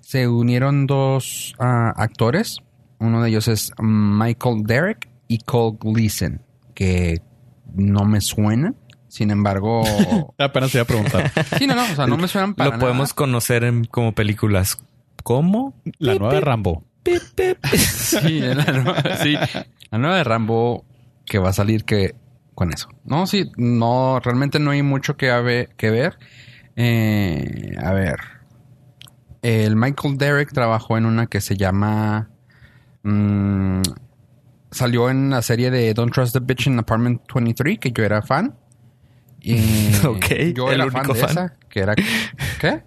Se 0.00 0.28
unieron 0.28 0.86
dos 0.86 1.56
ah, 1.58 1.92
actores. 1.96 2.58
Uno 3.02 3.22
de 3.22 3.28
ellos 3.30 3.48
es 3.48 3.72
Michael 3.80 4.62
Derek 4.64 5.08
y 5.28 5.38
Cole 5.38 5.76
Gleason, 5.80 6.40
que 6.74 7.20
no 7.74 8.04
me 8.04 8.20
suenan. 8.20 8.76
Sin 9.08 9.30
embargo, 9.30 9.82
Apenas 10.38 10.72
te 10.72 10.78
iba 10.78 10.84
a 10.84 10.86
preguntar. 10.86 11.30
sí, 11.58 11.66
no, 11.66 11.74
no, 11.74 11.82
o 11.82 11.94
sea, 11.94 12.06
no 12.06 12.16
me 12.16 12.28
suenan 12.28 12.54
para 12.54 12.70
Lo 12.70 12.78
podemos 12.78 13.10
nada. 13.10 13.14
conocer 13.16 13.64
en 13.64 13.84
como 13.84 14.12
películas. 14.14 14.82
¿Cómo? 15.22 15.74
La 15.98 16.14
nueva 16.14 16.34
de 16.34 16.40
Rambo. 16.40 16.84
Pip, 17.02 17.20
pip. 17.34 17.58
Sí, 17.76 18.40
la 18.40 18.64
nueva, 18.64 19.02
sí. 19.22 19.34
La 19.90 19.98
nueva 19.98 20.16
de 20.16 20.24
Rambo 20.24 20.84
que 21.26 21.38
va 21.38 21.50
a 21.50 21.52
salir 21.52 21.84
que 21.84 22.14
con 22.54 22.72
eso. 22.72 22.88
No, 23.04 23.26
sí, 23.26 23.50
no, 23.56 24.20
realmente 24.20 24.58
no 24.58 24.70
hay 24.70 24.82
mucho 24.82 25.16
que, 25.16 25.30
habe- 25.30 25.68
que 25.76 25.90
ver. 25.90 26.18
Eh, 26.76 27.76
a 27.82 27.92
ver. 27.92 28.16
El 29.42 29.76
Michael 29.76 30.18
Derek 30.18 30.52
trabajó 30.52 30.96
en 30.96 31.06
una 31.06 31.26
que 31.26 31.40
se 31.40 31.56
llama. 31.56 32.30
Mm, 33.02 33.82
salió 34.70 35.10
en 35.10 35.30
la 35.30 35.42
serie 35.42 35.70
de 35.70 35.92
Don't 35.94 36.12
Trust 36.12 36.32
the 36.34 36.40
Bitch 36.40 36.66
in 36.66 36.78
Apartment 36.78 37.22
23, 37.32 37.78
que 37.78 37.92
yo 37.92 38.04
era 38.04 38.22
fan. 38.22 38.54
Y 39.40 39.56
Ok, 40.06 40.26
yo 40.54 40.68
el 40.70 40.80
era 40.80 40.84
único 40.86 40.98
fan 41.00 41.06
de 41.14 41.14
fan. 41.20 41.30
esa, 41.30 41.54
que 41.68 41.80
era. 41.80 41.94
¿Qué? 41.94 42.82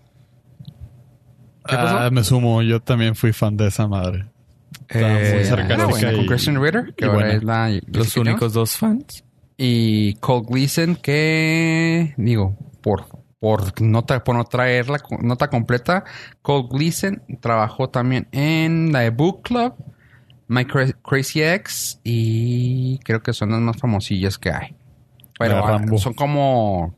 ¿Qué 1.67 1.75
pasó? 1.75 1.97
Ah, 1.99 2.09
me 2.11 2.23
sumo, 2.23 2.61
yo 2.61 2.79
también 2.79 3.15
fui 3.15 3.33
fan 3.33 3.57
de 3.57 3.67
esa 3.67 3.87
madre. 3.87 4.25
Muy 4.93 5.01
Eh, 5.03 5.43
sarcástica 5.45 5.73
Era 5.73 5.85
buena, 5.87 6.11
con 6.13 6.21
y- 6.21 6.27
Kristen 6.27 6.61
Ritter, 6.61 6.93
que 6.95 7.05
y 7.05 7.07
ahora 7.07 7.19
buena. 7.25 7.33
es 7.33 7.43
la. 7.43 7.79
Los 7.87 8.15
únicos 8.17 8.53
dos 8.53 8.77
fans. 8.77 9.23
Y 9.57 10.13
Cole 10.15 10.45
Gleason, 10.47 10.95
que 10.97 12.13
digo, 12.17 12.55
por, 12.81 13.05
por, 13.39 13.81
nota, 13.81 14.23
por 14.23 14.35
no 14.35 14.43
traer 14.43 14.89
la 14.89 14.99
nota 15.21 15.49
completa, 15.49 16.03
Cole 16.41 16.67
Gleason 16.69 17.23
trabajó 17.41 17.89
también 17.89 18.27
en 18.31 18.91
la 18.91 18.99
de 18.99 19.09
Book 19.11 19.43
Club, 19.43 19.73
My 20.47 20.65
Cra- 20.65 20.95
Crazy 21.01 21.41
Ex, 21.41 21.99
y 22.03 22.99
creo 22.99 23.21
que 23.21 23.33
son 23.33 23.51
las 23.51 23.59
más 23.61 23.77
famosillas 23.77 24.37
que 24.37 24.51
hay. 24.51 24.75
Pero 25.37 25.65
ah, 25.65 25.83
son 25.97 26.13
como, 26.13 26.95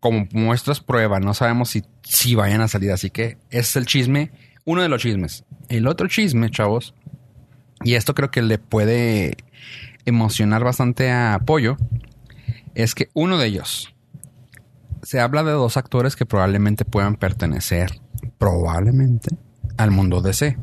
como 0.00 0.26
muestras 0.32 0.80
prueba, 0.80 1.20
no 1.20 1.34
sabemos 1.34 1.70
si, 1.70 1.82
si 2.02 2.34
vayan 2.34 2.60
a 2.60 2.68
salir, 2.68 2.90
así 2.92 3.10
que 3.10 3.38
ese 3.50 3.60
es 3.60 3.76
el 3.76 3.86
chisme, 3.86 4.30
uno 4.64 4.82
de 4.82 4.88
los 4.88 5.02
chismes. 5.02 5.44
El 5.68 5.86
otro 5.86 6.08
chisme, 6.08 6.50
chavos, 6.50 6.94
y 7.84 7.94
esto 7.94 8.14
creo 8.14 8.30
que 8.30 8.42
le 8.42 8.58
puede 8.58 9.36
emocionar 10.04 10.64
bastante 10.64 11.10
a 11.10 11.40
Pollo, 11.44 11.76
es 12.74 12.94
que 12.94 13.10
uno 13.14 13.36
de 13.36 13.46
ellos, 13.48 13.94
se 15.02 15.20
habla 15.20 15.42
de 15.42 15.52
dos 15.52 15.76
actores 15.76 16.16
que 16.16 16.26
probablemente 16.26 16.84
puedan 16.84 17.16
pertenecer, 17.16 18.00
probablemente, 18.38 19.36
al 19.76 19.90
mundo 19.90 20.22
DC. 20.22 20.56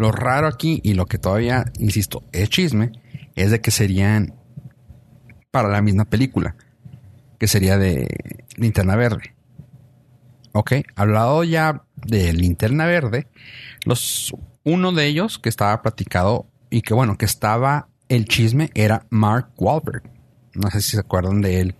Lo 0.00 0.12
raro 0.12 0.46
aquí 0.46 0.80
y 0.82 0.94
lo 0.94 1.04
que 1.04 1.18
todavía, 1.18 1.66
insisto, 1.78 2.24
es 2.32 2.48
chisme, 2.48 2.92
es 3.34 3.50
de 3.50 3.60
que 3.60 3.70
serían 3.70 4.34
para 5.50 5.68
la 5.68 5.82
misma 5.82 6.06
película, 6.06 6.56
que 7.38 7.46
sería 7.46 7.76
de 7.76 8.08
Linterna 8.56 8.96
Verde. 8.96 9.34
Ok, 10.52 10.72
hablado 10.96 11.44
ya 11.44 11.84
de 11.96 12.32
Linterna 12.32 12.86
Verde, 12.86 13.26
los, 13.84 14.34
uno 14.64 14.92
de 14.92 15.04
ellos 15.04 15.38
que 15.38 15.50
estaba 15.50 15.82
platicado 15.82 16.46
y 16.70 16.80
que 16.80 16.94
bueno, 16.94 17.18
que 17.18 17.26
estaba 17.26 17.88
el 18.08 18.24
chisme 18.24 18.70
era 18.72 19.04
Mark 19.10 19.50
Wahlberg. 19.58 20.10
No 20.54 20.70
sé 20.70 20.80
si 20.80 20.92
se 20.92 21.00
acuerdan 21.00 21.42
de 21.42 21.60
él. 21.60 21.74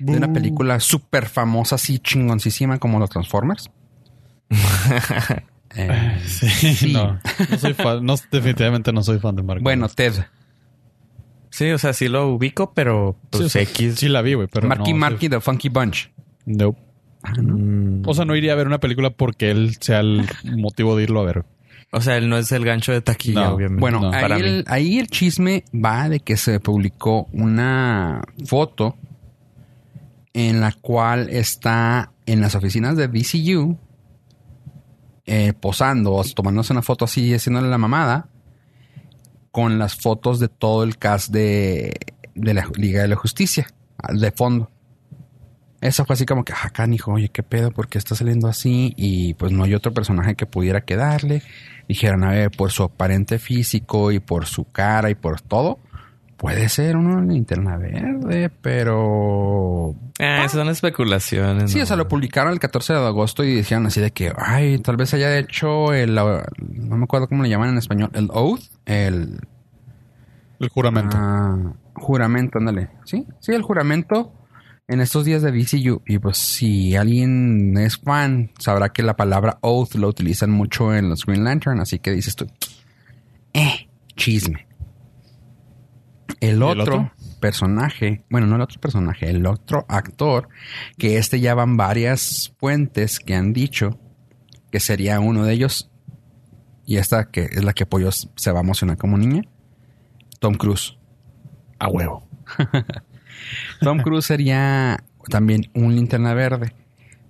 De 0.00 0.16
una 0.16 0.32
película 0.32 0.80
súper 0.80 1.26
famosa, 1.26 1.74
así 1.74 1.98
chingoncísima 1.98 2.78
como 2.78 2.98
los 2.98 3.10
Transformers. 3.10 3.70
Eh, 5.76 6.18
Sí, 6.26 6.48
sí. 6.74 6.92
no. 6.92 7.20
No 7.50 7.58
soy 7.58 7.74
fan. 7.74 8.04
No, 8.04 8.14
definitivamente 8.30 8.92
no 8.92 9.02
soy 9.02 9.18
fan 9.18 9.36
de 9.36 9.42
Mark. 9.42 9.62
Bueno, 9.62 9.88
Ted. 9.88 10.14
Sí, 11.50 11.70
o 11.70 11.78
sea, 11.78 11.92
sí 11.92 12.08
lo 12.08 12.28
ubico, 12.28 12.72
pero 12.74 13.16
Sí, 13.32 13.38
pues 13.38 13.52
sea, 13.52 13.62
X. 13.62 13.94
Sí 13.96 14.08
la 14.08 14.20
vi, 14.22 14.34
güey, 14.34 14.48
pero 14.52 14.68
Marky 14.68 14.92
no. 14.92 14.98
Marky 14.98 15.28
de 15.28 15.40
Funky 15.40 15.68
Bunch. 15.68 16.10
Nope. 16.44 16.78
Mm, 17.40 18.02
O 18.06 18.14
sea, 18.14 18.24
no 18.24 18.36
iría 18.36 18.52
a 18.52 18.56
ver 18.56 18.66
una 18.66 18.78
película 18.78 19.10
porque 19.10 19.50
él 19.50 19.76
sea 19.80 20.00
el 20.00 20.26
motivo 20.58 20.96
de 20.96 21.04
irlo 21.04 21.20
a 21.20 21.24
ver. 21.24 21.44
o 21.92 22.00
sea, 22.00 22.16
él 22.18 22.28
no 22.28 22.36
es 22.36 22.52
el 22.52 22.64
gancho 22.64 22.92
de 22.92 23.00
taquilla, 23.00 23.44
No. 23.46 23.54
obviamente. 23.54 23.80
Bueno, 23.80 24.00
No, 24.00 24.12
ahí, 24.12 24.20
para 24.22 24.36
mí. 24.36 24.42
el, 24.42 24.64
ahí 24.68 24.98
el 24.98 25.06
chisme 25.08 25.64
va 25.74 26.08
de 26.08 26.20
que 26.20 26.36
se 26.36 26.60
publicó 26.60 27.28
una 27.32 28.22
foto 28.44 28.96
en 30.34 30.60
la 30.60 30.72
cual 30.72 31.28
está 31.30 32.12
en 32.26 32.40
las 32.42 32.54
oficinas 32.54 32.96
de 32.96 33.08
DCU 33.08 33.78
eh, 35.26 35.52
posando 35.52 36.14
o 36.14 36.24
tomándose 36.24 36.72
una 36.72 36.82
foto 36.82 37.04
así 37.04 37.34
haciéndole 37.34 37.68
la 37.68 37.78
mamada 37.78 38.28
con 39.50 39.78
las 39.78 39.94
fotos 39.96 40.38
de 40.38 40.48
todo 40.48 40.84
el 40.84 40.98
cast 40.98 41.32
de, 41.32 41.94
de 42.34 42.54
la 42.54 42.68
Liga 42.76 43.02
de 43.02 43.08
la 43.08 43.16
Justicia 43.16 43.66
de 44.08 44.30
fondo. 44.30 44.70
Eso 45.80 46.04
fue 46.04 46.14
así 46.14 46.24
como 46.24 46.44
que, 46.44 46.52
ah, 46.52 46.70
canijo, 46.70 47.12
oye, 47.12 47.28
qué 47.28 47.42
pedo, 47.42 47.70
¿por 47.70 47.88
qué 47.88 47.98
está 47.98 48.14
saliendo 48.14 48.48
así? 48.48 48.94
Y 48.96 49.34
pues 49.34 49.52
no 49.52 49.64
hay 49.64 49.74
otro 49.74 49.92
personaje 49.92 50.34
que 50.34 50.46
pudiera 50.46 50.80
quedarle. 50.80 51.42
Dijeron, 51.88 52.24
a 52.24 52.30
ver, 52.30 52.50
por 52.50 52.72
su 52.72 52.82
aparente 52.82 53.38
físico 53.38 54.10
y 54.10 54.18
por 54.18 54.46
su 54.46 54.64
cara 54.70 55.10
y 55.10 55.14
por 55.14 55.40
todo, 55.40 55.78
puede 56.36 56.68
ser 56.68 56.96
una 56.96 57.20
linterna 57.20 57.76
verde, 57.76 58.50
pero. 58.60 59.94
Ah, 60.18 60.44
esas 60.44 60.52
son 60.52 60.68
especulaciones. 60.68 61.70
Sí, 61.70 61.78
¿no? 61.78 61.84
o 61.84 61.86
sea, 61.86 61.96
lo 61.96 62.08
publicaron 62.08 62.52
el 62.52 62.60
14 62.60 62.92
de 62.92 62.98
agosto 62.98 63.44
y 63.44 63.54
dijeron 63.54 63.86
así 63.86 64.00
de 64.00 64.10
que, 64.10 64.32
ay, 64.36 64.78
tal 64.78 64.96
vez 64.96 65.12
haya 65.14 65.36
hecho 65.38 65.92
el. 65.92 66.14
No 66.14 66.96
me 66.96 67.04
acuerdo 67.04 67.28
cómo 67.28 67.42
le 67.42 67.48
llaman 67.48 67.70
en 67.70 67.78
español, 67.78 68.10
el 68.14 68.28
oath, 68.32 68.62
el. 68.84 69.40
El 70.58 70.68
juramento. 70.68 71.16
Ah, 71.18 71.74
juramento, 71.94 72.58
ándale. 72.58 72.88
Sí, 73.04 73.26
sí, 73.40 73.52
el 73.52 73.62
juramento 73.62 74.32
en 74.88 75.00
estos 75.00 75.24
días 75.24 75.42
de 75.42 75.50
VCU. 75.50 76.02
Y 76.06 76.18
pues 76.18 76.38
si 76.38 76.96
alguien 76.96 77.76
es 77.76 77.98
fan, 77.98 78.50
sabrá 78.58 78.90
que 78.90 79.02
la 79.02 79.16
palabra 79.16 79.58
oath 79.60 79.94
lo 79.94 80.08
utilizan 80.08 80.50
mucho 80.50 80.94
en 80.94 81.08
los 81.10 81.26
Green 81.26 81.44
Lantern. 81.44 81.80
Así 81.80 81.98
que 81.98 82.12
dices 82.12 82.36
tú, 82.36 82.46
eh, 83.52 83.88
chisme. 84.16 84.65
El 86.48 86.56
el 86.56 86.62
otro, 86.62 87.12
personaje, 87.40 88.24
bueno, 88.30 88.46
no 88.46 88.56
el 88.56 88.62
otro 88.62 88.80
personaje, 88.80 89.30
el 89.30 89.46
otro 89.46 89.84
actor, 89.88 90.48
que 90.98 91.18
este 91.18 91.40
ya 91.40 91.54
van 91.54 91.76
varias 91.76 92.54
fuentes 92.58 93.20
que 93.20 93.34
han 93.34 93.52
dicho 93.52 93.98
que 94.70 94.80
sería 94.80 95.20
uno 95.20 95.44
de 95.44 95.52
ellos. 95.54 95.90
Y 96.84 96.98
esta 96.98 97.30
que 97.30 97.44
es 97.44 97.64
la 97.64 97.72
que 97.72 97.86
Pollo 97.86 98.10
se 98.12 98.52
va 98.52 98.60
a 98.60 98.62
emocionar 98.62 98.96
como 98.96 99.18
niña. 99.18 99.42
Tom 100.38 100.54
Cruise. 100.54 100.96
A 101.78 101.88
huevo. 101.88 102.28
Tom 103.80 104.00
Cruise 104.00 104.26
sería 104.26 105.02
también 105.28 105.70
un 105.74 105.94
linterna 105.94 106.34
verde. 106.34 106.72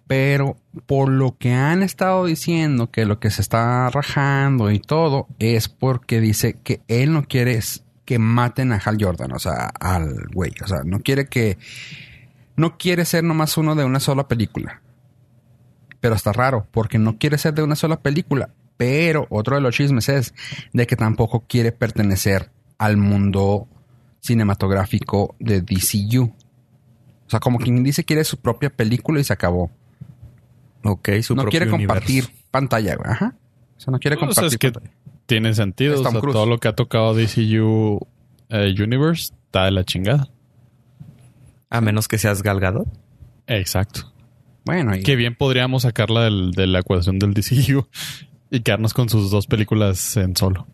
Pero 0.07 0.57
por 0.87 1.09
lo 1.09 1.37
que 1.37 1.53
han 1.53 1.83
estado 1.83 2.27
diciendo, 2.27 2.91
que 2.91 3.07
lo 3.07 3.19
que 3.19 3.31
se 3.31 3.43
está 3.43 3.91
rajando 3.91 4.71
y 4.71 4.79
todo, 4.79 5.27
es 5.39 5.69
porque 5.69 6.21
dice 6.21 6.55
que 6.63 6.81
él 6.87 7.13
no 7.13 7.25
quiere 7.25 7.61
que 8.07 8.19
maten 8.19 8.73
a 8.73 8.77
Hal 8.77 8.97
Jordan, 8.99 9.33
o 9.33 9.39
sea, 9.39 9.67
al 9.81 10.29
güey. 10.33 10.53
O 10.65 10.67
sea, 10.67 10.83
no 10.85 11.01
quiere 11.01 11.27
que. 11.27 11.59
No 12.57 12.79
quiere 12.79 13.05
ser 13.05 13.23
nomás 13.23 13.59
uno 13.59 13.75
de 13.75 13.85
una 13.85 14.01
sola 14.01 14.29
película. 14.29 14.81
Pero 16.01 16.15
está 16.15 16.33
raro, 16.33 16.67
porque 16.71 16.99
no 16.99 17.19
quiere 17.19 17.37
ser 17.37 17.53
de 17.53 17.63
una 17.63 17.77
sola 17.77 18.01
película. 18.01 18.49
Pero 18.79 19.27
otro 19.29 19.57
de 19.57 19.61
los 19.61 19.75
chismes 19.75 20.09
es 20.09 20.33
de 20.73 20.87
que 20.87 20.97
tampoco 20.97 21.45
quiere 21.47 21.73
pertenecer 21.73 22.51
al 22.79 22.97
mundo 22.97 23.69
cinematográfico 24.21 25.35
de 25.39 25.61
DCU. 25.61 26.33
O 27.27 27.31
sea, 27.31 27.41
como 27.41 27.59
quien 27.59 27.83
dice 27.83 28.05
quiere 28.05 28.25
su 28.25 28.39
propia 28.39 28.71
película 28.71 29.21
y 29.21 29.25
se 29.25 29.33
acabó. 29.33 29.71
Ok, 30.85 31.09
su 31.23 31.35
no 31.35 31.43
propio 31.43 31.59
quiere 31.59 31.71
compartir 31.71 32.25
universo. 32.25 32.49
pantalla, 32.51 32.97
güey. 32.97 33.11
Ajá. 33.11 33.35
O 33.77 33.81
sea, 33.81 33.91
no 33.91 33.99
quiere 33.99 34.17
O 34.17 34.21
sea, 34.21 34.27
compartir 34.29 34.53
es 34.53 34.59
que 34.59 34.73
pantalla. 34.73 34.95
Tiene 35.27 35.55
sentido. 35.55 36.01
O 36.01 36.11
sea, 36.11 36.21
todo 36.21 36.47
lo 36.47 36.59
que 36.59 36.69
ha 36.69 36.75
tocado 36.75 37.15
DCU 37.15 38.07
eh, 38.49 38.75
Universe 38.81 39.33
está 39.47 39.65
de 39.65 39.71
la 39.73 39.85
chingada. 39.85 40.29
A 41.71 41.81
menos 41.81 42.09
que 42.09 42.19
seas 42.19 42.43
galgado. 42.43 42.87
Exacto. 43.47 44.13
Bueno, 44.65 44.97
y 44.97 45.03
Qué 45.03 45.15
bien 45.17 45.35
podríamos 45.37 45.83
sacarla 45.83 46.23
del- 46.25 46.51
de 46.53 46.67
la 46.67 46.81
ecuación 46.81 47.19
del 47.19 47.35
DCU 47.35 47.87
y 48.51 48.61
quedarnos 48.61 48.95
con 48.95 49.09
sus 49.09 49.31
dos 49.31 49.47
películas 49.47 50.17
en 50.17 50.37
solo. 50.37 50.67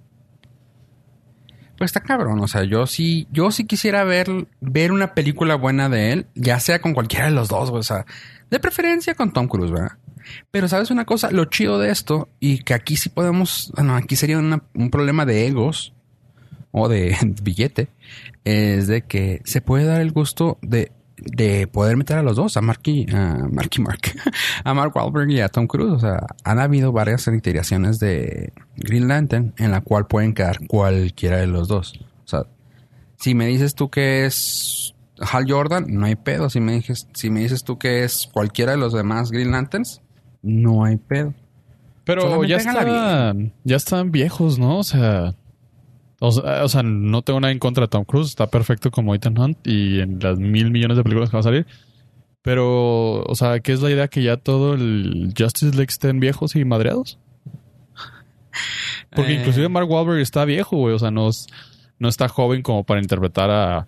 pues 1.78 1.88
está 1.90 2.00
cabrón. 2.00 2.38
O 2.40 2.46
sea, 2.48 2.64
yo 2.64 2.86
sí, 2.86 3.26
yo 3.32 3.50
sí 3.50 3.66
quisiera 3.66 4.04
ver, 4.04 4.28
ver 4.60 4.92
una 4.92 5.14
película 5.14 5.56
buena 5.56 5.88
de 5.88 6.12
él, 6.12 6.26
ya 6.34 6.60
sea 6.60 6.80
con 6.80 6.94
cualquiera 6.94 7.24
de 7.26 7.32
los 7.32 7.48
dos. 7.48 7.70
O 7.70 7.82
sea, 7.82 8.06
de 8.50 8.60
preferencia 8.60 9.14
con 9.14 9.32
Tom 9.32 9.48
Cruise, 9.48 9.70
¿verdad? 9.72 9.96
Pero 10.50 10.68
sabes 10.68 10.90
una 10.90 11.04
cosa, 11.04 11.30
lo 11.30 11.44
chido 11.46 11.78
de 11.78 11.90
esto, 11.90 12.28
y 12.40 12.58
que 12.58 12.74
aquí 12.74 12.96
sí 12.96 13.08
podemos, 13.08 13.72
bueno, 13.74 13.96
aquí 13.96 14.16
sería 14.16 14.38
un 14.38 14.90
problema 14.90 15.26
de 15.26 15.46
egos 15.46 15.92
o 16.72 16.88
de 16.88 17.16
billete, 17.42 17.88
es 18.44 18.88
de 18.88 19.02
que 19.02 19.40
se 19.44 19.60
puede 19.60 19.84
dar 19.84 20.00
el 20.00 20.10
gusto 20.10 20.58
de, 20.62 20.90
de 21.16 21.66
poder 21.68 21.96
meter 21.96 22.18
a 22.18 22.22
los 22.22 22.36
dos, 22.36 22.56
a 22.56 22.60
Marky, 22.60 23.06
a 23.12 23.46
Marky 23.50 23.80
Mark, 23.80 24.00
a 24.64 24.74
Mark 24.74 24.96
Wahlberg 24.96 25.30
y 25.30 25.40
a 25.40 25.48
Tom 25.48 25.66
Cruise. 25.66 25.92
O 25.92 26.00
sea, 26.00 26.26
han 26.44 26.58
habido 26.58 26.92
varias 26.92 27.26
iteraciones 27.28 28.00
de 28.00 28.52
Green 28.76 29.08
Lantern 29.08 29.54
en 29.58 29.70
la 29.70 29.80
cual 29.80 30.06
pueden 30.06 30.34
quedar 30.34 30.66
cualquiera 30.66 31.36
de 31.36 31.46
los 31.46 31.68
dos. 31.68 32.00
O 32.24 32.28
sea, 32.28 32.46
si 33.16 33.34
me 33.34 33.46
dices 33.46 33.74
tú 33.74 33.88
que 33.90 34.26
es 34.26 34.94
Hal 35.20 35.46
Jordan, 35.48 35.86
no 35.88 36.06
hay 36.06 36.16
pedo. 36.16 36.50
Si 36.50 36.60
me 36.60 36.72
dices, 36.72 37.06
si 37.14 37.30
me 37.30 37.40
dices 37.40 37.62
tú 37.62 37.78
que 37.78 38.02
es 38.02 38.28
cualquiera 38.32 38.72
de 38.72 38.78
los 38.78 38.92
demás 38.92 39.30
Green 39.30 39.52
Lanterns, 39.52 40.00
no 40.42 40.84
hay 40.84 40.96
pedo. 40.96 41.34
Pero 42.04 42.22
Solamente 42.22 42.48
ya 42.48 43.34
ya 43.64 43.76
están 43.76 44.10
viejos, 44.10 44.58
¿no? 44.58 44.78
O 44.78 44.84
sea, 44.84 45.34
o 46.20 46.32
sea, 46.32 46.64
o 46.64 46.68
sea, 46.68 46.82
no 46.82 47.22
tengo 47.22 47.40
nada 47.40 47.52
en 47.52 47.58
contra 47.60 47.82
de 47.84 47.88
Tom 47.88 48.04
Cruise. 48.04 48.28
Está 48.28 48.48
perfecto 48.48 48.90
como 48.90 49.14
Ethan 49.14 49.38
Hunt 49.38 49.58
y 49.66 50.00
en 50.00 50.18
las 50.20 50.38
mil 50.38 50.70
millones 50.70 50.96
de 50.96 51.02
películas 51.04 51.30
que 51.30 51.36
van 51.36 51.40
a 51.40 51.44
salir. 51.44 51.66
Pero, 52.42 53.22
o 53.22 53.34
sea, 53.36 53.60
¿qué 53.60 53.72
es 53.72 53.80
la 53.82 53.90
idea? 53.90 54.08
¿Que 54.08 54.22
ya 54.24 54.36
todo 54.36 54.74
el 54.74 55.32
Justice 55.38 55.70
League 55.76 55.90
estén 55.90 56.18
viejos 56.18 56.56
y 56.56 56.64
madreados? 56.64 57.18
Porque 59.14 59.32
Eh. 59.32 59.38
inclusive 59.40 59.68
Mark 59.68 59.88
Wahlberg 59.90 60.20
está 60.20 60.44
viejo, 60.44 60.76
güey. 60.76 60.94
O 60.94 60.98
sea, 60.98 61.10
no, 61.10 61.28
es- 61.28 61.46
no 61.98 62.08
está 62.08 62.28
joven 62.28 62.62
como 62.62 62.82
para 62.84 63.00
interpretar 63.00 63.50
a, 63.50 63.86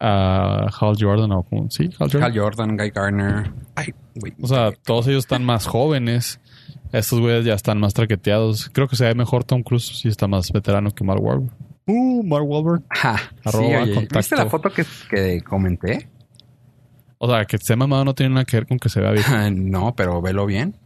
a 0.00 0.68
Hal 0.80 0.96
Jordan 0.98 1.32
o. 1.32 1.44
Sí, 1.70 1.90
Hal 1.98 2.10
Jordan. 2.10 2.22
Hal 2.22 2.38
Jordan, 2.38 2.76
Guy 2.76 2.90
Gardner. 2.90 3.52
Ay, 3.74 3.94
güey. 4.14 4.34
O 4.40 4.46
sea, 4.46 4.72
todos 4.84 5.06
ellos 5.08 5.24
están 5.24 5.44
más 5.44 5.66
jóvenes. 5.66 6.40
Estos 6.92 7.20
güeyes 7.20 7.44
ya 7.44 7.54
están 7.54 7.78
más 7.78 7.94
traqueteados. 7.94 8.70
Creo 8.72 8.88
que 8.88 8.96
se 8.96 9.04
ve 9.04 9.14
mejor 9.14 9.44
Tom 9.44 9.62
Cruise 9.62 9.98
si 9.98 10.08
está 10.08 10.26
más 10.28 10.50
veterano 10.52 10.90
que 10.92 11.04
Mark 11.04 11.20
Wahlberg. 11.22 11.52
Uh, 11.86 12.22
Mark 12.22 12.44
Wahlberg. 12.44 12.82
Ja, 12.90 13.16
sí, 13.18 13.24
Arroba 13.44 13.82
oye, 13.82 13.94
contacto. 13.94 14.18
¿Viste 14.18 14.36
la 14.36 14.46
foto 14.46 14.70
que, 14.70 14.84
que 15.10 15.40
comenté? 15.42 16.08
O 17.18 17.28
sea, 17.28 17.44
que 17.44 17.56
esté 17.56 17.76
mamado 17.76 18.04
no 18.04 18.14
tiene 18.14 18.34
nada 18.34 18.44
que 18.44 18.56
ver 18.56 18.66
con 18.66 18.78
que 18.78 18.88
se 18.88 19.00
vea 19.00 19.10
viejo. 19.12 19.32
no, 19.52 19.94
pero 19.96 20.20
velo 20.22 20.46
bien. 20.46 20.76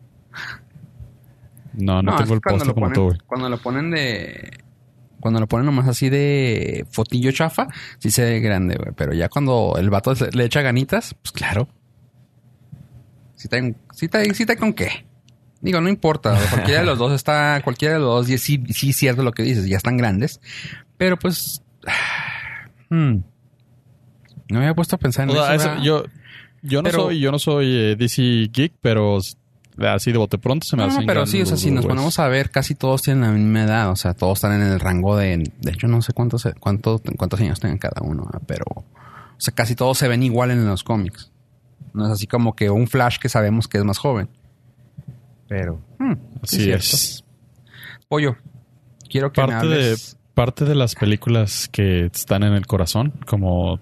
No, 1.72 2.02
no, 2.02 2.16
tengo 2.16 2.34
el 2.34 2.40
cuando 2.40 2.64
poste 2.64 2.74
como 2.74 2.86
ponen- 2.86 2.94
tú, 2.94 3.04
güey. 3.04 3.18
Cuando 3.26 3.48
lo 3.48 3.58
ponen 3.58 3.90
de. 3.90 4.50
Cuando 5.20 5.38
lo 5.40 5.46
ponen 5.46 5.66
nomás 5.66 5.86
así 5.86 6.08
de 6.08 6.86
fotillo 6.90 7.30
chafa, 7.32 7.68
sí 7.98 8.10
se 8.10 8.24
ve 8.24 8.40
grande, 8.40 8.76
güey. 8.76 8.92
Pero 8.96 9.12
ya 9.12 9.28
cuando 9.28 9.74
el 9.78 9.90
vato 9.90 10.14
le 10.32 10.44
echa 10.44 10.62
ganitas, 10.62 11.14
pues 11.22 11.32
claro. 11.32 11.68
Sí 13.36 13.48
trae, 13.48 13.74
sí 13.92 14.08
trae, 14.08 14.34
sí 14.34 14.44
trae 14.46 14.56
con 14.56 14.72
qué. 14.72 15.06
Digo, 15.60 15.80
no 15.80 15.88
importa. 15.88 16.38
Cualquiera 16.50 16.80
de 16.80 16.86
los 16.86 16.98
dos 16.98 17.12
está, 17.12 17.60
cualquiera 17.62 17.94
de 17.94 18.00
los 18.00 18.08
dos, 18.26 18.30
y 18.30 18.38
sí, 18.38 18.62
sí 18.70 18.90
es 18.90 18.96
cierto 18.96 19.22
lo 19.22 19.32
que 19.32 19.42
dices, 19.42 19.66
ya 19.66 19.76
están 19.76 19.96
grandes. 19.96 20.40
Pero 20.96 21.18
pues. 21.18 21.62
hmm, 22.90 23.16
no 24.48 24.58
me 24.58 24.58
había 24.58 24.74
puesto 24.74 24.96
a 24.96 24.98
pensar 24.98 25.24
en 25.28 25.36
O 25.36 25.44
sea, 25.44 25.54
eso. 25.54 25.82
yo, 25.82 26.04
yo 26.62 26.82
no 26.82 26.90
Pero- 26.90 27.02
soy, 27.04 27.20
yo 27.20 27.30
no 27.30 27.38
soy 27.38 27.66
eh, 27.74 27.96
DC 27.96 28.48
Geek, 28.52 28.74
pero 28.80 29.18
así 29.88 30.12
de 30.12 30.18
bote 30.18 30.38
pronto 30.38 30.66
se 30.66 30.76
me 30.76 30.82
No, 30.82 30.88
no, 30.88 30.92
hacen 30.94 31.06
pero 31.06 31.20
grandes 31.20 31.30
sí, 31.30 31.42
o 31.42 31.46
sea, 31.46 31.56
si 31.56 31.70
nos 31.70 31.86
ponemos 31.86 32.18
a 32.18 32.28
ver, 32.28 32.50
casi 32.50 32.74
todos 32.74 33.02
tienen 33.02 33.22
la 33.22 33.30
misma 33.30 33.64
edad. 33.64 33.90
O 33.90 33.96
sea, 33.96 34.14
todos 34.14 34.38
están 34.38 34.60
en 34.60 34.66
el 34.66 34.80
rango 34.80 35.16
de. 35.16 35.50
De 35.60 35.70
hecho, 35.72 35.86
no 35.88 36.02
sé 36.02 36.12
cuántos, 36.12 36.46
cuántos, 36.58 37.00
cuántos 37.16 37.40
años 37.40 37.60
tengan 37.60 37.78
cada 37.78 38.02
uno, 38.02 38.28
pero. 38.46 38.64
O 38.66 38.84
sea, 39.42 39.54
casi 39.54 39.74
todos 39.74 39.96
se 39.96 40.08
ven 40.08 40.22
igual 40.22 40.50
en 40.50 40.66
los 40.66 40.84
cómics. 40.84 41.30
No 41.94 42.06
es 42.06 42.12
así 42.12 42.26
como 42.26 42.54
que 42.54 42.70
un 42.70 42.86
Flash 42.86 43.18
que 43.18 43.28
sabemos 43.28 43.68
que 43.68 43.78
es 43.78 43.84
más 43.84 43.98
joven. 43.98 44.28
Pero. 45.48 45.80
hmm, 45.98 46.12
sí 46.44 46.56
Así 46.56 46.72
es. 46.72 47.24
Pollo, 48.08 48.36
quiero 49.08 49.32
que 49.32 49.40
me 49.40 49.48
Parte 49.48 49.66
de, 49.68 49.74
hables. 49.74 50.14
parte 50.14 50.20
parte 50.34 50.64
de 50.64 50.74
las 50.74 50.94
películas 50.94 51.68
que 51.68 52.06
están 52.06 52.42
en 52.42 52.54
el 52.54 52.66
corazón, 52.66 53.12
como 53.26 53.78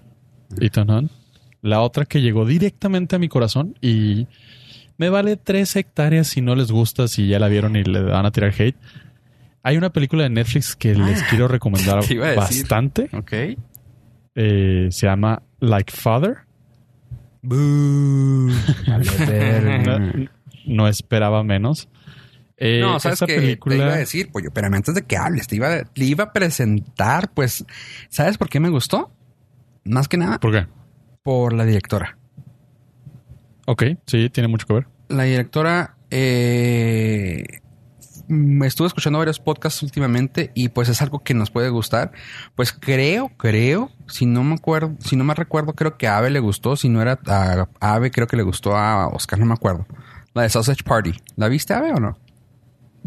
Ethan 0.59 0.89
Hunt. 0.89 1.11
La 1.61 1.81
otra 1.81 2.05
que 2.05 2.21
llegó 2.21 2.45
directamente 2.45 3.15
a 3.15 3.19
mi 3.19 3.27
corazón 3.27 3.75
y 3.81 4.27
me 4.99 5.09
vale 5.09 5.37
tres 5.37 5.75
hectáreas 5.77 6.27
si 6.27 6.41
no 6.41 6.55
les 6.55 6.71
gusta, 6.71 7.07
si 7.07 7.27
ya 7.27 7.39
la 7.39 7.47
vieron 7.47 7.75
y 7.77 7.83
le 7.83 8.03
van 8.03 8.25
a 8.25 8.31
tirar 8.31 8.53
hate. 8.55 8.75
Hay 9.63 9.77
una 9.77 9.91
película 9.91 10.23
de 10.23 10.29
Netflix 10.29 10.75
que 10.75 10.93
les 10.93 11.23
quiero 11.23 11.47
recomendar 11.47 12.03
bastante. 12.35 13.09
Ok. 13.13 13.33
Eh, 14.35 14.87
se 14.91 15.07
llama 15.07 15.41
Like 15.59 15.91
Father. 15.91 16.37
No, 17.49 18.49
no 20.65 20.87
esperaba 20.87 21.43
menos. 21.43 21.87
Eh, 22.57 22.81
no, 22.81 22.99
¿sabes 22.99 23.19
esa 23.19 23.25
qué? 23.25 23.35
Te 23.35 23.41
película... 23.41 23.75
iba 23.75 23.93
a 23.93 23.97
decir, 23.97 24.29
pollo, 24.31 24.51
pero 24.53 24.67
antes 24.67 24.93
de 24.93 25.03
que 25.03 25.15
hables, 25.15 25.47
te 25.47 25.55
iba, 25.55 25.83
te 25.85 26.03
iba 26.03 26.25
a 26.25 26.33
presentar, 26.33 27.31
pues, 27.33 27.65
¿sabes 28.09 28.37
por 28.37 28.49
qué 28.49 28.59
me 28.59 28.69
gustó? 28.69 29.09
Más 29.85 30.09
que 30.09 30.17
nada, 30.17 30.39
¿Por 30.39 30.51
qué? 30.51 30.67
por 31.23 31.53
la 31.53 31.63
directora. 31.63 32.18
Ok, 33.71 33.83
sí, 34.07 34.31
tiene 34.31 34.47
mucho 34.47 34.65
que 34.65 34.73
ver. 34.73 34.87
La 35.09 35.25
directora, 35.25 35.95
eh, 36.09 37.43
me 38.27 38.65
estuve 38.65 38.87
escuchando 38.87 39.19
varios 39.19 39.39
podcasts 39.39 39.83
últimamente 39.83 40.49
y 40.55 40.69
pues 40.69 40.89
es 40.89 41.03
algo 41.03 41.19
que 41.19 41.35
nos 41.35 41.51
puede 41.51 41.69
gustar. 41.69 42.11
Pues 42.55 42.71
creo, 42.71 43.29
creo, 43.37 43.91
si 44.07 44.25
no 44.25 44.43
me 44.43 44.55
acuerdo, 44.55 44.95
si 44.97 45.15
no 45.15 45.23
me 45.23 45.35
recuerdo, 45.35 45.73
creo 45.73 45.99
que 45.99 46.07
a 46.07 46.17
Ave 46.17 46.31
le 46.31 46.39
gustó. 46.39 46.75
Si 46.77 46.89
no 46.89 46.99
era 46.99 47.19
a, 47.27 47.67
a 47.79 47.93
Ave, 47.93 48.09
creo 48.09 48.25
que 48.25 48.37
le 48.37 48.41
gustó 48.41 48.75
a 48.75 49.07
Oscar, 49.09 49.37
no 49.37 49.45
me 49.45 49.53
acuerdo. 49.53 49.85
La 50.33 50.41
de 50.41 50.49
Sausage 50.49 50.83
Party. 50.83 51.13
¿La 51.35 51.47
viste, 51.47 51.75
Ave, 51.75 51.91
o 51.91 51.99
no? 51.99 52.17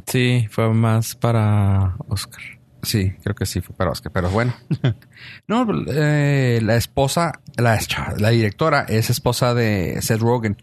Sí, 0.07 0.47
fue 0.49 0.73
más 0.73 1.17
para 1.17 1.97
Oscar. 2.07 2.62
Sí, 2.83 3.13
creo 3.23 3.35
que 3.35 3.47
sí 3.47 3.61
fue 3.61 3.77
para 3.77 3.91
Oscar, 3.91 4.11
pero 4.13 4.29
bueno. 4.31 4.53
no, 5.47 5.67
eh, 5.89 6.61
la 6.63 6.77
esposa, 6.77 7.41
la, 7.57 7.79
la 8.19 8.29
directora 8.31 8.85
es 8.89 9.09
esposa 9.11 9.55
de 9.55 10.01
Seth 10.03 10.21
Rogen. 10.21 10.57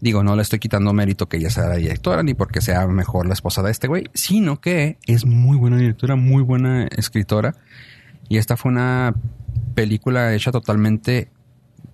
Digo, 0.00 0.24
no 0.24 0.34
le 0.34 0.40
estoy 0.42 0.58
quitando 0.58 0.94
mérito 0.94 1.28
que 1.28 1.36
ella 1.36 1.50
sea 1.50 1.68
la 1.68 1.76
directora, 1.76 2.22
ni 2.22 2.32
porque 2.32 2.62
sea 2.62 2.86
mejor 2.86 3.26
la 3.26 3.34
esposa 3.34 3.62
de 3.62 3.70
este 3.70 3.86
güey, 3.86 4.04
sino 4.14 4.58
que 4.58 4.96
es 5.06 5.26
muy 5.26 5.58
buena 5.58 5.76
directora, 5.76 6.16
muy 6.16 6.42
buena 6.42 6.86
escritora. 6.86 7.54
Y 8.30 8.38
esta 8.38 8.56
fue 8.56 8.70
una 8.72 9.14
película 9.74 10.32
hecha 10.34 10.52
totalmente 10.52 11.28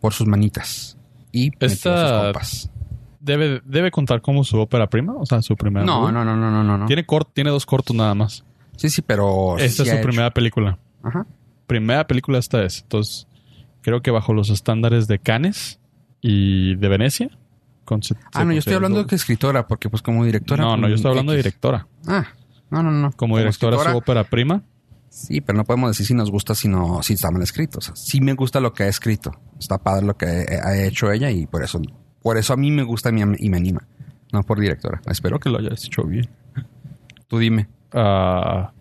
por 0.00 0.12
sus 0.12 0.28
manitas. 0.28 0.96
Y 1.32 1.50
sus 1.60 1.72
Esta- 1.72 2.22
compas. 2.22 2.70
Debe, 3.18 3.60
debe 3.64 3.90
contar 3.90 4.20
como 4.22 4.44
su 4.44 4.56
ópera 4.60 4.88
prima, 4.88 5.14
o 5.16 5.26
sea, 5.26 5.42
su 5.42 5.56
primera. 5.56 5.84
No, 5.84 6.12
no, 6.12 6.24
no, 6.24 6.36
no, 6.36 6.62
no. 6.62 6.78
no. 6.78 6.86
Tiene, 6.86 7.04
cort, 7.04 7.28
tiene 7.32 7.50
dos 7.50 7.66
cortos 7.66 7.96
nada 7.96 8.14
más. 8.14 8.44
Sí, 8.76 8.88
sí, 8.90 9.02
pero. 9.02 9.58
Esta 9.58 9.82
sí 9.84 9.88
es 9.88 9.88
su 9.90 9.94
hecho. 9.96 10.08
primera 10.08 10.30
película. 10.30 10.78
Ajá. 11.02 11.26
Primera 11.66 12.06
película 12.06 12.38
esta 12.38 12.62
es. 12.62 12.82
Entonces, 12.82 13.26
creo 13.82 14.02
que 14.02 14.10
bajo 14.10 14.32
los 14.34 14.50
estándares 14.50 15.08
de 15.08 15.18
Cannes 15.18 15.80
y 16.20 16.76
de 16.76 16.88
Venecia. 16.88 17.30
con- 17.84 18.00
Ah, 18.32 18.44
no, 18.44 18.52
yo 18.52 18.58
estoy 18.58 18.74
hablando 18.74 19.04
de 19.04 19.16
escritora, 19.16 19.66
porque 19.66 19.88
pues 19.88 20.02
como 20.02 20.24
directora. 20.24 20.64
No, 20.64 20.76
no, 20.76 20.82
pues, 20.82 20.90
yo 20.90 20.94
estoy 20.96 21.10
hablando 21.10 21.32
de 21.32 21.38
directora. 21.38 21.86
Ah, 22.06 22.26
no, 22.70 22.82
no, 22.82 22.90
no. 22.90 23.12
Como 23.12 23.38
directora, 23.38 23.78
su 23.78 23.96
ópera 23.96 24.24
prima. 24.24 24.62
Sí, 25.08 25.40
pero 25.40 25.56
no 25.56 25.64
podemos 25.64 25.90
decir 25.92 26.04
si 26.04 26.12
nos 26.14 26.30
gusta 26.30 26.54
si 26.54 26.68
no, 26.68 27.02
si 27.02 27.14
está 27.14 27.30
mal 27.30 27.42
escrito. 27.42 27.78
O 27.78 27.80
sea, 27.80 27.94
sí 27.96 28.20
me 28.20 28.34
gusta 28.34 28.60
lo 28.60 28.72
que 28.74 28.82
ha 28.82 28.88
escrito. 28.88 29.32
Está 29.58 29.78
padre 29.78 30.04
lo 30.04 30.16
que 30.16 30.26
ha 30.26 30.76
hecho 30.84 31.10
ella 31.10 31.30
y 31.30 31.46
por 31.46 31.62
eso, 31.62 31.80
por 32.22 32.36
eso 32.36 32.52
a 32.52 32.56
mí 32.56 32.70
me 32.70 32.82
gusta 32.82 33.10
y 33.10 33.48
me 33.48 33.56
anima. 33.56 33.86
No 34.32 34.42
por 34.42 34.58
directora. 34.60 35.00
Espero 35.06 35.38
que 35.38 35.48
lo 35.48 35.58
hayas 35.58 35.84
hecho 35.84 36.02
bien. 36.02 36.28
Tú 37.28 37.38
dime. 37.38 37.68
Ah, 37.98 38.72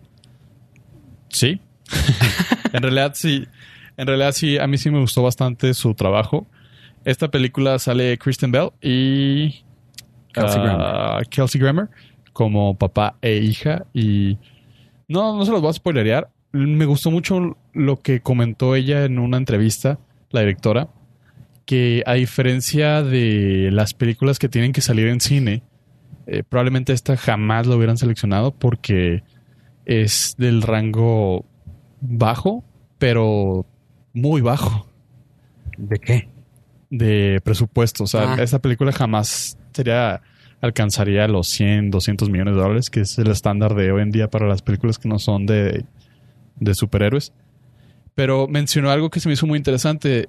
sí. 1.30 1.58
en 2.72 2.82
realidad 2.82 3.12
sí. 3.14 3.46
En 3.96 4.06
realidad 4.06 4.32
sí, 4.32 4.58
a 4.58 4.66
mí 4.66 4.76
sí 4.76 4.90
me 4.90 5.00
gustó 5.00 5.22
bastante 5.22 5.72
su 5.72 5.94
trabajo. 5.94 6.46
Esta 7.04 7.28
película 7.28 7.78
sale 7.78 8.18
Kristen 8.18 8.52
Bell 8.52 8.70
y 8.82 9.64
Kelsey 10.32 10.60
ah, 10.64 11.22
Kelsey 11.30 11.60
Grammer 11.60 11.88
como 12.34 12.76
papá 12.76 13.16
e 13.22 13.36
hija 13.36 13.86
y 13.94 14.36
no, 15.08 15.34
no 15.34 15.46
se 15.46 15.52
los 15.52 15.62
voy 15.62 15.70
a 15.70 15.72
spoilerear. 15.72 16.28
Me 16.52 16.84
gustó 16.84 17.10
mucho 17.10 17.56
lo 17.72 18.02
que 18.02 18.20
comentó 18.20 18.74
ella 18.74 19.04
en 19.04 19.18
una 19.18 19.38
entrevista, 19.38 19.98
la 20.30 20.40
directora, 20.40 20.88
que 21.64 22.02
a 22.04 22.14
diferencia 22.14 23.02
de 23.02 23.70
las 23.72 23.94
películas 23.94 24.38
que 24.38 24.50
tienen 24.50 24.72
que 24.72 24.82
salir 24.82 25.08
en 25.08 25.20
cine, 25.20 25.62
eh, 26.26 26.42
probablemente 26.48 26.92
esta 26.92 27.16
jamás 27.16 27.66
lo 27.66 27.76
hubieran 27.76 27.96
seleccionado 27.98 28.52
porque 28.52 29.22
es 29.84 30.34
del 30.38 30.62
rango 30.62 31.44
bajo, 32.00 32.64
pero 32.98 33.66
muy 34.12 34.40
bajo 34.40 34.86
¿De 35.78 35.98
qué? 35.98 36.28
de 36.90 37.40
presupuesto. 37.44 38.04
O 38.04 38.06
sea, 38.06 38.34
Ah. 38.34 38.42
esta 38.42 38.60
película 38.60 38.92
jamás 38.92 39.58
sería 39.72 40.22
alcanzaría 40.62 41.28
los 41.28 41.48
100, 41.48 41.90
200 41.90 42.30
millones 42.30 42.54
de 42.54 42.60
dólares, 42.60 42.88
que 42.90 43.00
es 43.00 43.18
el 43.18 43.28
estándar 43.30 43.74
de 43.74 43.92
hoy 43.92 44.02
en 44.02 44.10
día 44.10 44.28
para 44.30 44.46
las 44.48 44.62
películas 44.62 44.98
que 44.98 45.08
no 45.08 45.18
son 45.18 45.44
de, 45.46 45.84
de 46.58 46.74
superhéroes. 46.74 47.32
Pero 48.14 48.48
mencionó 48.48 48.90
algo 48.90 49.10
que 49.10 49.20
se 49.20 49.28
me 49.28 49.34
hizo 49.34 49.46
muy 49.46 49.58
interesante. 49.58 50.28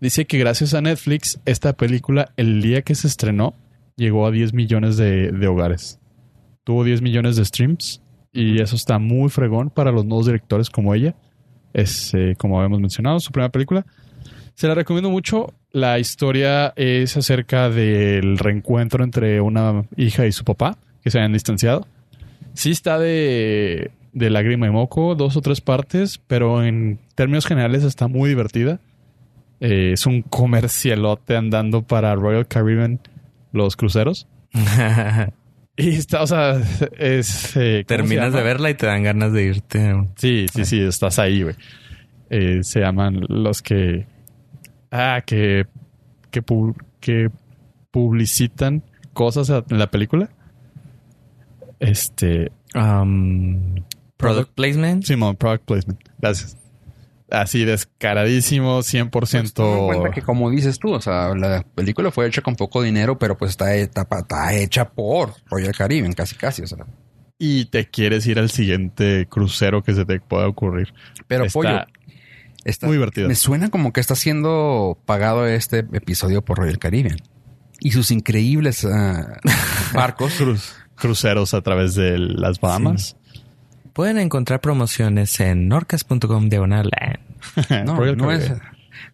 Dice 0.00 0.26
que 0.26 0.38
gracias 0.38 0.74
a 0.74 0.80
Netflix, 0.80 1.40
esta 1.44 1.72
película, 1.72 2.30
el 2.36 2.62
día 2.62 2.82
que 2.82 2.94
se 2.94 3.08
estrenó, 3.08 3.54
llegó 3.98 4.26
a 4.26 4.30
10 4.30 4.54
millones 4.54 4.96
de, 4.96 5.46
hogares. 5.46 5.98
Tuvo 6.64 6.84
10 6.84 7.02
millones 7.02 7.36
de 7.36 7.44
streams 7.44 8.00
y 8.32 8.62
eso 8.62 8.76
está 8.76 8.98
muy 8.98 9.28
fregón 9.28 9.68
para 9.68 9.92
los 9.92 10.06
nuevos 10.06 10.26
directores 10.26 10.70
como 10.70 10.94
ella. 10.94 11.14
Es, 11.74 12.14
eh, 12.14 12.34
como 12.38 12.58
habíamos 12.58 12.80
mencionado, 12.80 13.20
su 13.20 13.32
primera 13.32 13.50
película. 13.50 13.84
Se 14.54 14.66
la 14.68 14.74
recomiendo 14.74 15.10
mucho. 15.10 15.52
La 15.70 15.98
historia 15.98 16.72
es 16.76 17.16
acerca 17.16 17.68
del 17.68 18.38
reencuentro 18.38 19.04
entre 19.04 19.40
una 19.40 19.84
hija 19.96 20.26
y 20.26 20.32
su 20.32 20.44
papá, 20.44 20.78
que 21.02 21.10
se 21.10 21.18
habían 21.18 21.32
distanciado. 21.32 21.86
Sí 22.54 22.70
está 22.70 22.98
de, 22.98 23.90
de 24.12 24.30
lágrima 24.30 24.66
y 24.66 24.70
moco, 24.70 25.14
dos 25.14 25.36
o 25.36 25.40
tres 25.40 25.60
partes, 25.60 26.18
pero 26.26 26.64
en 26.64 26.98
términos 27.14 27.46
generales 27.46 27.84
está 27.84 28.08
muy 28.08 28.28
divertida. 28.28 28.80
Eh, 29.60 29.92
es 29.92 30.06
un 30.06 30.22
comercialote 30.22 31.36
andando 31.36 31.82
para 31.82 32.14
Royal 32.14 32.46
Caribbean, 32.46 33.00
los 33.52 33.76
cruceros. 33.76 34.26
Y 35.80 35.90
está, 35.90 36.22
o 36.22 36.26
sea, 36.26 36.60
es... 36.98 37.56
eh, 37.56 37.84
¿cómo 37.86 37.98
se 37.98 38.02
Terminas 38.02 38.32
de 38.32 38.42
verla 38.42 38.68
y 38.68 38.74
te 38.74 38.86
dan 38.86 39.04
ganas 39.04 39.32
de 39.32 39.44
irte. 39.44 39.94
Sí, 40.16 40.46
sí, 40.52 40.64
sí, 40.64 40.80
estás 40.80 41.20
ahí, 41.20 41.44
güey. 41.44 41.54
Eh, 42.30 42.64
se 42.64 42.80
llaman 42.80 43.20
los 43.28 43.62
que. 43.62 44.04
Ah, 44.90 45.22
que. 45.24 45.66
Que, 46.32 46.42
pu- 46.44 46.74
que 46.98 47.30
publicitan 47.92 48.82
cosas 49.12 49.50
en 49.50 49.78
la 49.78 49.86
película. 49.88 50.28
Este. 51.78 52.50
Um, 52.74 53.76
product 54.16 54.50
placement. 54.56 55.04
Simón, 55.04 55.36
product 55.36 55.64
placement. 55.64 56.00
Gracias. 56.20 56.57
Así 57.30 57.64
descaradísimo, 57.64 58.78
100%. 58.80 59.10
Pues 59.10 59.52
toma 59.52 59.78
en 59.78 59.86
cuenta 59.86 60.10
que 60.10 60.22
como 60.22 60.50
dices 60.50 60.78
tú, 60.78 60.92
o 60.94 61.00
sea, 61.00 61.34
la 61.34 61.62
película 61.74 62.10
fue 62.10 62.26
hecha 62.26 62.40
con 62.40 62.56
poco 62.56 62.80
dinero, 62.82 63.18
pero 63.18 63.36
pues 63.36 63.50
está, 63.50 63.74
está, 63.74 64.06
está 64.18 64.54
hecha 64.54 64.88
por 64.90 65.34
Royal 65.50 65.74
Caribbean, 65.74 66.14
casi 66.14 66.36
casi, 66.36 66.62
o 66.62 66.66
sea. 66.66 66.78
y 67.38 67.66
te 67.66 67.88
quieres 67.90 68.26
ir 68.26 68.38
al 68.38 68.50
siguiente 68.50 69.26
crucero 69.28 69.82
que 69.82 69.94
se 69.94 70.04
te 70.06 70.20
pueda 70.20 70.48
ocurrir. 70.48 70.92
Pero 71.26 71.44
Está 71.44 71.52
pollo, 71.58 71.80
está- 72.64 72.86
muy 72.86 72.96
divertido. 72.96 73.28
Me 73.28 73.34
suena 73.34 73.68
como 73.68 73.92
que 73.92 74.00
está 74.00 74.14
siendo 74.14 74.98
pagado 75.04 75.46
este 75.46 75.80
episodio 75.80 76.42
por 76.42 76.58
Royal 76.58 76.78
Caribbean. 76.78 77.18
Y 77.80 77.92
sus 77.92 78.10
increíbles 78.10 78.84
ah, 78.86 79.36
barcos. 79.94 80.32
Cruz- 80.36 80.74
cruceros 80.96 81.54
a 81.54 81.60
través 81.60 81.94
de 81.94 82.18
las 82.18 82.58
Bahamas. 82.58 83.16
Pueden 83.98 84.18
encontrar 84.18 84.60
promociones 84.60 85.40
en 85.40 85.66
norcas.com 85.66 86.48
diagonal. 86.48 86.88
No, 87.84 87.96
Royal 87.96 88.16
no 88.16 88.30
es. 88.30 88.52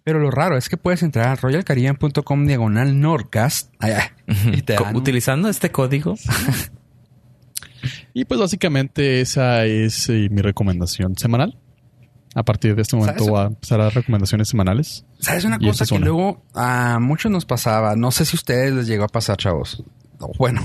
Pero 0.02 0.18
lo 0.18 0.30
raro 0.30 0.58
es 0.58 0.68
que 0.68 0.76
puedes 0.76 1.02
entrar 1.02 1.28
a 1.28 1.36
royalcaribbean.com 1.36 2.46
diagonal 2.46 3.00
Norcast 3.00 3.72
y 4.52 4.60
te 4.60 4.74
dan 4.74 4.94
Utilizando 4.94 5.48
este 5.48 5.70
código. 5.70 6.16
Y 8.12 8.26
pues 8.26 8.38
básicamente 8.38 9.22
esa 9.22 9.64
es 9.64 10.08
eh, 10.10 10.28
mi 10.30 10.42
recomendación 10.42 11.16
semanal. 11.16 11.58
A 12.34 12.42
partir 12.42 12.76
de 12.76 12.82
este 12.82 12.96
momento 12.96 13.24
voy 13.24 13.40
a 13.40 13.44
empezar 13.46 13.80
a 13.80 13.88
recomendaciones 13.88 14.48
semanales. 14.48 15.06
¿Sabes 15.18 15.44
una 15.46 15.58
cosa 15.58 15.86
que 15.86 15.98
luego 15.98 16.44
a 16.54 16.98
muchos 17.00 17.32
nos 17.32 17.46
pasaba? 17.46 17.96
No 17.96 18.10
sé 18.10 18.26
si 18.26 18.36
a 18.36 18.38
ustedes 18.38 18.74
les 18.74 18.86
llegó 18.86 19.04
a 19.04 19.08
pasar, 19.08 19.38
chavos. 19.38 19.82
No, 20.20 20.28
Bueno, 20.38 20.62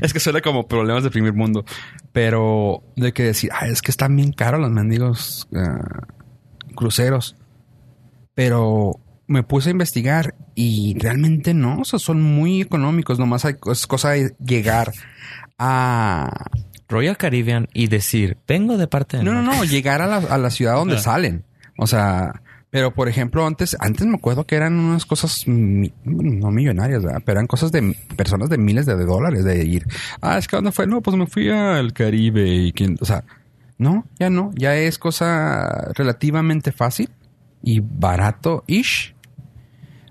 es 0.00 0.12
que 0.12 0.20
suena 0.20 0.40
como 0.40 0.66
problemas 0.68 1.02
de 1.04 1.10
primer 1.10 1.34
mundo, 1.34 1.64
pero 2.12 2.82
de 2.96 3.12
que 3.12 3.22
decir, 3.24 3.50
"Ay, 3.52 3.70
es 3.72 3.82
que 3.82 3.90
están 3.90 4.14
bien 4.16 4.32
caros 4.32 4.60
los 4.60 4.70
mendigos 4.70 5.48
ah, 5.54 6.06
cruceros. 6.74 7.36
Pero 8.34 9.00
me 9.26 9.42
puse 9.42 9.68
a 9.70 9.72
investigar 9.72 10.34
y 10.54 10.96
realmente 10.98 11.54
no, 11.54 11.80
o 11.80 11.84
sea, 11.84 11.98
son 11.98 12.22
muy 12.22 12.60
económicos. 12.60 13.18
Nomás 13.18 13.44
hay, 13.44 13.54
es 13.70 13.86
cosa 13.86 14.10
de 14.10 14.34
llegar 14.44 14.92
a 15.58 16.46
Royal 16.88 17.16
Caribbean 17.16 17.68
y 17.74 17.88
decir, 17.88 18.38
vengo 18.46 18.78
de 18.78 18.86
parte 18.86 19.18
de 19.18 19.24
No, 19.24 19.32
no, 19.34 19.42
no, 19.42 19.64
llegar 19.64 20.00
a 20.02 20.06
la, 20.06 20.16
a 20.18 20.38
la 20.38 20.50
ciudad 20.50 20.74
donde 20.74 20.94
Ah. 20.98 21.00
salen. 21.00 21.44
O 21.76 21.86
sea, 21.86 22.42
pero 22.70 22.92
por 22.92 23.08
ejemplo, 23.08 23.46
antes, 23.46 23.76
antes 23.80 24.06
me 24.06 24.16
acuerdo 24.16 24.46
que 24.46 24.56
eran 24.56 24.78
unas 24.78 25.06
cosas 25.06 25.44
no 25.46 26.50
millonarias, 26.50 27.02
¿verdad? 27.02 27.22
pero 27.24 27.38
eran 27.38 27.46
cosas 27.46 27.72
de 27.72 27.96
personas 28.16 28.48
de 28.50 28.58
miles 28.58 28.84
de 28.86 28.94
dólares 29.04 29.44
de 29.44 29.64
ir. 29.64 29.86
Ah, 30.20 30.38
es 30.38 30.46
que 30.48 30.56
¿dónde 30.56 30.72
fue? 30.72 30.86
No, 30.86 31.00
pues 31.00 31.16
me 31.16 31.26
fui 31.26 31.48
al 31.50 31.92
Caribe 31.92 32.46
y 32.46 32.72
quién, 32.72 32.96
o 33.00 33.04
sea, 33.04 33.24
no, 33.78 34.04
ya 34.18 34.28
no, 34.30 34.50
ya 34.54 34.76
es 34.76 34.98
cosa 34.98 35.90
relativamente 35.94 36.72
fácil 36.72 37.08
y 37.62 37.80
barato-ish. 37.80 39.14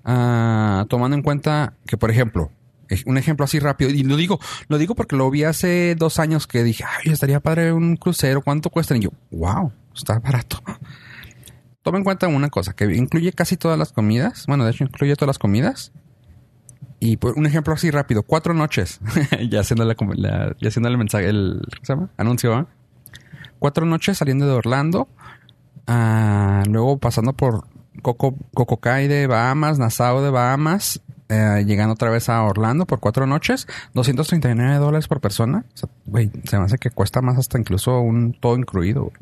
Ah, 0.10 0.86
tomando 0.90 1.16
en 1.18 1.22
cuenta 1.24 1.74
que, 1.86 1.98
por 1.98 2.10
ejemplo, 2.10 2.50
ej- 2.90 3.04
un 3.06 3.18
ejemplo 3.18 3.44
así 3.44 3.60
rápido, 3.60 3.90
y 3.92 4.04
lo 4.04 4.16
digo, 4.16 4.40
lo 4.70 4.78
digo 4.78 4.96
porque 4.96 5.18
lo 5.18 5.30
vi 5.30 5.44
hace 5.44 5.96
dos 5.96 6.18
años 6.20 6.48
que 6.48 6.64
dije, 6.64 6.86
ay, 6.86 7.12
estaría 7.12 7.42
padre 7.42 7.74
un 7.74 7.98
crucero, 7.98 8.42
¿cuánto 8.42 8.70
cuesta? 8.70 8.96
Y 8.96 9.02
yo, 9.02 9.10
wow, 9.32 9.72
está 9.94 10.20
barato. 10.20 10.62
Toma 11.88 12.00
en 12.00 12.04
cuenta 12.04 12.28
una 12.28 12.50
cosa, 12.50 12.74
que 12.76 12.84
incluye 12.94 13.32
casi 13.32 13.56
todas 13.56 13.80
las 13.80 13.94
comidas, 13.94 14.44
bueno, 14.46 14.66
de 14.66 14.72
hecho 14.72 14.84
incluye 14.84 15.16
todas 15.16 15.28
las 15.30 15.40
comidas. 15.40 15.94
Y 17.00 17.16
por 17.16 17.38
un 17.38 17.46
ejemplo 17.46 17.74
así 17.74 17.92
rápido, 17.92 18.24
cuatro 18.24 18.54
noches, 18.54 19.00
ya 19.50 19.62
haciendo 19.62 19.86
la, 19.86 19.96
la- 20.16 20.54
ya 20.60 20.68
haciendo 20.68 20.90
el 20.90 20.98
mensaje, 20.98 21.30
el 21.30 21.62
¿cómo 21.62 21.86
se 21.86 21.94
llama? 21.94 22.10
Anuncio. 22.18 22.68
Cuatro 23.60 23.86
noches 23.86 24.18
saliendo 24.18 24.46
de 24.46 24.52
Orlando, 24.52 25.08
ah, 25.88 26.64
luego 26.70 26.98
pasando 26.98 27.32
por 27.32 27.66
Coco, 28.02 28.36
Cococay 28.54 29.08
de 29.08 29.26
Bahamas, 29.28 29.80
Nassau 29.80 30.22
de 30.22 30.30
Bahamas, 30.30 31.00
eh, 31.30 31.64
llegando 31.66 31.94
otra 31.94 32.10
vez 32.10 32.28
a 32.28 32.44
Orlando 32.44 32.86
por 32.86 33.00
cuatro 33.00 33.26
noches, 33.28 33.66
239 33.94 34.76
dólares 34.76 35.08
por 35.08 35.22
persona. 35.22 35.64
Se 35.74 35.88
me 36.58 36.66
hace 36.66 36.80
que 36.80 36.90
cuesta 36.92 37.22
más 37.22 37.38
hasta 37.38 37.58
incluso 37.58 37.98
un 38.02 38.34
todo 38.34 38.58
incluido. 38.58 39.14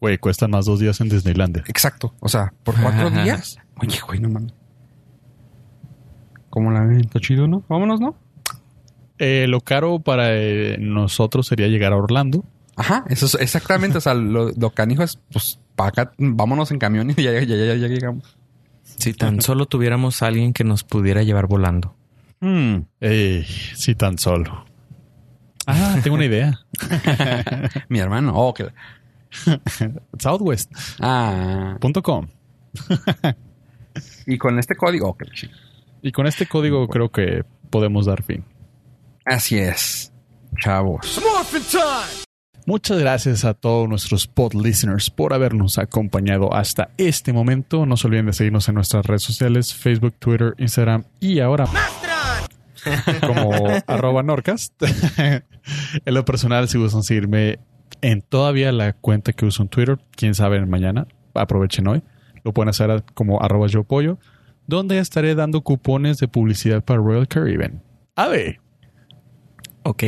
Güey, 0.00 0.18
cuestan 0.18 0.50
más 0.50 0.64
dos 0.64 0.80
días 0.80 1.00
en 1.00 1.08
Disneylandia. 1.08 1.62
Exacto. 1.66 2.14
O 2.20 2.28
sea, 2.28 2.52
por 2.64 2.80
cuatro 2.80 3.10
días. 3.10 3.58
Oye, 3.76 3.98
güey, 4.06 4.18
no 4.20 4.30
mames. 4.30 4.54
¿Cómo 6.48 6.70
la 6.70 6.80
ven? 6.80 7.00
Está 7.00 7.20
chido, 7.20 7.46
¿no? 7.46 7.62
Vámonos, 7.68 8.00
¿no? 8.00 8.16
Eh, 9.18 9.46
lo 9.48 9.60
caro 9.60 10.00
para 10.00 10.34
eh, 10.34 10.78
nosotros 10.80 11.46
sería 11.46 11.68
llegar 11.68 11.92
a 11.92 11.96
Orlando. 11.96 12.44
Ajá, 12.76 13.04
eso 13.08 13.26
es 13.26 13.34
exactamente. 13.34 13.98
o 13.98 14.00
sea, 14.00 14.14
lo, 14.14 14.50
lo 14.50 14.70
canijo 14.70 15.02
es, 15.02 15.18
pues, 15.30 15.60
para 15.76 15.88
acá, 15.90 16.12
vámonos 16.18 16.70
en 16.70 16.78
camión 16.78 17.10
y 17.10 17.22
ya, 17.22 17.32
ya, 17.32 17.42
ya, 17.42 17.56
ya, 17.56 17.74
ya 17.74 17.88
llegamos. 17.88 18.36
Si 18.82 19.14
tan 19.14 19.40
solo 19.40 19.66
tuviéramos 19.66 20.22
a 20.22 20.26
alguien 20.26 20.52
que 20.52 20.64
nos 20.64 20.82
pudiera 20.84 21.22
llevar 21.22 21.46
volando. 21.46 21.94
Hmm. 22.40 22.80
Ey, 23.00 23.44
sí, 23.44 23.94
tan 23.94 24.18
solo. 24.18 24.64
Ah, 25.66 25.98
tengo 26.02 26.16
una 26.16 26.24
idea. 26.24 26.58
Mi 27.88 28.00
hermano. 28.00 28.32
Oh, 28.34 28.52
que... 28.54 28.68
Southwest.com. 30.18 30.78
Ah. 31.00 31.78
Y 34.26 34.38
con 34.38 34.58
este 34.58 34.76
código. 34.76 35.10
Oh. 35.10 35.16
Y 36.02 36.12
con 36.12 36.26
este 36.26 36.46
código 36.46 36.88
creo 36.88 37.10
que 37.10 37.44
podemos 37.70 38.06
dar 38.06 38.22
fin. 38.22 38.44
Así 39.24 39.58
es. 39.58 40.12
Chavos. 40.58 41.20
Muchas 42.66 42.98
gracias 42.98 43.44
a 43.44 43.54
todos 43.54 43.88
nuestros 43.88 44.26
pod 44.26 44.54
listeners 44.54 45.10
por 45.10 45.32
habernos 45.32 45.78
acompañado 45.78 46.54
hasta 46.54 46.90
este 46.98 47.32
momento. 47.32 47.86
No 47.86 47.96
se 47.96 48.06
olviden 48.06 48.26
de 48.26 48.32
seguirnos 48.32 48.68
en 48.68 48.74
nuestras 48.76 49.06
redes 49.06 49.22
sociales, 49.22 49.74
Facebook, 49.74 50.14
Twitter, 50.18 50.54
Instagram 50.58 51.04
y 51.20 51.40
ahora 51.40 51.66
como 53.20 53.66
arroba 53.86 54.22
Norcast. 54.22 54.74
en 56.04 56.14
lo 56.14 56.24
personal, 56.24 56.68
si 56.68 56.78
gustan 56.78 57.02
seguirme 57.02 57.58
en 58.02 58.22
todavía 58.22 58.72
la 58.72 58.92
cuenta 58.92 59.32
que 59.32 59.46
uso 59.46 59.62
en 59.62 59.68
Twitter, 59.68 59.98
quién 60.16 60.34
sabe 60.34 60.64
mañana, 60.66 61.06
aprovechen 61.34 61.86
hoy. 61.88 62.02
Lo 62.44 62.52
pueden 62.52 62.70
hacer 62.70 63.04
como 63.14 63.42
arroba 63.42 63.66
yo 63.66 63.84
donde 64.66 64.98
estaré 64.98 65.34
dando 65.34 65.62
cupones 65.62 66.18
de 66.18 66.28
publicidad 66.28 66.84
para 66.84 67.00
Royal 67.00 67.28
Caribbean. 67.28 67.82
A 68.16 68.28
ver. 68.28 68.60
Ok. 69.82 70.04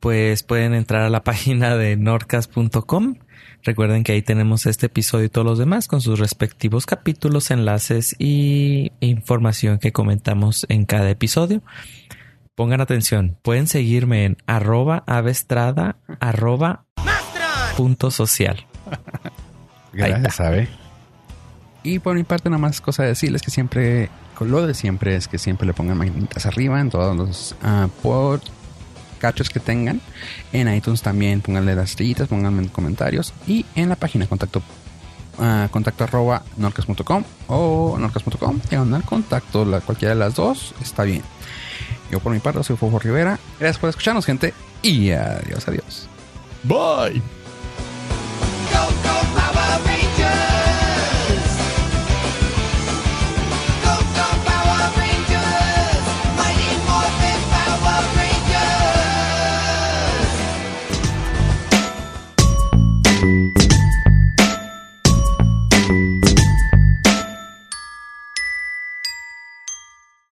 Pues 0.00 0.42
pueden 0.42 0.74
entrar 0.74 1.02
a 1.02 1.10
la 1.10 1.24
página 1.24 1.76
de 1.76 1.96
norcas.com. 1.96 3.16
Recuerden 3.62 4.04
que 4.04 4.12
ahí 4.12 4.22
tenemos 4.22 4.64
este 4.66 4.86
episodio 4.86 5.24
y 5.26 5.28
todos 5.28 5.44
los 5.44 5.58
demás 5.58 5.88
con 5.88 6.00
sus 6.00 6.20
respectivos 6.20 6.86
capítulos, 6.86 7.50
enlaces 7.50 8.14
y 8.18 8.92
información 9.00 9.78
que 9.80 9.90
comentamos 9.90 10.66
en 10.68 10.84
cada 10.84 11.10
episodio. 11.10 11.62
Pongan 12.56 12.80
atención, 12.80 13.36
pueden 13.42 13.66
seguirme 13.66 14.24
en 14.24 14.38
arroba 14.46 15.04
avestrada 15.06 15.98
arroba 16.20 16.86
punto 17.76 18.10
social. 18.10 18.64
Gracias. 19.92 20.36
¿sabe? 20.36 20.66
Y 21.82 21.98
por 21.98 22.16
mi 22.16 22.24
parte, 22.24 22.48
nada 22.48 22.58
más 22.58 22.80
cosa 22.80 23.02
de 23.02 23.10
decirles 23.10 23.42
que 23.42 23.50
siempre, 23.50 24.08
con 24.34 24.50
lo 24.50 24.66
de 24.66 24.72
siempre, 24.72 25.16
es 25.16 25.28
que 25.28 25.36
siempre 25.36 25.66
le 25.66 25.74
pongan 25.74 25.98
magnetitas 25.98 26.46
arriba 26.46 26.80
en 26.80 26.88
todos 26.88 27.14
los 27.14 27.54
ah, 27.62 27.88
por 28.02 28.40
cachos 29.18 29.50
que 29.50 29.60
tengan. 29.60 30.00
En 30.54 30.74
iTunes 30.74 31.02
también 31.02 31.42
pónganle 31.42 31.74
las 31.74 31.90
estrellitas, 31.90 32.26
pónganme 32.26 32.62
en 32.62 32.68
comentarios. 32.70 33.34
Y 33.46 33.66
en 33.74 33.90
la 33.90 33.96
página 33.96 34.26
contacto 34.26 34.62
ah, 35.38 35.68
contacto 35.70 36.04
arroba 36.04 36.42
norcas.com 36.56 37.22
o 37.48 37.98
norcas.com, 37.98 38.60
diagonal 38.70 39.02
contacto, 39.02 39.66
la, 39.66 39.82
cualquiera 39.82 40.14
de 40.14 40.20
las 40.20 40.34
dos, 40.36 40.74
está 40.80 41.02
bien. 41.02 41.22
Yo 42.10 42.20
por 42.20 42.32
mi 42.32 42.38
parte 42.38 42.62
soy 42.62 42.76
Fofo 42.76 42.98
Rivera. 42.98 43.38
Gracias 43.58 43.78
por 43.78 43.90
escucharnos, 43.90 44.24
gente. 44.24 44.54
Y 44.82 45.10
adiós, 45.10 45.66
adiós. 45.66 46.08
Bye. 46.62 47.22